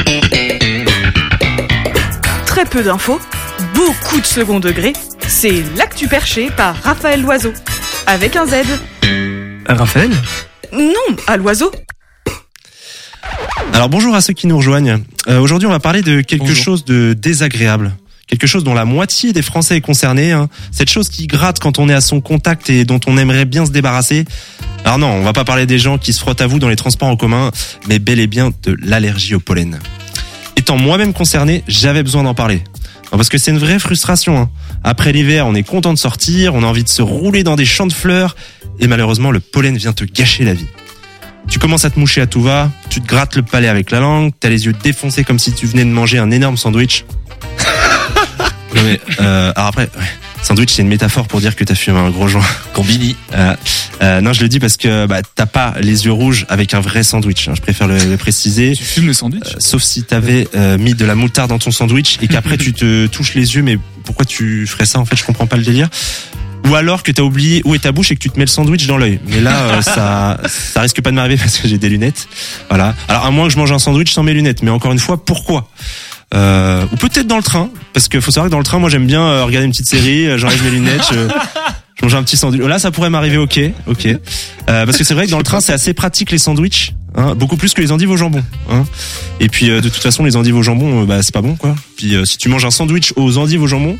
Très 2.45 2.65
peu 2.65 2.83
d'infos, 2.83 3.19
beaucoup 3.73 4.19
de 4.21 4.25
second 4.25 4.59
degré. 4.59 4.93
C'est 5.27 5.63
l'actu 5.75 6.07
perché 6.07 6.49
par 6.51 6.75
Raphaël 6.83 7.21
Loiseau. 7.21 7.53
Avec 8.05 8.35
un 8.35 8.45
Z. 8.45 8.53
Raphaël? 9.67 10.11
Non, 10.71 11.15
à 11.27 11.37
l'oiseau. 11.37 11.71
Alors 13.73 13.89
bonjour 13.89 14.15
à 14.15 14.21
ceux 14.21 14.33
qui 14.33 14.47
nous 14.47 14.57
rejoignent. 14.57 14.99
Euh, 15.27 15.39
Aujourd'hui, 15.39 15.67
on 15.67 15.71
va 15.71 15.79
parler 15.79 16.01
de 16.01 16.21
quelque 16.21 16.53
chose 16.53 16.85
de 16.85 17.13
désagréable. 17.13 17.95
Quelque 18.27 18.47
chose 18.47 18.63
dont 18.63 18.73
la 18.73 18.85
moitié 18.85 19.33
des 19.33 19.41
Français 19.41 19.77
est 19.77 19.81
concernée. 19.81 20.31
hein. 20.31 20.49
Cette 20.71 20.89
chose 20.89 21.09
qui 21.09 21.27
gratte 21.27 21.59
quand 21.59 21.77
on 21.77 21.89
est 21.89 21.93
à 21.93 22.01
son 22.01 22.21
contact 22.21 22.69
et 22.69 22.83
dont 22.85 22.99
on 23.07 23.17
aimerait 23.17 23.45
bien 23.45 23.65
se 23.65 23.71
débarrasser. 23.71 24.25
Alors 24.83 24.97
non, 24.97 25.07
on 25.09 25.21
va 25.23 25.33
pas 25.33 25.43
parler 25.45 25.65
des 25.65 25.77
gens 25.79 25.97
qui 25.97 26.11
se 26.13 26.19
frottent 26.19 26.41
à 26.41 26.47
vous 26.47 26.59
dans 26.59 26.69
les 26.69 26.75
transports 26.75 27.07
en 27.07 27.17
commun, 27.17 27.51
mais 27.87 27.99
bel 27.99 28.19
et 28.19 28.27
bien 28.27 28.51
de 28.63 28.75
l'allergie 28.81 29.35
au 29.35 29.39
pollen. 29.39 29.79
Étant 30.57 30.77
moi-même 30.77 31.13
concerné, 31.13 31.63
j'avais 31.67 32.01
besoin 32.03 32.23
d'en 32.23 32.33
parler. 32.33 32.63
Non, 33.11 33.17
Parce 33.17 33.29
que 33.29 33.37
c'est 33.37 33.51
une 33.51 33.59
vraie 33.59 33.77
frustration. 33.79 34.37
hein. 34.39 34.49
Après 34.83 35.11
l'hiver, 35.11 35.45
on 35.47 35.53
est 35.53 35.63
content 35.63 35.93
de 35.93 35.99
sortir, 35.99 36.55
on 36.55 36.63
a 36.63 36.65
envie 36.65 36.83
de 36.83 36.89
se 36.89 37.01
rouler 37.03 37.43
dans 37.43 37.55
des 37.55 37.65
champs 37.65 37.87
de 37.87 37.93
fleurs, 37.93 38.35
et 38.79 38.87
malheureusement, 38.87 39.29
le 39.31 39.39
pollen 39.39 39.77
vient 39.77 39.93
te 39.93 40.03
gâcher 40.03 40.45
la 40.45 40.53
vie. 40.55 40.67
Tu 41.47 41.59
commences 41.59 41.85
à 41.85 41.89
te 41.89 41.99
moucher 41.99 42.21
à 42.21 42.27
tout 42.27 42.41
va, 42.41 42.69
tu 42.89 43.01
te 43.01 43.07
grattes 43.07 43.35
le 43.35 43.43
palais 43.43 43.67
avec 43.67 43.91
la 43.91 43.99
langue, 43.99 44.31
t'as 44.39 44.49
les 44.49 44.65
yeux 44.65 44.73
défoncés 44.83 45.23
comme 45.23 45.39
si 45.39 45.53
tu 45.53 45.65
venais 45.67 45.85
de 45.85 45.89
manger 45.89 46.17
un 46.17 46.31
énorme 46.31 46.57
sandwich. 46.57 47.05
non 48.75 48.81
mais, 48.83 48.99
euh, 49.21 49.51
alors 49.55 49.69
après, 49.69 49.83
ouais, 49.83 50.05
sandwich 50.41 50.71
c'est 50.73 50.81
une 50.81 50.87
métaphore 50.89 51.27
pour 51.27 51.39
dire 51.39 51.55
que 51.55 51.63
t'as 51.63 51.75
fumé 51.75 51.97
un 51.99 52.09
gros 52.09 52.27
joint. 52.27 52.43
Combini. 52.73 53.15
Euh, 53.33 53.55
euh, 54.01 54.21
non, 54.21 54.33
je 54.33 54.41
le 54.41 54.49
dis 54.49 54.59
parce 54.59 54.75
que 54.75 55.05
bah, 55.05 55.21
t'as 55.35 55.45
pas 55.45 55.75
les 55.79 56.05
yeux 56.05 56.11
rouges 56.11 56.45
avec 56.49 56.73
un 56.73 56.81
vrai 56.81 57.03
sandwich. 57.03 57.47
hein, 57.47 57.53
je 57.55 57.61
préfère 57.61 57.87
le, 57.87 57.97
le 57.97 58.17
préciser. 58.17 58.73
Tu 58.75 58.83
fumes 58.83 59.07
le 59.07 59.13
sandwich? 59.13 59.43
Euh, 59.45 59.55
sauf 59.59 59.81
si 59.81 60.03
t'avais 60.03 60.47
euh, 60.55 60.77
mis 60.77 60.93
de 60.93 61.05
la 61.05 61.15
moutarde 61.15 61.49
dans 61.51 61.59
ton 61.59 61.71
sandwich 61.71 62.17
et 62.21 62.27
qu'après 62.27 62.57
tu 62.57 62.73
te 62.73 63.07
touches 63.07 63.33
les 63.35 63.55
yeux, 63.55 63.61
mais 63.61 63.77
pourquoi 64.03 64.25
tu 64.25 64.67
ferais 64.67 64.85
ça 64.85 64.99
En 64.99 65.05
fait, 65.05 65.15
je 65.15 65.23
comprends 65.23 65.47
pas 65.47 65.57
le 65.57 65.63
délire. 65.63 65.89
Ou 66.67 66.75
alors 66.75 67.03
que 67.03 67.11
t'as 67.11 67.21
oublié 67.21 67.61
où 67.65 67.75
est 67.75 67.79
ta 67.79 67.91
bouche 67.91 68.11
et 68.11 68.15
que 68.15 68.21
tu 68.21 68.29
te 68.29 68.37
mets 68.37 68.45
le 68.45 68.49
sandwich 68.49 68.87
dans 68.87 68.97
l'œil. 68.97 69.19
Mais 69.27 69.39
là, 69.39 69.61
euh, 69.61 69.81
ça, 69.83 70.39
ça 70.47 70.81
risque 70.81 71.01
pas 71.01 71.11
de 71.11 71.15
m'arriver 71.15 71.37
parce 71.37 71.57
que 71.57 71.67
j'ai 71.67 71.77
des 71.77 71.89
lunettes. 71.89 72.27
Voilà. 72.69 72.95
Alors 73.07 73.25
à 73.25 73.31
moins 73.31 73.47
que 73.47 73.53
je 73.53 73.57
mange 73.57 73.71
un 73.71 73.79
sandwich 73.79 74.11
sans 74.11 74.23
mes 74.23 74.33
lunettes. 74.33 74.63
Mais 74.63 74.71
encore 74.71 74.91
une 74.91 74.99
fois, 74.99 75.23
pourquoi? 75.23 75.69
Euh, 76.33 76.85
ou 76.91 76.95
peut-être 76.95 77.27
dans 77.27 77.37
le 77.37 77.43
train, 77.43 77.69
parce 77.93 78.07
qu'il 78.07 78.19
faut 78.19 78.31
savoir 78.31 78.47
que 78.47 78.51
dans 78.51 78.57
le 78.57 78.63
train, 78.63 78.79
moi 78.79 78.89
j'aime 78.89 79.05
bien 79.05 79.21
euh, 79.21 79.45
regarder 79.45 79.65
une 79.65 79.71
petite 79.71 79.87
série, 79.87 80.25
euh, 80.25 80.37
j'enlève 80.37 80.61
mes 80.63 80.71
lunettes, 80.71 81.03
je, 81.11 81.27
je 81.97 82.03
mange 82.03 82.15
un 82.15 82.23
petit 82.23 82.35
sandwich. 82.35 82.61
Là, 82.61 82.79
ça 82.79 82.91
pourrait 82.91 83.11
m'arriver, 83.11 83.37
ok, 83.37 83.59
ok. 83.87 84.07
Euh, 84.07 84.17
parce 84.65 84.97
que 84.97 85.03
c'est 85.03 85.13
vrai 85.13 85.27
que 85.27 85.31
dans 85.31 85.37
le 85.37 85.43
train, 85.43 85.61
c'est 85.61 85.71
assez 85.71 85.93
pratique 85.93 86.31
les 86.31 86.39
sandwichs, 86.39 86.93
hein, 87.15 87.35
beaucoup 87.35 87.57
plus 87.57 87.73
que 87.73 87.81
les 87.81 87.91
endives 87.91 88.09
au 88.09 88.17
jambon. 88.17 88.43
Hein. 88.69 88.85
Et 89.39 89.49
puis 89.49 89.69
euh, 89.69 89.81
de 89.81 89.89
toute 89.89 90.01
façon, 90.01 90.25
les 90.25 90.35
endives 90.35 90.55
au 90.57 90.63
jambon, 90.63 91.03
euh, 91.03 91.05
bah 91.05 91.21
c'est 91.21 91.33
pas 91.33 91.41
bon, 91.41 91.55
quoi. 91.55 91.75
Puis 91.95 92.15
euh, 92.15 92.25
si 92.25 92.37
tu 92.37 92.49
manges 92.49 92.65
un 92.65 92.71
sandwich 92.71 93.13
aux 93.15 93.37
endives 93.37 93.61
au 93.61 93.67
jambon, 93.67 93.97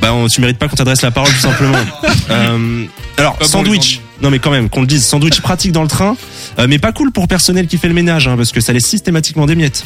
bah 0.00 0.12
on, 0.12 0.26
tu 0.28 0.40
mérites 0.40 0.58
pas 0.58 0.68
qu'on 0.68 0.76
t'adresse 0.76 1.02
la 1.02 1.10
parole 1.10 1.30
tout 1.32 1.40
simplement. 1.40 1.78
Euh, 2.30 2.84
alors 3.16 3.32
Pas 3.36 3.38
bon, 3.38 3.44
les 3.44 3.48
sandwich. 3.50 4.00
Non 4.20 4.28
mais 4.30 4.38
quand 4.38 4.50
même, 4.50 4.68
qu'on 4.68 4.82
le 4.82 4.86
dise, 4.86 5.02
sandwich 5.04 5.40
pratique 5.40 5.72
dans 5.72 5.80
le 5.82 5.88
train, 5.88 6.14
euh, 6.58 6.66
mais 6.68 6.78
pas 6.78 6.92
cool 6.92 7.10
pour 7.10 7.26
personnel 7.26 7.66
qui 7.66 7.78
fait 7.78 7.88
le 7.88 7.94
ménage, 7.94 8.28
hein, 8.28 8.36
parce 8.36 8.52
que 8.52 8.60
ça 8.60 8.72
laisse 8.74 8.84
systématiquement 8.86 9.46
des 9.46 9.54
miettes. 9.54 9.84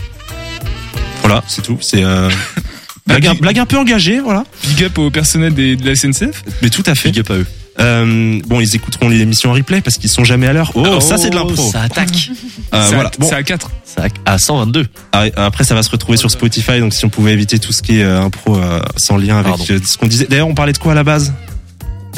Voilà, 1.21 1.43
c'est 1.47 1.63
tout. 1.63 1.79
C'est 1.81 2.03
euh, 2.03 2.29
blague, 3.07 3.27
un- 3.29 3.35
blague 3.35 3.59
un 3.61 3.67
peu 3.67 3.79
engagée, 3.79 4.19
voilà. 4.19 4.45
Big 4.67 4.83
up 4.85 4.99
au 4.99 5.11
personnel 5.11 5.55
des- 5.55 5.77
de 5.77 5.87
la 5.87 5.95
SNCF. 5.95 6.43
Mais 6.63 6.69
tout 6.71 6.83
à 6.87 6.95
fait. 6.97 7.11
Big 7.11 7.21
up 7.21 7.31
à 7.31 7.35
eux. 7.35 7.47
Euh, 7.81 8.41
bon, 8.47 8.61
ils 8.61 8.75
écouteront 8.77 9.09
l'émission 9.09 9.51
en 9.51 9.55
replay 9.55 9.81
parce 9.81 9.97
qu'ils 9.97 10.11
sont 10.11 10.25
jamais 10.25 10.47
à 10.47 10.53
l'heure. 10.53 10.73
Oh, 10.75 11.01
ça 11.01 11.17
c'est 11.17 11.31
de 11.31 11.35
l'impro. 11.37 11.71
Ça 11.71 11.83
attaque. 11.83 12.31
Euh, 12.75 12.83
C'est 12.87 12.93
à- 12.93 12.95
voilà. 12.95 13.11
Bon, 13.19 13.27
C'est 13.29 13.35
à 13.35 13.43
4. 13.43 13.71
Ça 13.85 14.05
à 14.27 14.39
122. 14.39 14.87
Ah, 15.13 15.25
après 15.37 15.65
ça 15.65 15.75
va 15.75 15.83
se 15.83 15.91
retrouver 15.91 16.19
sur 16.19 16.31
Spotify. 16.31 16.81
Donc 16.81 16.93
si 16.93 17.05
on 17.05 17.09
pouvait 17.09 17.33
éviter 17.33 17.59
tout 17.59 17.73
ce 17.73 17.83
qui 17.83 17.99
est 18.01 18.03
euh, 18.05 18.21
impro 18.23 18.57
euh, 18.59 18.81
sans 18.97 19.17
lien 19.17 19.37
avec 19.39 19.49
Pardon. 19.49 19.65
euh, 19.71 19.79
ce 19.85 19.97
qu'on 19.97 20.07
disait. 20.07 20.27
D'ailleurs, 20.29 20.49
on 20.49 20.55
parlait 20.55 20.73
de 20.75 20.79
quoi 20.79 20.93
à 20.93 20.95
la 20.95 21.05
base? 21.05 21.33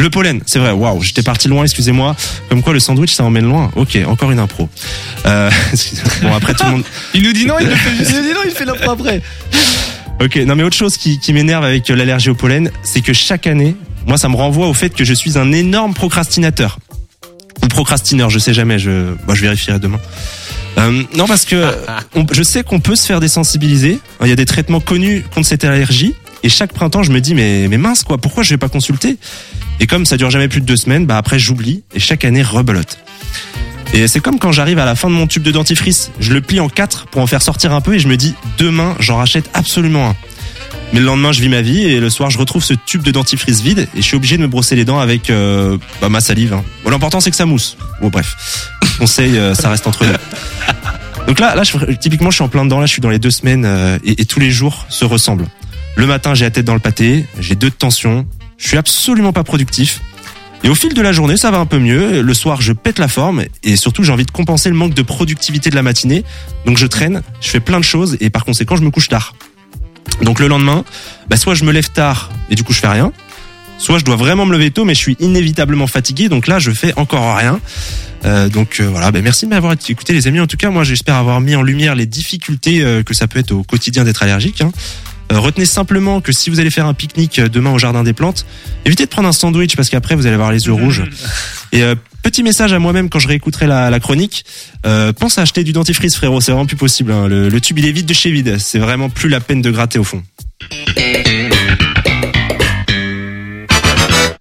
Le 0.00 0.10
pollen, 0.10 0.40
c'est 0.44 0.58
vrai. 0.58 0.72
Waouh, 0.72 1.00
j'étais 1.02 1.22
parti 1.22 1.46
loin. 1.46 1.62
Excusez-moi. 1.62 2.16
Comme 2.48 2.62
quoi 2.62 2.72
le 2.72 2.80
sandwich 2.80 3.12
ça 3.12 3.22
emmène 3.22 3.44
loin. 3.46 3.70
Ok, 3.76 3.96
encore 4.08 4.32
une 4.32 4.40
impro. 4.40 4.68
Euh, 5.24 5.50
bon 6.22 6.34
après 6.34 6.54
tout 6.54 6.64
le 6.64 6.70
monde. 6.72 6.84
Il 7.14 7.22
nous 7.22 7.32
dit 7.32 7.46
non, 7.46 7.54
il 7.60 7.68
le 7.68 7.76
fait 7.76 7.96
juste. 7.96 8.10
non, 8.12 8.40
il 8.44 8.50
fait 8.50 8.64
l'impro 8.64 8.90
après. 8.90 9.22
Ok, 10.20 10.36
non 10.46 10.56
mais 10.56 10.62
autre 10.64 10.76
chose 10.76 10.96
qui, 10.96 11.18
qui 11.20 11.32
m'énerve 11.32 11.64
avec 11.64 11.88
l'allergie 11.88 12.30
au 12.30 12.34
pollen, 12.34 12.70
c'est 12.82 13.00
que 13.02 13.12
chaque 13.12 13.46
année, 13.46 13.76
moi 14.06 14.18
ça 14.18 14.28
me 14.28 14.36
renvoie 14.36 14.68
au 14.68 14.74
fait 14.74 14.90
que 14.90 15.04
je 15.04 15.14
suis 15.14 15.38
un 15.38 15.52
énorme 15.52 15.94
procrastinateur. 15.94 16.78
Ou 17.62 17.68
procrastineur, 17.68 18.30
je 18.30 18.38
sais 18.38 18.52
jamais, 18.54 18.78
je, 18.78 19.14
bah, 19.26 19.34
je 19.34 19.40
vérifierai 19.42 19.78
demain. 19.78 20.00
Euh, 20.78 21.02
non 21.16 21.26
parce 21.26 21.44
que 21.44 21.72
on- 22.14 22.26
je 22.32 22.42
sais 22.42 22.62
qu'on 22.64 22.80
peut 22.80 22.96
se 22.96 23.06
faire 23.06 23.20
désensibiliser. 23.20 23.98
Il 24.22 24.28
y 24.28 24.32
a 24.32 24.36
des 24.36 24.44
traitements 24.46 24.80
connus 24.80 25.24
contre 25.34 25.46
cette 25.46 25.64
allergie. 25.64 26.14
Et 26.42 26.48
chaque 26.50 26.72
printemps, 26.74 27.02
je 27.02 27.10
me 27.12 27.20
dis 27.20 27.34
mais, 27.34 27.68
mais 27.68 27.78
mince 27.78 28.02
quoi, 28.02 28.18
pourquoi 28.18 28.42
je 28.42 28.50
vais 28.50 28.58
pas 28.58 28.68
consulter? 28.68 29.16
Et 29.80 29.86
comme 29.86 30.04
ça 30.04 30.16
dure 30.16 30.30
jamais 30.30 30.48
plus 30.48 30.60
de 30.60 30.66
deux 30.66 30.76
semaines, 30.76 31.06
bah 31.06 31.16
après 31.16 31.38
j'oublie 31.38 31.84
et 31.94 32.00
chaque 32.00 32.24
année 32.24 32.42
rebelote. 32.42 32.98
Et 33.94 34.08
c'est 34.08 34.20
comme 34.20 34.38
quand 34.38 34.52
j'arrive 34.52 34.78
à 34.78 34.84
la 34.84 34.94
fin 34.96 35.08
de 35.08 35.14
mon 35.14 35.26
tube 35.26 35.42
de 35.42 35.52
dentifrice, 35.52 36.10
je 36.20 36.32
le 36.34 36.40
plie 36.40 36.60
en 36.60 36.68
quatre 36.68 37.06
pour 37.06 37.22
en 37.22 37.26
faire 37.26 37.40
sortir 37.42 37.72
un 37.72 37.80
peu 37.80 37.94
et 37.94 37.98
je 37.98 38.08
me 38.08 38.16
dis 38.16 38.34
demain 38.58 38.94
j'en 38.98 39.16
rachète 39.16 39.48
absolument 39.54 40.10
un. 40.10 40.16
Mais 40.94 41.00
le 41.00 41.06
lendemain 41.06 41.32
je 41.32 41.40
vis 41.40 41.48
ma 41.48 41.60
vie 41.60 41.82
et 41.82 41.98
le 41.98 42.08
soir 42.08 42.30
je 42.30 42.38
retrouve 42.38 42.62
ce 42.62 42.72
tube 42.72 43.02
de 43.02 43.10
dentifrice 43.10 43.60
vide 43.60 43.88
et 43.94 44.00
je 44.00 44.02
suis 44.02 44.14
obligé 44.16 44.36
de 44.36 44.42
me 44.42 44.46
brosser 44.46 44.76
les 44.76 44.84
dents 44.84 45.00
avec 45.00 45.28
euh, 45.28 45.76
bah, 46.00 46.08
ma 46.08 46.20
salive. 46.20 46.54
hein. 46.54 46.62
Bon, 46.84 46.90
L'important 46.90 47.18
c'est 47.18 47.30
que 47.30 47.36
ça 47.36 47.46
mousse. 47.46 47.76
Bon 48.00 48.10
bref, 48.10 48.70
conseil 48.98 49.36
euh, 49.36 49.54
ça 49.54 49.68
reste 49.70 49.88
entre 49.88 50.06
nous. 50.06 50.12
Donc 51.26 51.40
là, 51.40 51.56
là 51.56 51.64
je, 51.64 51.76
typiquement 51.94 52.30
je 52.30 52.36
suis 52.36 52.44
en 52.44 52.48
plein 52.48 52.64
dedans, 52.64 52.78
là 52.78 52.86
je 52.86 52.92
suis 52.92 53.02
dans 53.02 53.10
les 53.10 53.18
deux 53.18 53.32
semaines 53.32 53.64
euh, 53.64 53.98
et, 54.04 54.22
et 54.22 54.24
tous 54.24 54.38
les 54.38 54.52
jours 54.52 54.86
se 54.88 55.04
ressemblent. 55.04 55.48
Le 55.96 56.06
matin 56.06 56.34
j'ai 56.34 56.44
la 56.44 56.52
tête 56.52 56.64
dans 56.64 56.74
le 56.74 56.80
pâté, 56.80 57.26
j'ai 57.40 57.56
deux 57.56 57.70
de 57.70 57.74
tension, 57.74 58.24
je 58.56 58.68
suis 58.68 58.76
absolument 58.76 59.32
pas 59.32 59.42
productif. 59.42 60.00
Et 60.62 60.68
au 60.70 60.74
fil 60.74 60.94
de 60.94 61.02
la 61.02 61.12
journée, 61.12 61.36
ça 61.36 61.50
va 61.50 61.58
un 61.58 61.66
peu 61.66 61.78
mieux. 61.78 62.22
Le 62.22 62.32
soir, 62.34 62.62
je 62.62 62.72
pète 62.72 62.98
la 62.98 63.06
forme 63.06 63.44
et 63.62 63.76
surtout, 63.76 64.02
j'ai 64.02 64.12
envie 64.12 64.24
de 64.24 64.30
compenser 64.30 64.70
le 64.70 64.74
manque 64.74 64.94
de 64.94 65.02
productivité 65.02 65.68
de 65.68 65.74
la 65.74 65.82
matinée. 65.82 66.24
Donc 66.64 66.78
je 66.78 66.86
traîne, 66.86 67.20
je 67.42 67.48
fais 67.50 67.60
plein 67.60 67.78
de 67.78 67.84
choses 67.84 68.16
et 68.20 68.30
par 68.30 68.46
conséquent, 68.46 68.74
je 68.74 68.80
me 68.82 68.90
couche 68.90 69.08
tard. 69.10 69.34
Donc 70.22 70.40
le 70.40 70.48
lendemain, 70.48 70.84
bah, 71.28 71.36
soit 71.36 71.54
je 71.54 71.64
me 71.64 71.72
lève 71.72 71.90
tard 71.90 72.30
et 72.50 72.54
du 72.54 72.62
coup 72.62 72.72
je 72.72 72.80
fais 72.80 72.88
rien, 72.88 73.12
soit 73.78 73.98
je 73.98 74.04
dois 74.04 74.16
vraiment 74.16 74.46
me 74.46 74.52
lever 74.52 74.70
tôt 74.70 74.84
mais 74.84 74.94
je 74.94 75.00
suis 75.00 75.16
inévitablement 75.20 75.86
fatigué 75.86 76.28
donc 76.28 76.46
là 76.46 76.58
je 76.58 76.70
fais 76.70 76.92
encore 76.96 77.36
rien. 77.36 77.60
Euh, 78.24 78.48
donc 78.48 78.80
euh, 78.80 78.88
voilà, 78.88 79.10
bah, 79.12 79.20
merci 79.22 79.44
de 79.44 79.50
m'avoir 79.50 79.74
écouté 79.88 80.12
les 80.14 80.26
amis. 80.26 80.40
En 80.40 80.46
tout 80.46 80.56
cas, 80.56 80.70
moi 80.70 80.82
j'espère 80.82 81.16
avoir 81.16 81.40
mis 81.42 81.54
en 81.56 81.62
lumière 81.62 81.94
les 81.94 82.06
difficultés 82.06 82.82
euh, 82.82 83.02
que 83.02 83.12
ça 83.12 83.26
peut 83.26 83.38
être 83.38 83.52
au 83.52 83.62
quotidien 83.62 84.04
d'être 84.04 84.22
allergique. 84.22 84.62
hein. 84.62 84.72
Euh, 85.32 85.38
retenez 85.38 85.66
simplement 85.66 86.20
que 86.20 86.32
si 86.32 86.50
vous 86.50 86.60
allez 86.60 86.70
faire 86.70 86.86
un 86.86 86.94
pique-nique 86.94 87.38
euh, 87.38 87.48
demain 87.48 87.70
au 87.72 87.78
jardin 87.78 88.02
des 88.02 88.12
plantes, 88.12 88.44
évitez 88.84 89.04
de 89.06 89.10
prendre 89.10 89.26
un 89.28 89.32
sandwich 89.32 89.74
parce 89.74 89.88
qu'après 89.88 90.14
vous 90.14 90.26
allez 90.26 90.34
avoir 90.34 90.52
les 90.52 90.66
yeux 90.66 90.72
rouges. 90.72 91.02
Et 91.72 91.82
euh, 91.82 91.94
petit 92.22 92.42
message 92.42 92.72
à 92.72 92.78
moi-même 92.78 93.08
quand 93.08 93.18
je 93.18 93.28
réécouterai 93.28 93.66
la, 93.66 93.88
la 93.90 94.00
chronique, 94.00 94.44
euh, 94.86 95.12
pense 95.12 95.38
à 95.38 95.42
acheter 95.42 95.64
du 95.64 95.72
dentifrice 95.72 96.14
frérot, 96.16 96.40
c'est 96.40 96.52
vraiment 96.52 96.66
plus 96.66 96.76
possible. 96.76 97.10
hein. 97.10 97.26
Le, 97.26 97.48
le 97.48 97.60
tube 97.60 97.78
il 97.78 97.86
est 97.86 97.92
vide 97.92 98.06
de 98.06 98.14
chez 98.14 98.30
vide, 98.30 98.58
c'est 98.58 98.78
vraiment 98.78 99.08
plus 99.08 99.28
la 99.30 99.40
peine 99.40 99.62
de 99.62 99.70
gratter 99.70 99.98
au 99.98 100.04
fond. 100.04 100.22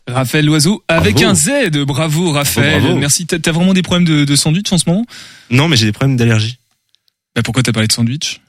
Raphaël 0.07 0.45
Loiseau 0.45 0.83
avec 0.87 1.15
Bravo. 1.15 1.29
un 1.29 1.33
Z. 1.35 1.49
Bravo 1.87 2.31
Raphaël. 2.31 2.81
bravo. 2.81 2.97
Merci. 2.97 3.25
T'as 3.25 3.39
t'as 3.39 3.51
vraiment 3.51 3.73
des 3.73 3.81
problèmes 3.81 4.05
de, 4.07 4.25
de 4.25 4.35
sandwich 4.35 4.71
en 4.71 4.77
ce 4.77 4.83
moment? 4.87 5.05
Non, 5.49 5.67
mais 5.67 5.75
j'ai 5.77 5.85
des 5.85 5.91
problèmes 5.91 6.17
d'allergie. 6.17 6.57
bah 7.35 7.41
Pourquoi 7.43 7.63
t'as 7.63 7.71
parlé 7.71 7.87
de 7.87 7.93
sandwich? 7.93 8.41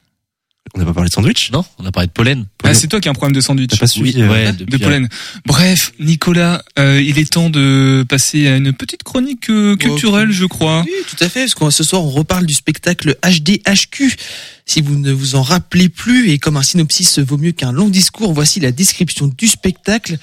On 0.72 0.78
n'a 0.78 0.86
pas 0.86 0.94
parlé 0.94 1.08
de 1.08 1.14
sandwich 1.14 1.50
Non, 1.52 1.64
on 1.78 1.84
a 1.84 1.92
parlé 1.92 2.06
de 2.06 2.12
pollen. 2.12 2.46
Ah, 2.64 2.72
c'est 2.72 2.88
toi 2.88 2.98
qui 3.00 3.08
as 3.08 3.10
un 3.10 3.14
problème 3.14 3.34
de 3.34 3.40
sandwich. 3.40 3.70
T'as 3.70 3.76
pas 3.76 3.86
suivi 3.86 4.14
Oui, 4.16 4.22
euh, 4.22 4.30
ouais, 4.30 4.52
de 4.52 4.76
pollen. 4.78 5.08
Bref, 5.44 5.92
Nicolas, 6.00 6.62
euh, 6.78 7.02
il 7.02 7.18
est 7.18 7.30
temps 7.30 7.50
de 7.50 8.04
passer 8.08 8.48
à 8.48 8.56
une 8.56 8.72
petite 8.72 9.02
chronique 9.02 9.50
euh, 9.50 9.76
culturelle, 9.76 10.32
je 10.32 10.46
crois. 10.46 10.82
Oui, 10.86 10.92
tout 11.06 11.22
à 11.22 11.28
fait, 11.28 11.40
parce 11.40 11.54
que 11.54 11.70
ce 11.70 11.84
soir, 11.84 12.02
on 12.02 12.10
reparle 12.10 12.46
du 12.46 12.54
spectacle 12.54 13.16
HDHQ. 13.22 14.16
Si 14.64 14.80
vous 14.80 14.96
ne 14.96 15.12
vous 15.12 15.34
en 15.34 15.42
rappelez 15.42 15.90
plus, 15.90 16.30
et 16.30 16.38
comme 16.38 16.56
un 16.56 16.62
synopsis 16.62 17.18
vaut 17.18 17.36
mieux 17.36 17.52
qu'un 17.52 17.70
long 17.70 17.88
discours, 17.88 18.32
voici 18.32 18.58
la 18.58 18.72
description 18.72 19.26
du 19.26 19.46
spectacle. 19.46 20.16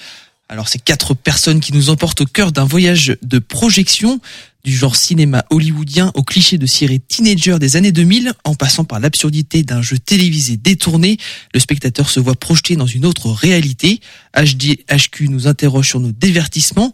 Alors, 0.49 0.67
c'est 0.67 0.83
quatre 0.83 1.13
personnes 1.13 1.61
qui 1.61 1.71
nous 1.71 1.89
emportent 1.89 2.21
au 2.21 2.25
cœur 2.25 2.51
d'un 2.51 2.65
voyage 2.65 3.15
de 3.21 3.39
projection, 3.39 4.19
du 4.63 4.75
genre 4.75 4.95
cinéma 4.95 5.45
hollywoodien 5.49 6.11
au 6.15 6.23
cliché 6.23 6.57
de 6.57 6.65
série 6.65 6.99
teenager 6.99 7.57
des 7.59 7.75
années 7.75 7.91
2000, 7.91 8.33
en 8.43 8.55
passant 8.55 8.83
par 8.83 8.99
l'absurdité 8.99 9.63
d'un 9.63 9.81
jeu 9.81 9.97
télévisé 9.97 10.57
détourné, 10.57 11.17
le 11.53 11.59
spectateur 11.59 12.09
se 12.09 12.19
voit 12.19 12.35
projeté 12.35 12.75
dans 12.75 12.87
une 12.87 13.05
autre 13.05 13.29
réalité. 13.29 14.01
HDHQ 14.35 15.29
nous 15.29 15.47
interroge 15.47 15.89
sur 15.89 15.99
nos 15.99 16.11
divertissements, 16.11 16.93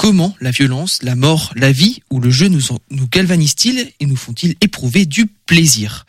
Comment 0.00 0.34
la 0.40 0.50
violence, 0.50 1.02
la 1.02 1.14
mort, 1.14 1.52
la 1.56 1.72
vie 1.72 2.00
ou 2.08 2.20
le 2.20 2.30
jeu 2.30 2.48
nous, 2.48 2.62
nous 2.90 3.06
galvanisent-ils 3.06 3.92
et 4.00 4.06
nous 4.06 4.16
font-ils 4.16 4.54
éprouver 4.62 5.04
du 5.04 5.26
plaisir? 5.26 6.06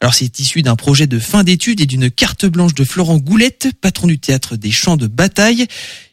Alors 0.00 0.14
c'est 0.14 0.40
issu 0.40 0.62
d'un 0.62 0.76
projet 0.76 1.06
de 1.06 1.18
fin 1.18 1.44
d'études 1.44 1.82
et 1.82 1.86
d'une 1.86 2.10
carte 2.10 2.46
blanche 2.46 2.74
de 2.74 2.84
Florent 2.84 3.18
Goulette, 3.18 3.68
patron 3.82 4.06
du 4.06 4.18
théâtre 4.18 4.56
des 4.56 4.70
champs 4.70 4.96
de 4.96 5.06
bataille. 5.06 5.66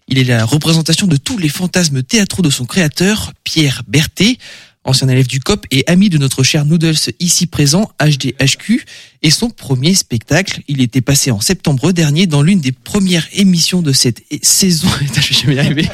Il 0.09 0.19
est 0.19 0.25
la 0.25 0.43
représentation 0.43 1.07
de 1.07 1.15
tous 1.15 1.37
les 1.37 1.47
fantasmes 1.47 2.03
théâtraux 2.03 2.41
de 2.41 2.49
son 2.49 2.65
créateur, 2.65 3.31
Pierre 3.45 3.83
Berthet, 3.87 4.39
ancien 4.83 5.07
élève 5.07 5.27
du 5.27 5.39
COP 5.39 5.65
et 5.71 5.85
ami 5.87 6.09
de 6.09 6.17
notre 6.17 6.43
cher 6.43 6.65
Noodles 6.65 6.97
ici 7.21 7.47
présent, 7.47 7.89
HDHQ, 8.01 8.85
et 9.21 9.29
son 9.29 9.49
premier 9.49 9.93
spectacle. 9.93 10.61
Il 10.67 10.81
était 10.81 11.01
passé 11.01 11.31
en 11.31 11.39
septembre 11.39 11.93
dernier 11.93 12.27
dans 12.27 12.41
l'une 12.41 12.59
des 12.59 12.73
premières 12.73 13.27
émissions 13.31 13.81
de 13.81 13.93
cette 13.93 14.21
saison. 14.41 14.89
Je 15.15 15.47
vais 15.47 15.63
jamais 15.63 15.89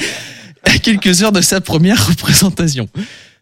à 0.64 0.80
quelques 0.80 1.22
heures 1.22 1.32
de 1.32 1.41
sa 1.41 1.62
première 1.62 2.08
représentation. 2.08 2.89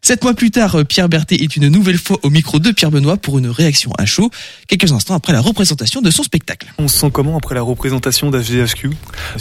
Sept 0.04 0.24
mois 0.24 0.34
plus 0.34 0.50
tard, 0.50 0.74
euh, 0.78 0.84
Pierre 0.84 1.10
Berthet 1.10 1.36
est 1.36 1.56
une 1.56 1.68
nouvelle 1.68 2.00
fois 2.00 2.18
au 2.24 2.32
micro 2.32 2.58
de 2.58 2.72
Pierre 2.72 2.90
Benoît 2.90 3.18
pour 3.18 3.38
une 3.38 3.48
réaction 3.48 3.92
à 4.00 4.06
chaud, 4.08 4.32
quelques 4.68 4.92
instants 4.92 5.14
après 5.14 5.32
la 5.32 5.42
représentation 5.42 6.02
de 6.02 6.10
son 6.10 6.24
spectacle. 6.24 6.74
On 6.80 6.88
se 6.88 6.98
sent 6.98 7.12
comment 7.14 7.38
après 7.38 7.54
la 7.54 7.62
représentation 7.62 8.32
d'HDHQ 8.32 8.90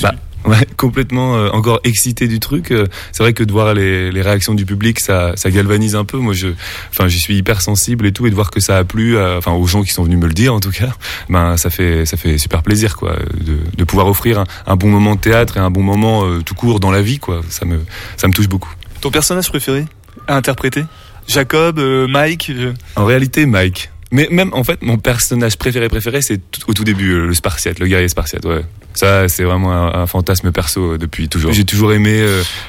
Bah, 0.02 0.12
ouais, 0.44 0.66
complètement 0.76 1.34
euh, 1.34 1.48
encore 1.52 1.80
excité 1.84 2.28
du 2.28 2.40
truc. 2.40 2.72
Euh, 2.72 2.86
c'est 3.10 3.22
vrai 3.22 3.32
que 3.32 3.42
de 3.42 3.50
voir 3.50 3.72
les, 3.72 4.12
les 4.12 4.20
réactions 4.20 4.52
du 4.52 4.66
public, 4.66 5.00
ça, 5.00 5.32
ça 5.34 5.50
galvanise 5.50 5.96
un 5.96 6.04
peu. 6.04 6.18
Moi, 6.18 6.34
je, 6.34 6.48
enfin, 6.90 7.08
j'y 7.08 7.20
suis 7.20 7.38
hyper 7.38 7.62
sensible 7.62 8.04
et 8.04 8.12
tout, 8.12 8.26
et 8.26 8.30
de 8.30 8.34
voir 8.34 8.50
que 8.50 8.60
ça 8.60 8.76
a 8.76 8.84
plu, 8.84 9.16
euh, 9.16 9.38
enfin, 9.38 9.52
aux 9.52 9.66
gens 9.66 9.82
qui 9.82 9.92
sont 9.92 10.02
venus 10.02 10.18
me 10.18 10.26
le 10.26 10.34
dire 10.34 10.52
en 10.52 10.60
tout 10.60 10.72
cas, 10.72 10.92
ben, 11.30 11.56
ça 11.56 11.70
fait, 11.70 12.04
ça 12.04 12.18
fait 12.18 12.36
super 12.36 12.62
plaisir, 12.62 12.96
quoi, 12.98 13.16
de, 13.32 13.60
de 13.74 13.84
pouvoir 13.84 14.08
offrir 14.08 14.40
un, 14.40 14.44
un 14.66 14.76
bon 14.76 14.90
moment 14.90 15.14
de 15.14 15.20
théâtre 15.20 15.56
et 15.56 15.60
un 15.60 15.70
bon 15.70 15.82
moment 15.82 16.26
euh, 16.26 16.42
tout 16.42 16.54
court 16.54 16.80
dans 16.80 16.90
la 16.90 17.00
vie, 17.00 17.18
quoi. 17.18 17.40
Ça 17.48 17.64
me, 17.64 17.80
ça 18.18 18.28
me 18.28 18.34
touche 18.34 18.50
beaucoup. 18.50 18.74
Ton 19.00 19.10
personnage 19.10 19.48
préféré? 19.48 19.86
À 20.30 20.36
interpréter 20.36 20.84
Jacob, 21.26 21.78
euh, 21.78 22.06
Mike 22.08 22.50
euh, 22.50 22.72
En 22.96 23.04
réalité, 23.04 23.46
Mike. 23.46 23.90
Mais 24.12 24.26
même, 24.32 24.52
en 24.54 24.64
fait, 24.64 24.82
mon 24.82 24.98
personnage 24.98 25.56
préféré 25.56 25.88
préféré, 25.88 26.20
c'est 26.20 26.40
au 26.66 26.74
tout 26.74 26.82
début, 26.82 27.12
euh, 27.12 27.26
le 27.26 27.34
Spartiate, 27.34 27.78
le 27.78 27.86
guerrier 27.86 28.08
Spartiate, 28.08 28.44
ouais. 28.44 28.64
Ça, 28.92 29.28
c'est 29.28 29.44
vraiment 29.44 29.72
un, 29.72 30.02
un 30.02 30.06
fantasme 30.08 30.50
perso 30.50 30.94
euh, 30.94 30.98
depuis 30.98 31.28
toujours. 31.28 31.52
J'ai 31.52 31.64
toujours 31.64 31.92
aimé 31.92 32.26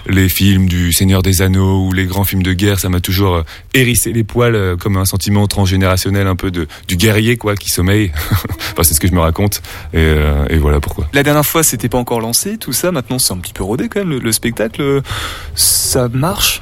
les 0.07 0.29
films 0.29 0.67
du 0.67 0.93
Seigneur 0.93 1.23
des 1.23 1.41
Anneaux 1.41 1.87
ou 1.87 1.93
les 1.93 2.05
grands 2.05 2.25
films 2.25 2.43
de 2.43 2.53
guerre. 2.53 2.79
Ça 2.79 2.89
m'a 2.89 2.99
toujours 2.99 3.43
hérissé 3.73 4.13
les 4.13 4.23
poils 4.23 4.77
comme 4.79 4.97
un 4.97 5.05
sentiment 5.05 5.47
transgénérationnel 5.47 6.27
un 6.27 6.35
peu 6.35 6.51
de 6.51 6.67
du 6.87 6.97
guerrier 6.97 7.37
quoi 7.37 7.55
qui 7.55 7.71
sommeille. 7.71 8.11
enfin, 8.71 8.83
c'est 8.83 8.93
ce 8.93 8.99
que 8.99 9.07
je 9.07 9.13
me 9.13 9.19
raconte. 9.19 9.63
Et, 9.95 10.15
et 10.51 10.57
voilà 10.57 10.79
pourquoi. 10.79 11.07
La 11.13 11.23
dernière 11.23 11.45
fois, 11.45 11.63
c'était 11.63 11.89
pas 11.89 11.97
encore 11.97 12.21
lancé, 12.21 12.59
tout 12.59 12.73
ça. 12.73 12.91
Maintenant, 12.91 13.17
c'est 13.17 13.33
un 13.33 13.37
petit 13.37 13.53
peu 13.53 13.63
rodé 13.63 13.89
quand 13.89 14.01
même. 14.01 14.09
Le, 14.11 14.19
le 14.19 14.31
spectacle, 14.31 15.01
ça 15.55 16.07
marche? 16.07 16.61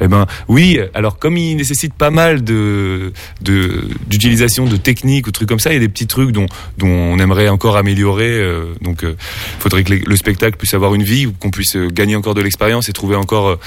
Eh 0.00 0.08
ben 0.08 0.26
oui, 0.48 0.78
alors 0.94 1.18
comme 1.18 1.36
il 1.36 1.56
nécessite 1.56 1.94
pas 1.94 2.10
mal 2.10 2.44
de 2.44 3.12
d'utilisation 3.40 4.66
de, 4.66 4.76
techniques 4.76 5.26
ou 5.26 5.30
trucs 5.30 5.48
comme 5.48 5.60
ça, 5.60 5.70
il 5.70 5.74
y 5.74 5.76
a 5.76 5.80
des 5.80 5.88
petits 5.88 6.06
trucs 6.06 6.32
dont 6.32 6.46
dont 6.78 6.88
on 6.88 7.18
aimerait 7.18 7.48
encore 7.48 7.76
améliorer. 7.76 8.30
euh, 8.30 8.74
donc, 8.80 9.04
euh, 9.04 9.14
faudrait 9.58 9.84
que 9.84 9.92
le 9.94 10.16
spectacle 10.16 10.56
puisse 10.56 10.74
avoir 10.74 10.94
une 10.94 11.02
vie, 11.02 11.32
qu'on 11.38 11.50
puisse 11.50 11.76
euh, 11.76 11.88
gagner 11.88 12.16
encore 12.16 12.34
de 12.34 12.42
l'expérience 12.42 12.88
et 12.88 12.92
trouver 12.92 13.16
encore 13.16 13.48
euh, 13.48 13.58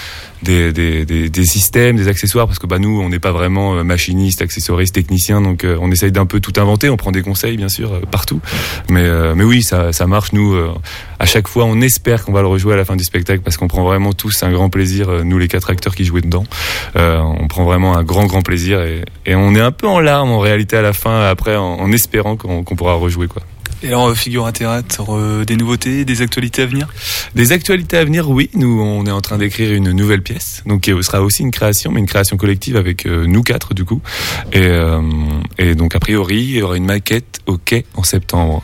des, 0.44 0.72
des, 0.74 1.06
des, 1.06 1.46
systèmes, 1.46 1.96
des 1.96 2.08
accessoires, 2.08 2.48
parce 2.48 2.60
que 2.60 2.68
bah 2.68 2.80
nous, 2.80 3.02
on 3.02 3.10
n'est 3.10 3.20
pas 3.20 3.32
vraiment 3.32 3.84
machinistes, 3.84 4.42
accessoristes, 4.42 4.94
techniciens, 4.94 5.42
donc 5.42 5.66
on 5.66 5.92
essaye 5.92 6.12
d'un 6.12 6.26
peu 6.26 6.40
tout 6.40 6.54
inventer. 6.58 6.90
On 6.90 6.98
prend 6.98 7.12
des 7.12 7.24
conseils 7.24 7.58
bien 7.58 7.70
sûr 7.70 8.00
partout, 8.12 8.42
mais 8.90 9.08
mais 9.34 9.44
oui, 9.44 9.64
ça 9.64 9.92
ça 9.92 10.06
marche. 10.06 10.34
Nous, 10.34 10.56
à 11.18 11.26
chaque 11.26 11.48
fois, 11.48 11.66
on 11.66 11.82
espère 11.82 12.24
qu'on 12.24 12.32
va 12.32 12.42
le 12.42 12.48
rejouer 12.48 12.74
à 12.74 12.78
la 12.78 12.86
fin 12.86 12.96
du 12.96 13.04
spectacle 13.04 13.42
parce 13.42 13.58
qu'on 13.58 13.68
prend 13.68 13.84
vraiment 13.84 14.14
tous 14.14 14.44
un 14.44 14.52
grand 14.52 14.70
plaisir. 14.70 15.26
Nous, 15.26 15.40
les 15.40 15.48
quatre 15.48 15.72
acteurs 15.72 15.96
qui 15.96 16.05
jouaient 16.06 16.22
dedans, 16.22 16.46
Euh, 16.96 17.20
on 17.20 17.48
prend 17.48 17.66
vraiment 17.66 17.98
un 17.98 18.04
grand 18.04 18.26
grand 18.26 18.42
plaisir 18.42 18.82
et, 18.82 19.04
et 19.26 19.36
on 19.36 19.54
est 19.54 19.60
un 19.60 19.72
peu 19.72 19.88
en 19.88 20.00
larmes 20.00 20.32
en 20.32 20.40
réalité 20.40 20.78
à 20.78 20.82
la 20.82 20.94
fin, 20.94 21.26
après 21.28 21.56
en, 21.58 21.80
en 21.80 21.92
espérant 21.92 22.38
qu'on 22.38 22.64
pourra 22.64 22.94
rejouer 22.94 23.28
quoi. 23.28 23.42
Et 23.84 23.90
alors, 23.90 24.08
euh, 24.08 24.16
figure 24.16 24.46
à 24.46 24.52
théâtre, 24.52 25.04
euh, 25.10 25.44
des 25.44 25.58
nouveautés, 25.58 26.06
des 26.06 26.22
actualités 26.22 26.62
à 26.62 26.66
venir? 26.66 26.88
Des 27.36 27.52
actualités 27.52 27.98
à 27.98 28.06
venir, 28.06 28.30
oui. 28.30 28.50
Nous, 28.54 28.82
on 28.82 29.06
est 29.06 29.12
en 29.12 29.22
train 29.22 29.38
d'écrire 29.38 29.74
une 29.74 29.92
nouvelle 29.92 30.24
pièce, 30.24 30.64
donc 30.66 30.82
qui 30.82 30.92
sera 31.04 31.22
aussi 31.22 31.44
une 31.44 31.52
création, 31.52 31.92
mais 31.92 32.00
une 32.00 32.08
création 32.08 32.38
collective 32.38 32.78
avec 32.78 33.06
euh, 33.06 33.26
nous 33.28 33.44
quatre 33.44 33.74
du 33.74 33.84
coup. 33.84 34.02
Et, 34.54 34.62
euh, 34.62 35.02
et 35.58 35.76
donc 35.76 35.94
a 35.94 36.00
priori, 36.00 36.38
il 36.38 36.56
y 36.58 36.62
aura 36.62 36.78
une 36.78 36.86
maquette 36.86 37.42
au 37.46 37.58
quai 37.58 37.86
en 37.96 38.04
septembre. 38.04 38.64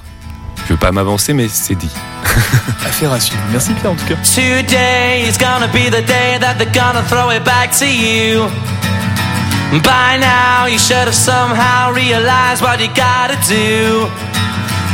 Je 0.65 0.73
veux 0.73 0.77
pas 0.79 0.91
m'avancer, 0.91 1.33
mais 1.33 1.47
c'est 1.47 1.75
dit. 1.75 1.91
Affaire 2.85 3.11
à 3.11 3.19
suivre. 3.19 3.41
Merci 3.51 3.73
Pierre 3.73 3.91
en 3.91 3.95
tout 3.95 4.05
cas. 4.05 4.15
Today 4.23 5.27
is 5.27 5.37
gonna 5.37 5.67
be 5.67 5.89
the 5.89 6.05
day 6.05 6.37
that 6.39 6.55
they're 6.57 6.71
gonna 6.73 7.03
throw 7.07 7.29
it 7.31 7.43
back 7.43 7.71
to 7.79 7.85
you. 7.85 8.47
By 9.83 10.17
now, 10.19 10.65
you 10.67 10.77
should 10.77 11.07
have 11.07 11.15
somehow 11.15 11.93
realized 11.93 12.61
what 12.61 12.79
you 12.81 12.89
gotta 12.89 13.37
do. 13.47 14.07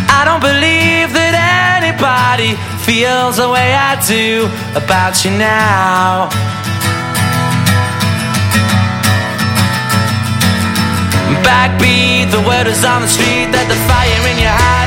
I 0.09 0.23
don't 0.23 0.41
believe 0.41 1.13
that 1.13 1.81
anybody 1.81 2.55
feels 2.85 3.37
the 3.37 3.49
way 3.49 3.73
I 3.73 3.97
do 4.07 4.47
about 4.75 5.25
you 5.25 5.31
now. 5.31 6.29
Backbeat, 11.43 12.31
the 12.31 12.41
word 12.41 12.67
is 12.67 12.83
on 12.83 13.01
the 13.01 13.07
street 13.07 13.51
that 13.55 13.67
the 13.71 13.79
fire 13.87 14.23
in 14.31 14.37
your 14.39 14.51
heart 14.51 14.86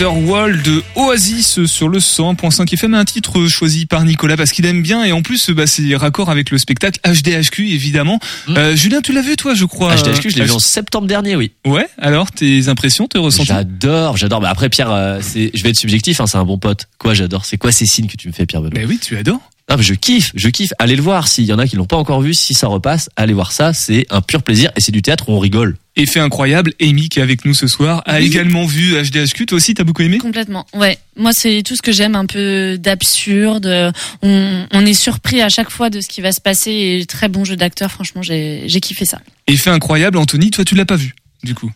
Wonderwall 0.00 0.62
de 0.62 0.82
Oasis 0.94 1.66
sur 1.66 1.90
le 1.90 1.98
100.5 1.98 2.72
FM, 2.72 2.94
un 2.94 3.04
titre 3.04 3.46
choisi 3.48 3.84
par 3.84 4.02
Nicolas 4.06 4.38
parce 4.38 4.50
qu'il 4.50 4.64
aime 4.64 4.80
bien 4.80 5.04
et 5.04 5.12
en 5.12 5.20
plus 5.20 5.50
bah, 5.50 5.66
c'est 5.66 5.94
raccord 5.94 6.30
avec 6.30 6.50
le 6.50 6.56
spectacle 6.56 6.98
HDHQ 7.04 7.68
évidemment. 7.68 8.18
Euh, 8.48 8.74
Julien, 8.74 9.02
tu 9.02 9.12
l'as 9.12 9.20
vu 9.20 9.36
toi 9.36 9.52
je 9.52 9.66
crois 9.66 9.94
HDHQ, 9.94 10.30
je 10.30 10.38
l'ai 10.38 10.44
vu 10.46 10.52
en 10.52 10.58
septembre 10.58 11.06
dernier, 11.06 11.36
oui. 11.36 11.52
Ouais, 11.66 11.86
alors 11.98 12.30
tes 12.30 12.68
impressions, 12.68 13.08
tes 13.08 13.18
ressentis? 13.18 13.48
J'adore, 13.48 14.16
j'adore. 14.16 14.40
Mais 14.40 14.48
après, 14.48 14.70
Pierre, 14.70 14.90
euh, 14.90 15.18
c'est, 15.20 15.50
je 15.52 15.62
vais 15.62 15.68
être 15.68 15.78
subjectif, 15.78 16.18
hein, 16.18 16.26
c'est 16.26 16.38
un 16.38 16.46
bon 16.46 16.56
pote. 16.56 16.88
Quoi, 16.96 17.12
j'adore? 17.12 17.44
C'est 17.44 17.58
quoi 17.58 17.70
ces 17.70 17.84
signes 17.84 18.06
que 18.06 18.16
tu 18.16 18.28
me 18.28 18.32
fais, 18.32 18.46
Pierre 18.46 18.62
Benoît? 18.62 18.80
Ben 18.80 18.88
oui, 18.88 18.98
tu 19.02 19.18
adores. 19.18 19.50
Ah, 19.68 19.76
mais 19.76 19.82
je 19.82 19.94
kiffe, 19.94 20.32
je 20.34 20.48
kiffe. 20.48 20.72
Allez 20.78 20.96
le 20.96 21.02
voir. 21.02 21.28
S'il 21.28 21.44
y 21.44 21.52
en 21.52 21.58
a 21.58 21.66
qui 21.66 21.76
l'ont 21.76 21.84
pas 21.84 21.96
encore 21.96 22.22
vu, 22.22 22.32
si 22.32 22.54
ça 22.54 22.68
repasse, 22.68 23.10
allez 23.16 23.34
voir 23.34 23.52
ça. 23.52 23.72
C'est 23.72 24.06
un 24.08 24.22
pur 24.22 24.42
plaisir 24.42 24.72
et 24.76 24.80
c'est 24.80 24.92
du 24.92 25.02
théâtre 25.02 25.28
où 25.28 25.32
on 25.32 25.38
rigole. 25.38 25.76
Effet 25.96 26.20
incroyable, 26.20 26.72
Amy 26.80 27.08
qui 27.08 27.18
est 27.18 27.22
avec 27.22 27.44
nous 27.44 27.52
ce 27.52 27.66
soir 27.66 28.02
a 28.06 28.18
Oui. 28.18 28.26
également 28.26 28.64
vu 28.64 28.94
HDHQ. 28.94 29.46
Toi 29.46 29.56
aussi, 29.56 29.74
t'as 29.74 29.84
beaucoup 29.84 30.02
aimé? 30.02 30.18
Complètement. 30.18 30.64
Ouais. 30.72 30.98
Moi, 31.16 31.32
c'est 31.32 31.62
tout 31.64 31.74
ce 31.76 31.82
que 31.82 31.90
j'aime, 31.92 32.14
un 32.14 32.26
peu 32.26 32.78
d'absurde. 32.78 33.92
On, 34.22 34.66
on 34.72 34.86
est 34.86 34.94
surpris 34.94 35.42
à 35.42 35.48
chaque 35.48 35.70
fois 35.70 35.90
de 35.90 36.00
ce 36.00 36.08
qui 36.08 36.20
va 36.20 36.32
se 36.32 36.40
passer 36.40 36.70
et 37.00 37.06
très 37.06 37.28
bon 37.28 37.44
jeu 37.44 37.56
d'acteur. 37.56 37.90
Franchement, 37.90 38.22
j'ai 38.22 38.62
j'ai 38.66 38.80
kiffé 38.80 39.04
ça. 39.04 39.20
Effet 39.48 39.70
incroyable, 39.70 40.16
Anthony, 40.18 40.50
toi 40.50 40.64
tu 40.64 40.74
l'as 40.74 40.84
pas 40.86 40.96
vu 40.96 41.14
du 41.42 41.54
coup. 41.54 41.70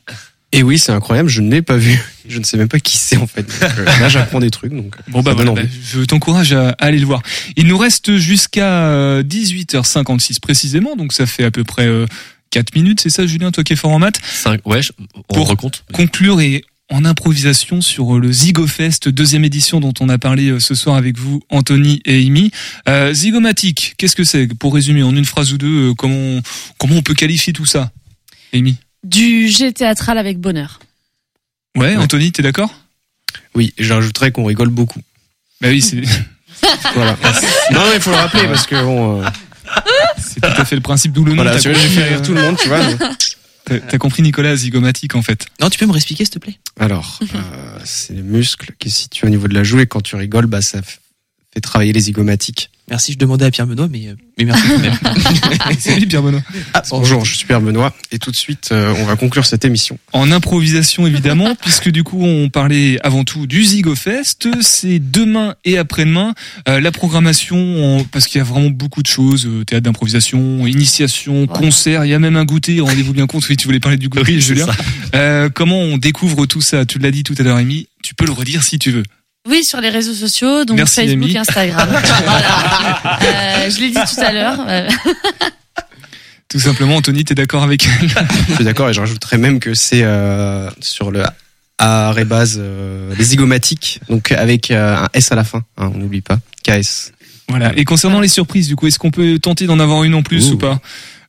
Et 0.52 0.62
oui, 0.62 0.78
c'est 0.78 0.92
incroyable, 0.92 1.28
je 1.28 1.40
ne 1.40 1.50
l'ai 1.50 1.62
pas 1.62 1.76
vu. 1.76 1.98
Je 2.28 2.38
ne 2.38 2.44
sais 2.44 2.56
même 2.56 2.68
pas 2.68 2.78
qui 2.78 2.96
c'est 2.96 3.16
en 3.16 3.26
fait. 3.26 3.42
Donc, 3.42 3.70
euh, 3.76 3.84
là, 3.98 4.08
j'apprends 4.08 4.38
des 4.38 4.50
trucs. 4.50 4.72
Donc, 4.72 4.94
Bon 5.08 5.20
bah 5.20 5.32
voilà, 5.34 5.50
bah, 5.50 5.62
je 5.92 6.02
t'encourage 6.04 6.52
à, 6.52 6.68
à 6.68 6.84
aller 6.84 6.98
le 7.00 7.06
voir. 7.06 7.22
Il 7.56 7.66
nous 7.66 7.76
reste 7.76 8.16
jusqu'à 8.18 8.86
euh, 8.86 9.24
18h56 9.24 10.38
précisément, 10.40 10.94
donc 10.94 11.12
ça 11.12 11.26
fait 11.26 11.42
à 11.42 11.50
peu 11.50 11.64
près 11.64 11.86
euh, 11.86 12.06
4 12.54 12.74
minutes, 12.76 13.00
c'est 13.00 13.10
ça 13.10 13.26
Julien, 13.26 13.50
toi 13.50 13.64
qui 13.64 13.72
es 13.72 13.76
fort 13.76 13.90
en 13.90 13.98
maths 13.98 14.20
Cinq, 14.24 14.60
ouais, 14.64 14.80
on 15.28 15.34
Pour 15.34 15.48
recompte. 15.48 15.84
conclure 15.92 16.40
et 16.40 16.64
en 16.88 17.04
improvisation 17.04 17.80
sur 17.80 18.20
le 18.20 18.30
Zygofest, 18.30 19.08
deuxième 19.08 19.44
édition 19.44 19.80
dont 19.80 19.92
on 19.98 20.08
a 20.08 20.18
parlé 20.18 20.50
euh, 20.50 20.60
ce 20.60 20.76
soir 20.76 20.94
avec 20.94 21.18
vous, 21.18 21.40
Anthony 21.50 22.00
et 22.04 22.24
Amy. 22.24 22.52
Euh, 22.88 23.12
Zygomatique, 23.12 23.94
qu'est-ce 23.98 24.14
que 24.14 24.22
c'est 24.22 24.46
Pour 24.54 24.72
résumer 24.74 25.02
en 25.02 25.16
une 25.16 25.24
phrase 25.24 25.52
ou 25.52 25.58
deux, 25.58 25.90
euh, 25.90 25.94
comment, 25.94 26.14
on- 26.14 26.42
comment 26.78 26.94
on 26.96 27.02
peut 27.02 27.14
qualifier 27.14 27.52
tout 27.52 27.66
ça 27.66 27.90
Amy? 28.54 28.76
Du 29.02 29.48
jet 29.48 29.72
théâtral 29.72 30.16
avec 30.16 30.38
bonheur. 30.38 30.78
Ouais, 31.76 31.96
Anthony, 31.96 32.30
t'es 32.30 32.42
d'accord? 32.42 32.72
Oui, 33.56 33.72
j'ajouterais 33.78 34.30
qu'on 34.30 34.44
rigole 34.44 34.68
beaucoup. 34.68 35.00
Bah 35.60 35.68
oui, 35.70 35.82
c'est 35.82 36.00
Voilà. 36.94 37.16
non, 37.72 37.80
il 37.94 38.00
faut 38.00 38.10
le 38.10 38.16
rappeler 38.16 38.44
parce 38.46 38.66
que 38.66 38.76
bon. 38.76 39.20
euh, 39.22 39.26
c'est 40.18 40.40
tout 40.40 40.60
à 40.60 40.64
fait 40.64 40.76
le 40.76 40.82
principe 40.82 41.12
d'où 41.12 41.24
le 41.24 41.32
nom. 41.32 41.42
Voilà, 41.42 41.58
t'as 41.58 41.72
compris, 41.72 41.88
fait 41.88 42.04
rire 42.04 42.18
euh, 42.18 42.24
tout 42.24 42.34
le 42.34 42.42
monde, 42.42 42.56
tu 42.56 42.68
vois. 42.68 42.80
T'as 43.64 43.78
t'as 43.78 43.98
compris 43.98 44.22
Nicolas, 44.22 44.56
Zygomatique 44.56 45.14
en 45.14 45.22
fait. 45.22 45.46
Non, 45.60 45.70
tu 45.70 45.78
peux 45.78 45.86
me 45.86 45.92
réexpliquer, 45.92 46.24
s'il 46.24 46.34
te 46.34 46.38
plaît? 46.38 46.58
Alors, 46.78 47.18
euh, 47.34 47.78
c'est 47.84 48.12
les 48.12 48.22
muscles 48.22 48.72
qui 48.78 48.90
se 48.90 49.02
situent 49.02 49.26
au 49.26 49.30
niveau 49.30 49.48
de 49.48 49.54
la 49.54 49.64
joue 49.64 49.80
et 49.80 49.86
quand 49.86 50.02
tu 50.02 50.16
rigoles, 50.16 50.46
bah 50.46 50.60
ça 50.60 50.80
fait 50.82 51.60
travailler 51.60 51.92
les 51.92 52.00
zygomatiques. 52.00 52.70
Merci, 52.90 53.12
je 53.14 53.18
demandais 53.18 53.46
à 53.46 53.50
Pierre 53.50 53.66
Benoît, 53.66 53.88
mais, 53.90 54.08
euh, 54.08 54.14
mais 54.36 54.44
merci 54.44 54.62
quand 54.68 54.78
même. 54.78 54.94
Salut 55.78 56.06
Pierre 56.06 56.22
Benoît. 56.22 56.42
Ah, 56.74 56.82
bonjour, 56.90 57.24
je 57.24 57.34
suis 57.34 57.46
Pierre 57.46 57.62
Benoît 57.62 57.94
et 58.12 58.18
tout 58.18 58.30
de 58.30 58.36
suite, 58.36 58.68
euh, 58.72 58.92
on 58.98 59.04
va 59.06 59.16
conclure 59.16 59.46
cette 59.46 59.64
émission. 59.64 59.98
En 60.12 60.30
improvisation 60.30 61.06
évidemment, 61.06 61.54
puisque 61.62 61.88
du 61.88 62.04
coup 62.04 62.22
on 62.22 62.50
parlait 62.50 62.98
avant 63.02 63.24
tout 63.24 63.46
du 63.46 63.64
Zygofest, 63.64 64.48
c'est 64.60 64.98
demain 64.98 65.54
et 65.64 65.78
après-demain 65.78 66.34
Euh, 66.68 66.78
la 66.80 66.92
programmation, 66.92 67.56
en- 68.00 68.04
parce 68.04 68.26
qu'il 68.26 68.38
y 68.38 68.42
a 68.42 68.44
vraiment 68.44 68.68
beaucoup 68.70 69.02
de 69.02 69.06
choses, 69.08 69.46
euh, 69.46 69.64
théâtre 69.64 69.84
d'improvisation, 69.84 70.66
initiation, 70.66 71.46
concert, 71.46 72.04
il 72.04 72.10
y 72.10 72.14
a 72.14 72.18
même 72.18 72.36
un 72.36 72.44
goûter, 72.44 72.80
rendez-vous 72.80 73.14
bien 73.14 73.26
compte, 73.26 73.48
oui 73.48 73.56
tu 73.56 73.66
voulais 73.66 73.80
parler 73.80 73.96
du 73.96 74.10
goûter 74.10 74.32
Oui, 74.34 74.40
Julien. 74.42 74.66
Euh, 75.14 75.48
comment 75.48 75.78
on 75.80 75.96
découvre 75.96 76.44
tout 76.44 76.60
ça? 76.60 76.84
Tu 76.84 76.98
l'as 76.98 77.10
dit 77.10 77.22
tout 77.22 77.34
à 77.38 77.42
l'heure 77.42 77.56
Amy, 77.56 77.88
tu 78.02 78.14
peux 78.14 78.26
le 78.26 78.32
redire 78.32 78.62
si 78.62 78.78
tu 78.78 78.90
veux. 78.90 79.04
Oui, 79.48 79.62
sur 79.64 79.80
les 79.80 79.90
réseaux 79.90 80.14
sociaux, 80.14 80.64
donc 80.64 80.76
Merci, 80.78 81.02
Facebook, 81.02 81.24
Amy. 81.24 81.36
Instagram. 81.38 81.88
voilà. 82.24 83.18
Euh, 83.22 83.70
je 83.70 83.78
l'ai 83.80 83.88
dit 83.90 83.94
tout 83.94 84.20
à 84.20 84.32
l'heure. 84.32 84.58
euh, 84.66 84.88
Tout 86.48 86.60
simplement 86.60 86.96
Anthony, 86.96 87.24
t'es 87.24 87.34
d'accord 87.34 87.62
avec 87.64 87.86
elle? 87.86 88.08
Je 88.48 88.54
suis 88.54 88.64
d'accord 88.64 88.88
et 88.88 88.94
je 88.94 89.00
rajouterais 89.00 89.38
même 89.38 89.58
que 89.58 89.74
c'est 89.74 90.02
euh, 90.04 90.70
sur 90.80 91.10
le 91.10 91.24
arrébase 91.78 92.58
euh, 92.60 93.12
les 93.18 93.24
zygomatiques, 93.24 94.00
donc 94.08 94.30
avec 94.30 94.70
euh, 94.70 94.96
un 94.96 95.08
S 95.14 95.32
à 95.32 95.34
la 95.34 95.42
fin, 95.42 95.64
hein, 95.76 95.90
on 95.92 95.98
n'oublie 95.98 96.20
pas, 96.20 96.38
KS. 96.62 97.10
Voilà. 97.48 97.72
Et 97.76 97.84
concernant 97.84 98.20
les 98.20 98.28
surprises, 98.28 98.68
du 98.68 98.76
coup, 98.76 98.86
est-ce 98.86 98.98
qu'on 99.00 99.10
peut 99.10 99.38
tenter 99.40 99.66
d'en 99.66 99.80
avoir 99.80 100.04
une 100.04 100.14
en 100.14 100.22
plus 100.22 100.50
Ouh. 100.50 100.54
ou 100.54 100.58
pas? 100.58 100.80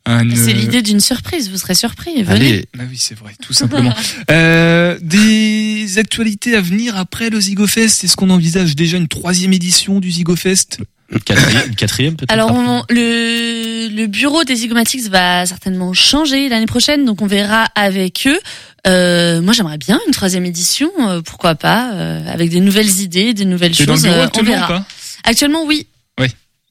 C'est 0.06 0.12
euh, 0.52 0.54
l'idée 0.54 0.82
d'une 0.82 1.00
surprise. 1.00 1.50
Vous 1.50 1.58
serez 1.58 1.74
surpris. 1.76 2.22
Venez. 2.24 2.30
Allez, 2.48 2.66
Bah 2.78 2.84
oui, 2.90 2.98
c'est 3.00 3.18
vrai, 3.18 3.34
tout 3.42 3.54
simplement. 3.54 3.94
euh, 4.32 4.98
des 5.02 5.98
actualités 5.98 6.56
à 6.56 6.62
venir 6.62 6.96
après 6.98 7.30
le 7.30 7.40
Zygofest 7.42 8.04
Est-ce 8.04 8.16
qu'on 8.16 8.30
envisage 8.30 8.76
déjà 8.76 8.98
une 8.98 9.08
troisième 9.08 9.54
édition 9.54 10.00
du 10.00 10.12
Zygofest 10.12 10.80
Quatrième, 11.24 11.68
une 11.70 11.76
quatrième 11.76 12.16
peut-être. 12.16 12.32
Alors 12.32 12.52
on- 12.52 12.84
le, 12.90 13.90
le 13.90 14.08
bureau 14.08 14.44
des 14.44 14.56
Zygomatics 14.56 15.08
va 15.08 15.46
certainement 15.46 15.94
changer 15.94 16.50
l'année 16.50 16.66
prochaine, 16.66 17.06
donc 17.06 17.22
on 17.22 17.28
verra 17.28 17.66
avec 17.76 18.26
eux. 18.28 18.40
Euh, 18.88 19.40
moi 19.40 19.54
j'aimerais 19.54 19.78
bien 19.78 20.00
une 20.08 20.14
troisième 20.14 20.46
édition, 20.46 20.90
euh, 21.02 21.22
pourquoi 21.22 21.54
pas, 21.54 21.92
euh, 21.94 22.28
avec 22.28 22.50
des 22.50 22.60
nouvelles 22.60 23.02
idées, 23.02 23.36
des 23.36 23.46
nouvelles 23.46 23.76
T'es 23.78 23.86
dans 23.86 23.94
le 23.94 24.00
choses. 24.00 24.04
bureau 24.08 24.16
euh, 24.18 24.22
on 24.24 24.26
actuellement 24.26 24.52
ou 24.52 24.56
verra. 24.56 24.68
pas? 24.68 24.86
Actuellement 25.26 25.64
oui. 25.66 25.86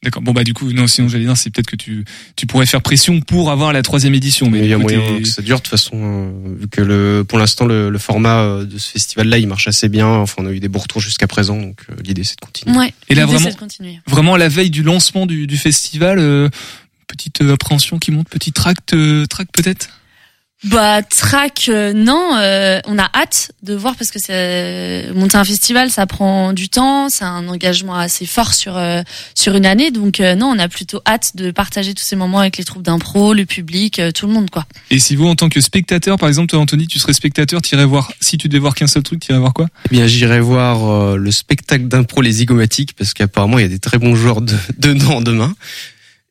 D'accord. 0.04 0.22
Bon 0.22 0.32
bah 0.32 0.44
du 0.44 0.52
coup, 0.54 0.70
non, 0.72 0.86
sinon 0.86 1.08
j'allais 1.08 1.24
dire, 1.24 1.36
c'est 1.36 1.50
peut-être 1.50 1.66
que 1.70 1.76
tu 1.76 2.04
tu 2.36 2.46
pourrais 2.46 2.66
faire 2.66 2.82
pression 2.82 3.20
pour 3.22 3.50
avoir 3.50 3.72
la 3.72 3.82
troisième 3.82 4.14
édition. 4.14 4.50
Mais 4.50 4.58
mais 4.60 4.66
il 4.66 4.70
y 4.70 4.74
a 4.74 4.78
moyen 4.78 5.00
que 5.22 5.26
ça 5.28 5.40
dure 5.42 5.56
de 5.56 5.62
toute 5.62 5.70
façon, 5.70 5.92
euh, 5.94 6.30
vu 6.60 6.68
que 6.68 6.82
le, 6.82 7.24
pour 7.26 7.38
l'instant 7.38 7.64
le, 7.64 7.88
le 7.90 7.98
format 7.98 8.40
euh, 8.42 8.64
de 8.66 8.76
ce 8.78 8.90
festival-là 8.92 9.38
il 9.38 9.48
marche 9.48 9.66
assez 9.66 9.88
bien, 9.88 10.06
enfin 10.06 10.34
on 10.42 10.46
a 10.46 10.52
eu 10.52 10.60
des 10.60 10.68
beaux 10.68 10.78
retours 10.78 11.00
jusqu'à 11.00 11.26
présent, 11.26 11.58
donc 11.58 11.78
euh, 11.90 11.94
l'idée 12.04 12.22
c'est 12.22 12.36
de 12.38 12.44
continuer. 12.44 12.76
Ouais. 12.76 12.92
Et 13.08 13.14
là, 13.14 13.22
vraiment- 13.26 13.48
vraiment 14.06 14.34
à 14.34 14.38
la 14.38 14.48
veille 14.48 14.70
du 14.70 14.82
lancement 14.82 15.24
du, 15.26 15.46
du 15.46 15.56
festival, 15.56 16.18
euh, 16.18 16.48
petite 17.06 17.40
appréhension 17.40 17.98
qui 17.98 18.10
monte, 18.10 18.28
petit 18.28 18.52
tract, 18.52 18.92
euh, 18.94 19.26
tract 19.26 19.50
peut-être? 19.54 19.88
Bah 20.64 21.02
track 21.02 21.66
euh, 21.68 21.92
non, 21.92 22.36
euh, 22.36 22.80
on 22.86 22.98
a 22.98 23.10
hâte 23.14 23.52
de 23.62 23.74
voir 23.74 23.96
parce 23.96 24.10
que 24.10 24.18
c'est 24.18 25.10
monter 25.14 25.36
un 25.36 25.44
festival, 25.44 25.90
ça 25.90 26.06
prend 26.06 26.52
du 26.54 26.68
temps, 26.68 27.08
c'est 27.10 27.24
un 27.24 27.48
engagement 27.48 27.96
assez 27.96 28.24
fort 28.24 28.54
sur 28.54 28.76
euh, 28.76 29.02
sur 29.34 29.54
une 29.56 29.66
année, 29.66 29.90
donc 29.90 30.20
euh, 30.20 30.34
non, 30.34 30.46
on 30.46 30.58
a 30.58 30.68
plutôt 30.68 31.00
hâte 31.06 31.32
de 31.34 31.50
partager 31.50 31.92
tous 31.92 32.02
ces 32.02 32.16
moments 32.16 32.38
avec 32.38 32.56
les 32.56 32.64
troupes 32.64 32.82
d'impro, 32.82 33.34
le 33.34 33.44
public, 33.44 33.98
euh, 33.98 34.10
tout 34.10 34.26
le 34.26 34.32
monde 34.32 34.48
quoi. 34.50 34.64
Et 34.90 34.98
si 34.98 35.16
vous, 35.16 35.26
en 35.26 35.34
tant 35.34 35.48
que 35.48 35.60
spectateur, 35.60 36.18
par 36.18 36.28
exemple, 36.28 36.48
toi 36.48 36.60
Anthony, 36.60 36.86
tu 36.86 36.98
serais 36.98 37.12
spectateur, 37.12 37.60
t'irais 37.60 37.84
voir. 37.84 38.12
Si 38.20 38.38
tu 38.38 38.48
devais 38.48 38.60
voir 38.60 38.74
qu'un 38.74 38.86
seul 38.86 39.02
truc, 39.02 39.20
t'irais 39.20 39.38
voir 39.38 39.52
quoi? 39.52 39.66
Eh 39.90 39.94
bien, 39.94 40.06
j'irai 40.06 40.40
voir 40.40 40.90
euh, 40.90 41.16
le 41.16 41.30
spectacle 41.30 41.88
d'impro 41.88 42.22
Les 42.22 42.32
Zygomatiques 42.32 42.94
parce 42.96 43.12
qu'apparemment 43.12 43.58
il 43.58 43.62
y 43.62 43.66
a 43.66 43.68
des 43.68 43.78
très 43.78 43.98
bons 43.98 44.14
joueurs 44.14 44.40
de, 44.40 44.56
dedans 44.78 45.20
demain. 45.20 45.54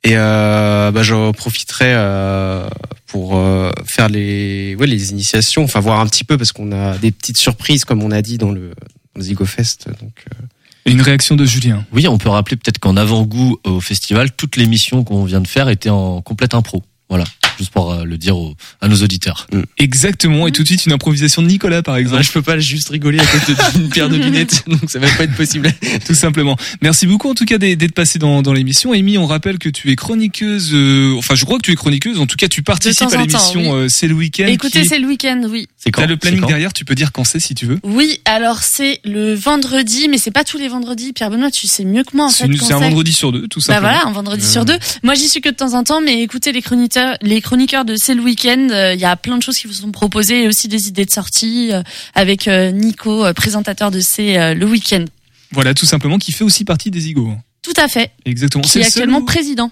Et 0.04 0.18
euh, 0.18 0.92
bah, 0.92 1.02
j'en 1.02 1.32
profiterai 1.32 1.94
euh, 1.94 2.68
pour 3.08 3.38
euh, 3.38 3.72
faire 3.86 4.10
les, 4.10 4.76
ouais, 4.76 4.88
les 4.88 5.12
initiations, 5.12 5.64
enfin 5.64 5.80
voir 5.80 6.02
un 6.02 6.08
petit 6.08 6.26
peu 6.26 6.38
parce 6.38 6.52
qu'on 6.52 6.72
a 6.74 6.98
des 6.98 7.12
petites 7.12 7.38
surprises 7.38 7.86
comme 7.86 8.04
on 8.04 8.12
a 8.12 8.22
dit 8.22 8.38
dans 8.38 8.52
le, 8.52 8.70
dans 8.70 9.16
le 9.16 9.22
Zygofest. 9.22 9.88
Donc, 10.02 10.26
euh, 10.34 10.46
une 10.86 11.02
réaction 11.02 11.36
de 11.36 11.46
Julien. 11.46 11.86
Oui, 11.94 12.08
on 12.10 12.18
peut 12.18 12.28
rappeler 12.28 12.58
peut-être 12.58 12.80
qu'en 12.80 12.98
avant-goût 12.98 13.58
au 13.64 13.80
festival, 13.80 14.32
toutes 14.34 14.58
les 14.58 14.66
missions 14.66 15.06
qu'on 15.06 15.24
vient 15.24 15.40
de 15.40 15.48
faire 15.48 15.70
étaient 15.70 15.90
en 15.90 16.22
complète 16.22 16.54
impro. 16.54 16.84
Voilà, 17.10 17.26
juste 17.60 17.72
pour 17.72 17.92
euh, 17.92 18.06
le 18.06 18.18
dire 18.18 18.36
aux- 18.38 18.56
à 18.82 18.88
nos 18.88 18.96
auditeurs. 19.04 19.46
Exactement. 19.78 20.48
Et 20.48 20.52
tout 20.52 20.64
de 20.64 20.68
suite 20.68 20.86
une 20.86 20.94
improvisation 20.94 21.42
de 21.42 21.48
Nicolas, 21.48 21.84
par 21.84 21.98
exemple. 21.98 22.24
je 22.24 22.32
peux 22.32 22.42
pas 22.42 22.58
juste 22.60 22.90
rigoler 22.90 23.20
à 23.20 23.26
côté 23.26 23.54
d'une 23.76 23.90
paire 23.90 24.10
de 24.10 24.16
lunettes, 24.16 24.64
donc 24.68 24.90
ça 24.90 25.00
va 25.00 25.08
pas 25.10 25.24
être 25.26 25.36
possible. 25.36 25.72
Tout 26.08 26.14
simplement. 26.16 26.56
Merci 26.82 27.06
beaucoup 27.06 27.30
en 27.30 27.34
tout 27.36 27.46
cas 27.46 27.58
d'être 27.58 27.94
passé 27.94 28.18
dans, 28.20 28.42
dans 28.42 28.54
l'émission. 28.54 28.94
Amy, 28.94 29.18
on 29.18 29.26
rappelle 29.28 29.60
que 29.60 29.70
tu 29.70 29.92
es 29.92 29.96
chroniqueuse. 29.96 30.72
euh, 30.74 31.14
enfin, 31.18 31.36
je 31.36 31.46
crois 31.46 31.58
que 31.58 31.64
tu 31.64 31.72
es 31.72 31.76
chroniqueuse. 31.76 32.20
En 32.20 32.26
tout 32.26 32.38
cas, 32.38 32.48
tu 32.48 32.64
participes 32.64 33.12
à 33.12 33.18
l'émission. 33.18 33.74
oui. 33.74 33.84
euh, 33.84 33.88
c'est 33.90 34.08
le 34.08 34.16
week-end. 34.16 34.48
Écoutez, 34.48 34.82
qui 34.82 34.88
c'est 34.88 35.00
le 35.00 35.08
week-end, 35.08 35.42
oui. 35.50 35.68
C'est 35.78 35.92
quand 35.92 36.02
T'as 36.02 36.08
le 36.08 36.18
planning 36.18 36.46
derrière. 36.46 36.74
Tu 36.74 36.86
peux 36.86 36.96
dire 36.96 37.12
quand 37.12 37.24
c'est 37.26 37.40
si 37.40 37.54
tu 37.56 37.66
veux. 37.66 37.80
Oui, 37.84 38.20
alors 38.26 38.60
c'est 38.60 39.00
le 39.04 39.34
vendredi, 39.36 40.08
mais 40.10 40.18
c'est 40.18 40.32
pas 40.32 40.44
tous 40.44 40.58
les 40.58 40.68
vendredis. 40.70 41.14
Pierre 41.14 41.30
Benoît, 41.30 41.52
tu 41.52 41.68
sais 41.68 41.84
mieux 41.86 42.04
que 42.04 42.16
moi 42.16 42.26
en 42.28 42.30
C'est 42.30 42.48
fait. 42.48 42.58
c'est 42.66 42.74
un 42.74 42.80
vendredi 42.80 43.14
sur 43.14 43.32
deux, 43.32 43.48
tout 43.48 43.60
Bah 43.60 43.76
simplement. 43.76 43.90
voilà, 43.94 44.08
un 44.08 44.12
vendredi 44.12 44.46
Euh. 44.46 44.50
sur 44.52 44.66
deux. 44.66 44.78
Moi, 45.04 45.14
j'y 45.16 45.28
suis 45.28 45.42
que 45.42 45.50
de 45.50 45.56
temps 45.56 45.74
en 45.74 45.84
temps, 45.84 46.02
mais 46.02 46.22
écoutez 46.24 46.52
les 46.52 46.62
chroniqueurs, 46.94 47.18
les 47.22 47.42
chroniqueurs 47.42 47.86
de 47.86 47.96
C'est 47.96 48.14
le 48.14 48.22
week-end. 48.22 48.68
euh, 48.72 48.94
Il 48.94 49.00
y 49.00 49.06
a 49.06 49.16
plein 49.16 49.38
de 49.38 49.44
choses 49.44 49.58
qui 49.58 49.68
vous 49.68 49.74
sont 49.74 49.92
proposées 49.92 50.44
et 50.44 50.48
aussi 50.48 50.68
des 50.68 50.88
idées 50.88 51.06
de 51.06 51.12
sortie 51.12 51.72
euh, 51.72 51.82
avec 52.16 52.48
euh, 52.48 52.72
Nico, 52.72 53.26
euh, 53.26 53.34
présentateur 53.34 53.92
de 53.92 54.00
C'est 54.00 54.38
euh, 54.38 54.54
le 54.54 54.66
week-end. 54.66 55.06
Voilà, 55.52 55.74
tout 55.74 55.86
simplement, 55.86 56.18
qui 56.18 56.32
fait 56.32 56.44
aussi 56.44 56.66
partie 56.66 56.92
des 56.92 57.10
Igos. 57.10 57.34
Tout 57.62 57.74
à 57.78 57.88
fait. 57.88 58.12
Exactement. 58.26 58.64
Qui 58.64 58.80
est 58.80 58.84
seul 58.84 59.04
actuellement 59.04 59.22
président. 59.24 59.72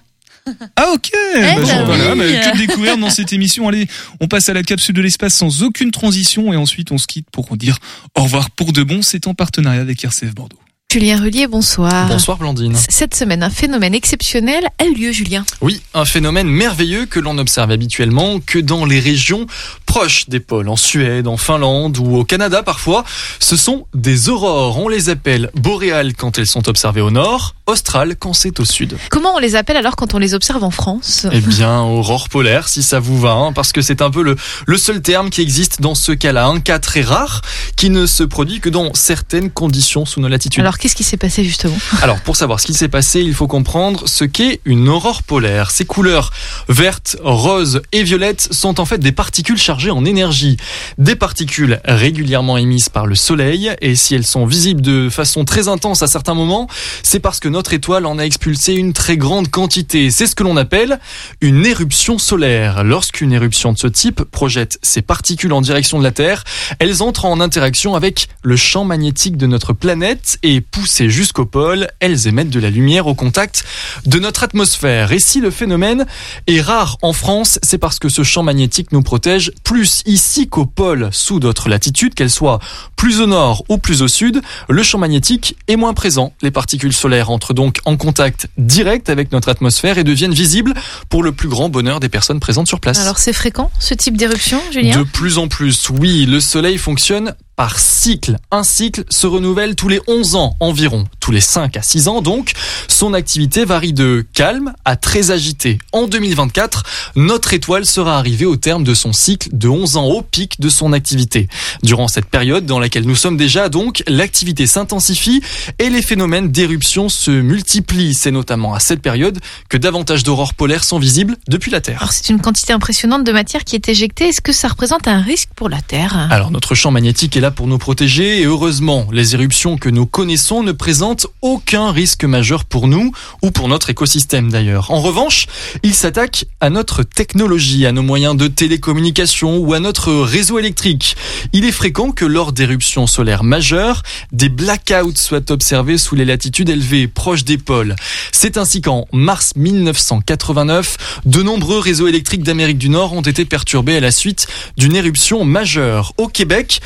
Ah 0.76 0.92
ok. 0.94 1.12
Eh 1.14 1.40
Bah, 1.40 1.56
bah 1.64 1.84
voilà, 1.86 2.14
oui. 2.14 2.34
bah, 2.34 2.52
que 2.52 2.58
découvrir 2.58 2.98
dans 2.98 3.10
cette 3.12 3.32
émission. 3.32 3.68
Allez, 3.68 3.88
on 4.20 4.28
passe 4.28 4.50
à 4.50 4.54
la 4.54 4.64
capsule 4.64 4.96
de 4.96 5.02
l'espace 5.02 5.36
sans 5.36 5.62
aucune 5.62 5.92
transition 5.92 6.52
et 6.52 6.56
ensuite 6.56 6.92
on 6.92 6.98
se 6.98 7.06
quitte 7.06 7.28
pour 7.32 7.56
dire 7.58 7.78
au 8.18 8.24
revoir 8.24 8.50
pour 8.50 8.74
de 8.74 8.82
bon. 8.84 9.02
C'est 9.04 9.28
en 9.28 9.36
partenariat 9.36 9.82
avec 9.82 10.04
RCF 10.04 10.34
Bordeaux. 10.34 10.58
Julien 10.92 11.24
Relier, 11.24 11.48
bonsoir. 11.48 12.10
Bonsoir 12.10 12.38
Blandine. 12.38 12.76
Cette 12.76 13.16
semaine, 13.16 13.44
un 13.44 13.50
phénomène 13.50 13.94
exceptionnel 13.94 14.68
a 14.78 14.84
eu 14.84 14.94
lieu, 14.94 15.14
Julien. 15.14 15.46
Oui, 15.62 15.82
un 15.94 16.04
phénomène 16.04 16.50
merveilleux 16.50 17.06
que 17.06 17.22
l'on 17.22 17.38
observe 17.38 17.72
habituellement 17.72 18.42
que 18.46 18.60
dans 18.60 18.84
les 18.84 19.00
régions 19.00 19.46
proches 19.86 20.28
des 20.28 20.42
pôles, 20.42 20.68
en 20.68 20.76
Suède, 20.76 21.30
en 21.30 21.38
Finlande 21.38 21.98
ou 21.98 22.18
au 22.18 22.26
Canada 22.26 22.62
parfois, 22.62 23.06
ce 23.40 23.56
sont 23.56 23.88
des 23.94 24.28
aurores. 24.28 24.80
On 24.80 24.90
les 24.90 25.08
appelle 25.08 25.50
boréales 25.56 26.14
quand 26.14 26.38
elles 26.38 26.46
sont 26.46 26.68
observées 26.68 27.00
au 27.00 27.12
nord, 27.12 27.56
australes 27.68 28.18
quand 28.18 28.34
c'est 28.34 28.60
au 28.60 28.66
sud. 28.66 28.98
Comment 29.10 29.36
on 29.36 29.40
les 29.40 29.56
appelle 29.56 29.78
alors 29.78 29.96
quand 29.96 30.14
on 30.14 30.18
les 30.18 30.34
observe 30.34 30.64
en 30.66 30.72
France? 30.72 31.26
Eh 31.32 31.40
bien, 31.40 31.84
aurore 31.84 32.28
polaire, 32.28 32.68
si 32.68 32.84
ça 32.84 33.00
vous 33.00 33.18
va, 33.18 33.32
hein, 33.32 33.54
parce 33.54 33.72
que 33.72 33.82
c'est 33.82 34.02
un 34.02 34.12
peu 34.12 34.24
le, 34.24 34.36
le 34.66 34.78
seul 34.78 35.02
terme 35.02 35.30
qui 35.30 35.40
existe 35.42 35.80
dans 35.80 35.96
ce 35.96 36.12
cas-là. 36.12 36.48
Un 36.48 36.60
cas 36.60 36.80
très 36.80 37.02
rare 37.02 37.42
qui 37.78 37.90
ne 37.90 38.06
se 38.06 38.24
produit 38.24 38.60
que 38.60 38.70
dans 38.70 38.94
certaines 38.94 39.52
conditions 39.52 40.06
sous 40.06 40.20
nos 40.20 40.28
latitudes. 40.28 40.60
Alors 40.60 40.81
qu'est-ce 40.82 40.96
qui 40.96 41.04
s'est 41.04 41.16
passé 41.16 41.44
justement 41.44 41.78
Alors, 42.02 42.20
pour 42.22 42.36
savoir 42.36 42.60
ce 42.60 42.66
qui 42.66 42.74
s'est 42.74 42.88
passé, 42.88 43.22
il 43.22 43.36
faut 43.36 43.46
comprendre 43.46 44.08
ce 44.08 44.26
qu'est 44.26 44.62
une 44.66 44.90
aurore 44.90 45.22
polaire. 45.22 45.70
Ces 45.70 45.86
couleurs 45.86 46.32
vertes, 46.70 47.18
roses 47.24 47.84
et 47.92 48.02
violettes 48.02 48.48
sont 48.52 48.80
en 48.80 48.86
fait 48.86 48.98
des 48.98 49.12
particules 49.12 49.60
chargées 49.60 49.92
en 49.92 50.04
énergie. 50.06 50.58
Des 50.98 51.16
particules 51.16 51.80
régulièrement 51.86 52.58
émises 52.58 52.90
par 52.90 53.06
le 53.06 53.14
soleil, 53.14 53.72
et 53.80 53.96
si 53.96 54.16
elles 54.16 54.26
sont 54.26 54.48
visibles 54.48 54.82
de 54.82 55.10
façon 55.10 55.46
très 55.46 55.68
intense 55.68 56.02
à 56.02 56.08
certains 56.08 56.34
moments, 56.34 56.68
c'est 57.04 57.20
parce 57.20 57.40
que 57.40 57.48
notre 57.48 57.74
étoile 57.74 58.08
en 58.08 58.18
a 58.18 58.24
expulsé 58.24 58.74
une 58.74 58.94
très 58.94 59.18
grande 59.18 59.50
quantité. 59.50 60.10
C'est 60.10 60.26
ce 60.26 60.34
que 60.34 60.44
l'on 60.44 60.58
appelle 60.58 61.00
une 61.42 61.64
éruption 61.64 62.18
solaire. 62.18 62.84
Lorsqu'une 62.84 63.34
éruption 63.34 63.72
de 63.72 63.78
ce 63.78 63.88
type 63.88 64.24
projette 64.24 64.80
ces 64.82 65.04
particules 65.04 65.54
en 65.54 65.62
direction 65.62 66.00
de 66.00 66.04
la 66.04 66.12
Terre, 66.12 66.44
elles 66.80 67.04
entrent 67.04 67.26
en 67.26 67.40
interaction 67.40 67.94
avec 67.94 68.30
le 68.42 68.56
champ 68.56 68.84
magnétique 68.84 69.38
de 69.38 69.46
notre 69.46 69.74
planète 69.74 70.40
et 70.42 70.62
poussées 70.72 71.10
jusqu'au 71.10 71.46
pôle, 71.46 71.88
elles 72.00 72.28
émettent 72.28 72.50
de 72.50 72.60
la 72.60 72.70
lumière 72.70 73.08
au 73.08 73.14
contact 73.14 73.64
de 74.06 74.20
notre 74.20 74.44
atmosphère. 74.44 75.12
Et 75.12 75.20
si 75.20 75.42
le 75.42 75.52
phénomène 75.52 76.06
est 76.48 76.62
rare 76.62 76.98
en 77.02 77.14
France, 77.14 77.60
c'est 77.62 77.78
parce 77.78 78.00
que 78.00 78.10
ce 78.10 78.24
champ 78.24 78.44
magnétique 78.44 78.92
nous 78.92 79.02
protège 79.02 79.52
plus 79.64 80.02
ici 80.06 80.48
qu'au 80.48 80.66
pôle, 80.66 81.10
sous 81.12 81.40
d'autres 81.40 81.70
latitudes, 81.70 82.14
qu'elles 82.14 82.32
soient 82.32 82.60
plus 82.96 83.22
au 83.22 83.28
nord 83.28 83.64
ou 83.70 83.78
plus 83.78 84.02
au 84.02 84.08
sud, 84.08 84.42
le 84.70 84.84
champ 84.84 84.98
magnétique 84.98 85.56
est 85.68 85.76
moins 85.76 85.94
présent. 85.94 86.34
Les 86.42 86.52
particules 86.52 86.94
solaires 86.94 87.30
entrent 87.30 87.54
donc 87.54 87.80
en 87.86 87.98
contact 87.98 88.48
direct 88.58 89.10
avec 89.10 89.32
notre 89.32 89.50
atmosphère 89.50 89.98
et 89.98 90.04
deviennent 90.04 90.34
visibles 90.34 90.74
pour 91.10 91.24
le 91.24 91.32
plus 91.32 91.50
grand 91.50 91.70
bonheur 91.70 92.00
des 92.00 92.10
personnes 92.10 92.40
présentes 92.40 92.68
sur 92.68 92.80
place. 92.80 93.00
Alors 93.00 93.18
c'est 93.18 93.34
fréquent 93.34 93.72
ce 93.80 93.94
type 93.94 94.18
d'éruption, 94.18 94.62
Julien? 94.72 94.98
De 94.98 95.04
plus 95.04 95.38
en 95.38 95.48
plus, 95.48 95.90
oui, 95.90 96.26
le 96.26 96.40
soleil 96.40 96.78
fonctionne 96.78 97.36
par 97.62 97.78
cycle. 97.78 98.38
Un 98.50 98.64
cycle 98.64 99.04
se 99.12 99.28
renouvelle 99.28 99.76
tous 99.76 99.88
les 99.88 100.02
11 100.08 100.34
ans 100.34 100.56
environ, 100.60 101.06
tous 101.20 101.30
les 101.30 101.42
5 101.42 101.78
à 101.78 101.84
6 101.84 102.08
ans 102.08 102.24
donc. 102.24 102.54
Son 102.88 103.14
activité 103.14 103.66
varie 103.66 103.94
de 103.94 104.26
calme 104.34 104.74
à 104.84 104.96
très 104.96 105.30
agité. 105.30 105.78
En 105.92 106.08
2024, 106.08 106.84
notre 107.16 107.54
étoile 107.54 107.86
sera 107.86 108.18
arrivée 108.18 108.48
au 108.48 108.56
terme 108.56 108.84
de 108.84 108.96
son 108.96 109.14
cycle 109.14 109.50
de 109.54 109.68
11 109.68 109.98
ans 109.98 110.06
au 110.06 110.24
pic 110.24 110.60
de 110.60 110.70
son 110.70 110.92
activité. 110.92 111.50
Durant 111.84 112.08
cette 112.08 112.26
période 112.26 112.66
dans 112.66 112.80
laquelle 112.80 113.06
nous 113.06 113.16
sommes 113.16 113.38
déjà 113.38 113.70
donc, 113.70 114.04
l'activité 114.08 114.66
s'intensifie 114.66 115.44
et 115.78 115.92
les 115.92 116.02
phénomènes 116.02 116.50
d'éruption 116.50 117.10
se 117.10 117.30
multiplient. 117.30 118.16
C'est 118.16 118.32
notamment 118.32 118.74
à 118.74 118.80
cette 118.80 119.04
période 119.04 119.38
que 119.70 119.78
davantage 119.78 120.24
d'aurores 120.24 120.56
polaires 120.56 120.84
sont 120.84 120.98
visibles 120.98 121.38
depuis 121.48 121.70
la 121.70 121.80
Terre. 121.80 122.00
Alors 122.00 122.12
c'est 122.12 122.30
une 122.30 122.42
quantité 122.42 122.74
impressionnante 122.74 123.24
de 123.24 123.32
matière 123.32 123.66
qui 123.66 123.76
est 123.76 123.88
éjectée. 123.88 124.30
Est-ce 124.30 124.42
que 124.42 124.52
ça 124.52 124.68
représente 124.68 125.08
un 125.08 125.22
risque 125.22 125.50
pour 125.56 125.70
la 125.70 125.82
Terre? 125.82 126.28
Alors 126.32 126.50
notre 126.50 126.74
champ 126.74 126.90
magnétique 126.90 127.38
est 127.38 127.40
là 127.40 127.51
pour 127.52 127.68
nous 127.68 127.78
protéger 127.78 128.42
et 128.42 128.46
heureusement, 128.46 129.08
les 129.12 129.36
éruptions 129.36 129.78
que 129.78 129.90
nous 129.90 130.06
connaissons 130.06 130.64
ne 130.64 130.72
présentent 130.72 131.28
aucun 131.42 131.92
risque 131.92 132.24
majeur 132.24 132.66
pour 132.66 132.88
nous 132.88 133.12
ou 133.42 133.52
pour 133.52 133.68
notre 133.68 133.90
écosystème 133.90 134.50
d'ailleurs. 134.50 134.92
En 134.92 135.02
revanche, 135.02 135.48
ils 135.84 135.94
s'attaquent 135.94 136.46
à 136.60 136.70
notre 136.70 137.04
technologie, 137.04 137.86
à 137.86 137.92
nos 137.92 138.02
moyens 138.02 138.36
de 138.36 138.48
télécommunication 138.48 139.58
ou 139.58 139.74
à 139.74 139.80
notre 139.80 140.14
réseau 140.14 140.60
électrique. 140.60 141.16
Il 141.54 141.66
est 141.66 141.72
fréquent 141.72 142.12
que 142.12 142.26
lors 142.26 142.52
d'éruptions 142.52 143.08
solaires 143.08 143.44
majeures, 143.44 144.04
des 144.32 144.50
blackouts 144.50 145.18
soient 145.18 145.52
observés 145.52 145.98
sous 145.98 146.16
les 146.16 146.26
latitudes 146.26 146.70
élevées 146.70 147.08
proches 147.08 147.44
des 147.44 147.58
pôles. 147.58 147.96
C'est 148.32 148.58
ainsi 148.58 148.82
qu'en 148.82 149.08
mars 149.12 149.54
1989, 149.56 151.22
de 151.26 151.44
nombreux 151.44 151.80
réseaux 151.80 152.08
électriques 152.08 152.44
d'Amérique 152.44 152.78
du 152.78 152.90
Nord 152.90 153.14
ont 153.14 153.22
été 153.22 153.46
perturbés 153.46 153.98
à 153.98 154.00
la 154.00 154.12
suite 154.12 154.48
d'une 154.78 154.96
éruption 154.96 155.44
majeure. 155.46 156.14
Au 156.18 156.28
Québec, 156.28 156.82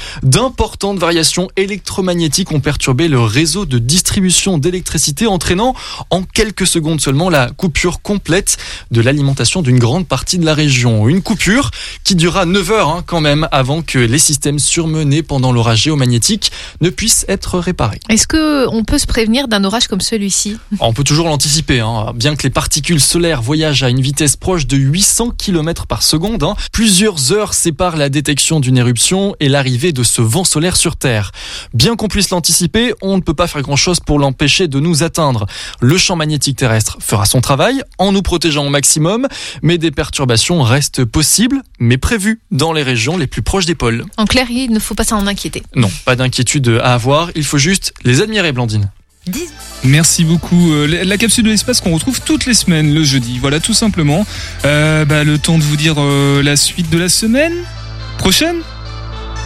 d'importantes 0.56 1.00
variations 1.00 1.50
électromagnétiques 1.58 2.54
ont 2.54 2.62
perturbé 2.62 3.10
le 3.10 3.20
réseau 3.20 3.66
de 3.66 3.78
distribution 3.78 4.58
d'électricité, 4.58 5.28
entraînant 5.28 5.76
en 6.12 6.24
quelques 6.24 6.66
secondes 6.66 7.02
seulement 7.02 7.30
la 7.30 7.50
coupure 7.50 8.02
complète 8.02 8.56
de 8.90 9.02
l'alimentation 9.02 9.62
d'une 9.62 9.80
grande 9.80 10.08
partie 10.08 10.38
de 10.38 10.46
la 10.46 10.54
région. 10.54 11.10
Une 11.10 11.22
coupure 11.22 11.72
qui 12.06 12.16
dura 12.16 12.46
9 12.46 12.72
heures 12.72 12.88
hein, 12.88 13.04
quand 13.06 13.20
même 13.20 13.50
avant 13.52 13.82
que 13.82 14.00
les 14.00 14.18
systèmes 14.18 14.58
surmenés 14.58 15.24
pendant 15.24 15.52
l'orage 15.52 15.82
géomagnétique 15.84 16.54
ne 16.80 16.90
puissent 16.90 17.26
être 17.28 17.60
réparés. 17.60 18.00
Est-ce 18.08 18.26
que 18.26 18.66
on 18.70 18.86
peut 18.86 18.98
se 18.98 19.08
prévenir 19.08 19.50
d'un 19.50 19.66
orage 19.66 19.88
comme 19.90 20.00
celui-ci? 20.00 20.56
On 20.80 20.94
peut 20.94 21.04
toujours 21.04 21.28
l'anticiper, 21.28 21.82
hein. 21.82 22.14
bien 22.16 22.38
que 22.38 22.44
les 22.44 22.50
particules 22.50 23.02
solaires 23.02 23.42
voyagent 23.42 23.84
à 23.84 23.90
une 23.90 24.00
vitesse 24.00 24.38
proche 24.38 24.68
de 24.68 24.78
800 24.78 25.32
km 25.38 25.86
par 25.86 26.02
seconde. 26.02 26.44
hein. 26.44 26.56
Plusieurs 26.72 27.34
heures 27.34 27.54
séparent 27.54 27.98
la 27.98 28.08
détection 28.08 28.62
d'une 28.62 28.78
éruption 28.78 29.36
et 29.42 29.50
l'arrivée 29.50 29.92
de 29.92 30.04
ce 30.04 30.22
vent 30.36 30.44
solaire 30.44 30.76
sur 30.76 30.98
Terre. 30.98 31.32
Bien 31.74 31.96
qu'on 31.96 32.10
puisse 32.10 32.30
l'anticiper, 32.30 32.94
on 33.02 33.16
ne 33.16 33.22
peut 33.22 33.34
pas 33.34 33.48
faire 33.48 33.62
grand-chose 33.62 34.02
pour 34.02 34.20
l'empêcher 34.20 34.68
de 34.68 34.82
nous 34.82 35.02
atteindre. 35.02 35.46
Le 35.80 35.98
champ 35.98 36.18
magnétique 36.18 36.58
terrestre 36.58 36.98
fera 37.00 37.26
son 37.26 37.40
travail 37.40 37.82
en 38.00 38.12
nous 38.12 38.22
protégeant 38.22 38.66
au 38.66 38.70
maximum, 38.70 39.28
mais 39.62 39.78
des 39.78 39.92
perturbations 39.92 40.62
restent 40.62 41.06
possibles, 41.06 41.62
mais 41.80 41.98
prévues 41.98 42.42
dans 42.52 42.74
les 42.74 42.84
régions 42.84 43.16
les 43.18 43.28
plus 43.28 43.44
proches 43.44 43.66
des 43.66 43.76
pôles. 43.76 44.04
En 44.18 44.26
clair, 44.26 44.48
il 44.50 44.72
ne 44.72 44.80
faut 44.80 44.94
pas 44.94 45.06
s'en 45.06 45.26
inquiéter. 45.26 45.64
Non, 45.74 45.90
pas 46.04 46.18
d'inquiétude 46.18 46.80
à 46.84 46.94
avoir, 46.96 47.30
il 47.36 47.46
faut 47.46 47.58
juste 47.58 47.94
les 48.04 48.20
admirer, 48.22 48.52
Blandine. 48.52 48.90
Merci 49.86 50.26
beaucoup. 50.26 50.74
Euh, 50.74 50.86
la- 50.86 51.04
La 51.06 51.18
capsule 51.18 51.46
de 51.46 51.50
l'espace 51.50 51.80
qu'on 51.80 51.94
retrouve 51.94 52.20
toutes 52.26 52.46
les 52.46 52.54
semaines 52.54 52.94
le 52.94 53.04
jeudi. 53.06 53.40
Voilà, 53.40 53.60
tout 53.62 53.74
simplement. 53.74 54.26
Euh, 54.66 55.06
bah, 55.06 55.24
le 55.24 55.38
temps 55.40 55.58
de 55.58 55.64
vous 55.64 55.78
dire 55.78 55.96
euh, 55.98 56.44
la 56.44 56.56
suite 56.58 56.90
de 56.90 56.98
la 56.98 57.08
semaine 57.10 57.54
prochaine. 58.18 58.58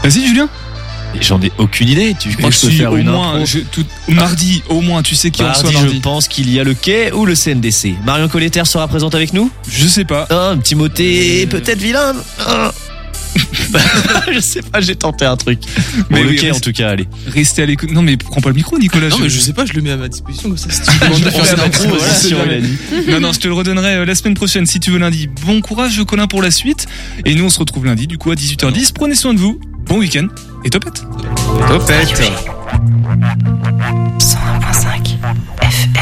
Vas-y, 0.04 0.26
Julien. 0.28 0.50
J'en 1.22 1.42
ai 1.42 1.52
aucune 1.58 1.90
idée. 1.90 2.16
Tu 2.20 2.30
crois 2.36 2.50
que 2.50 2.56
je 2.56 2.62
peux 2.62 2.70
si, 2.70 2.78
faire 2.78 2.92
au 2.94 2.98
une 2.98 3.10
moins, 3.10 3.34
intro 3.36 3.46
je- 3.46 3.60
tout- 3.60 3.86
mardi, 4.08 4.64
au 4.70 4.82
moins, 4.82 5.02
tu 5.02 5.16
sais 5.16 5.32
qui 5.32 5.42
mardi. 5.42 5.74
je 5.74 6.00
pense 6.00 6.28
qu'il 6.28 6.50
y 6.52 6.60
a 6.60 6.64
le 6.64 6.74
quai 6.74 7.12
ou 7.12 7.26
le 7.26 7.36
CNDC. 7.36 7.96
Marion 8.06 8.28
Colletter 8.28 8.64
sera 8.66 8.88
présente 8.88 9.16
avec 9.16 9.34
nous 9.34 9.52
Je 9.70 9.88
sais 9.88 10.06
pas. 10.06 10.28
Un 10.30 10.58
petit 10.58 10.76
moté, 10.76 11.46
peut-être 11.48 11.80
vilain. 11.80 12.14
Ah. 12.46 12.72
je 14.34 14.40
sais 14.40 14.62
pas, 14.64 14.82
j'ai 14.82 14.96
tenté 14.96 15.24
un 15.26 15.38
truc. 15.38 15.60
Mais 16.10 16.24
le 16.24 16.34
quai 16.34 16.50
en 16.50 16.54
reste- 16.54 16.64
tout 16.64 16.72
cas, 16.72 16.90
allez. 16.90 17.08
Restez 17.28 17.62
à 17.62 17.66
l'écoute. 17.66 17.92
Non, 17.92 18.02
mais 18.02 18.18
prends 18.18 18.42
pas 18.42 18.50
le 18.50 18.56
micro, 18.56 18.78
Nicolas. 18.80 19.10
Non, 19.10 19.20
mais 19.20 19.30
je 19.30 19.40
sais 19.40 19.54
pas, 19.54 19.66
je 19.66 19.74
le 19.74 19.82
mets 19.82 19.92
à 19.92 19.98
ma 19.98 20.08
disposition 20.08 20.50
comme 20.50 20.58
ça. 20.58 20.70
Si 20.72 20.82
tu 20.82 20.88
de 21.24 21.30
faire 21.30 21.58
la 21.58 21.70
voilà. 21.70 22.54
Non, 23.12 23.20
non, 23.20 23.34
je 23.34 23.40
te 23.40 23.48
le 23.48 23.54
redonnerai 23.54 23.96
euh, 23.98 24.06
la 24.06 24.16
semaine 24.16 24.34
prochaine 24.34 24.66
si 24.66 24.80
tu 24.80 24.90
veux 24.92 24.98
lundi. 25.00 25.28
Bon 25.46 25.62
courage, 25.62 26.02
Colin, 26.08 26.28
pour 26.28 26.42
la 26.42 26.52
suite. 26.52 26.88
Et 27.26 27.36
nous, 27.36 27.46
on 27.46 27.50
se 27.50 27.60
retrouve 27.60 27.86
lundi, 27.86 28.08
du 28.08 28.18
coup, 28.18 28.32
à 28.32 28.36
18h10. 28.36 28.94
Prenez 28.94 29.16
soin 29.16 29.34
de 29.34 29.40
vous 29.40 29.60
bon 29.90 29.98
week-end 29.98 30.28
et 30.64 30.70
topette. 30.70 31.04
Topette. 31.68 32.22
101.5 34.20 35.18
FM 35.62 35.99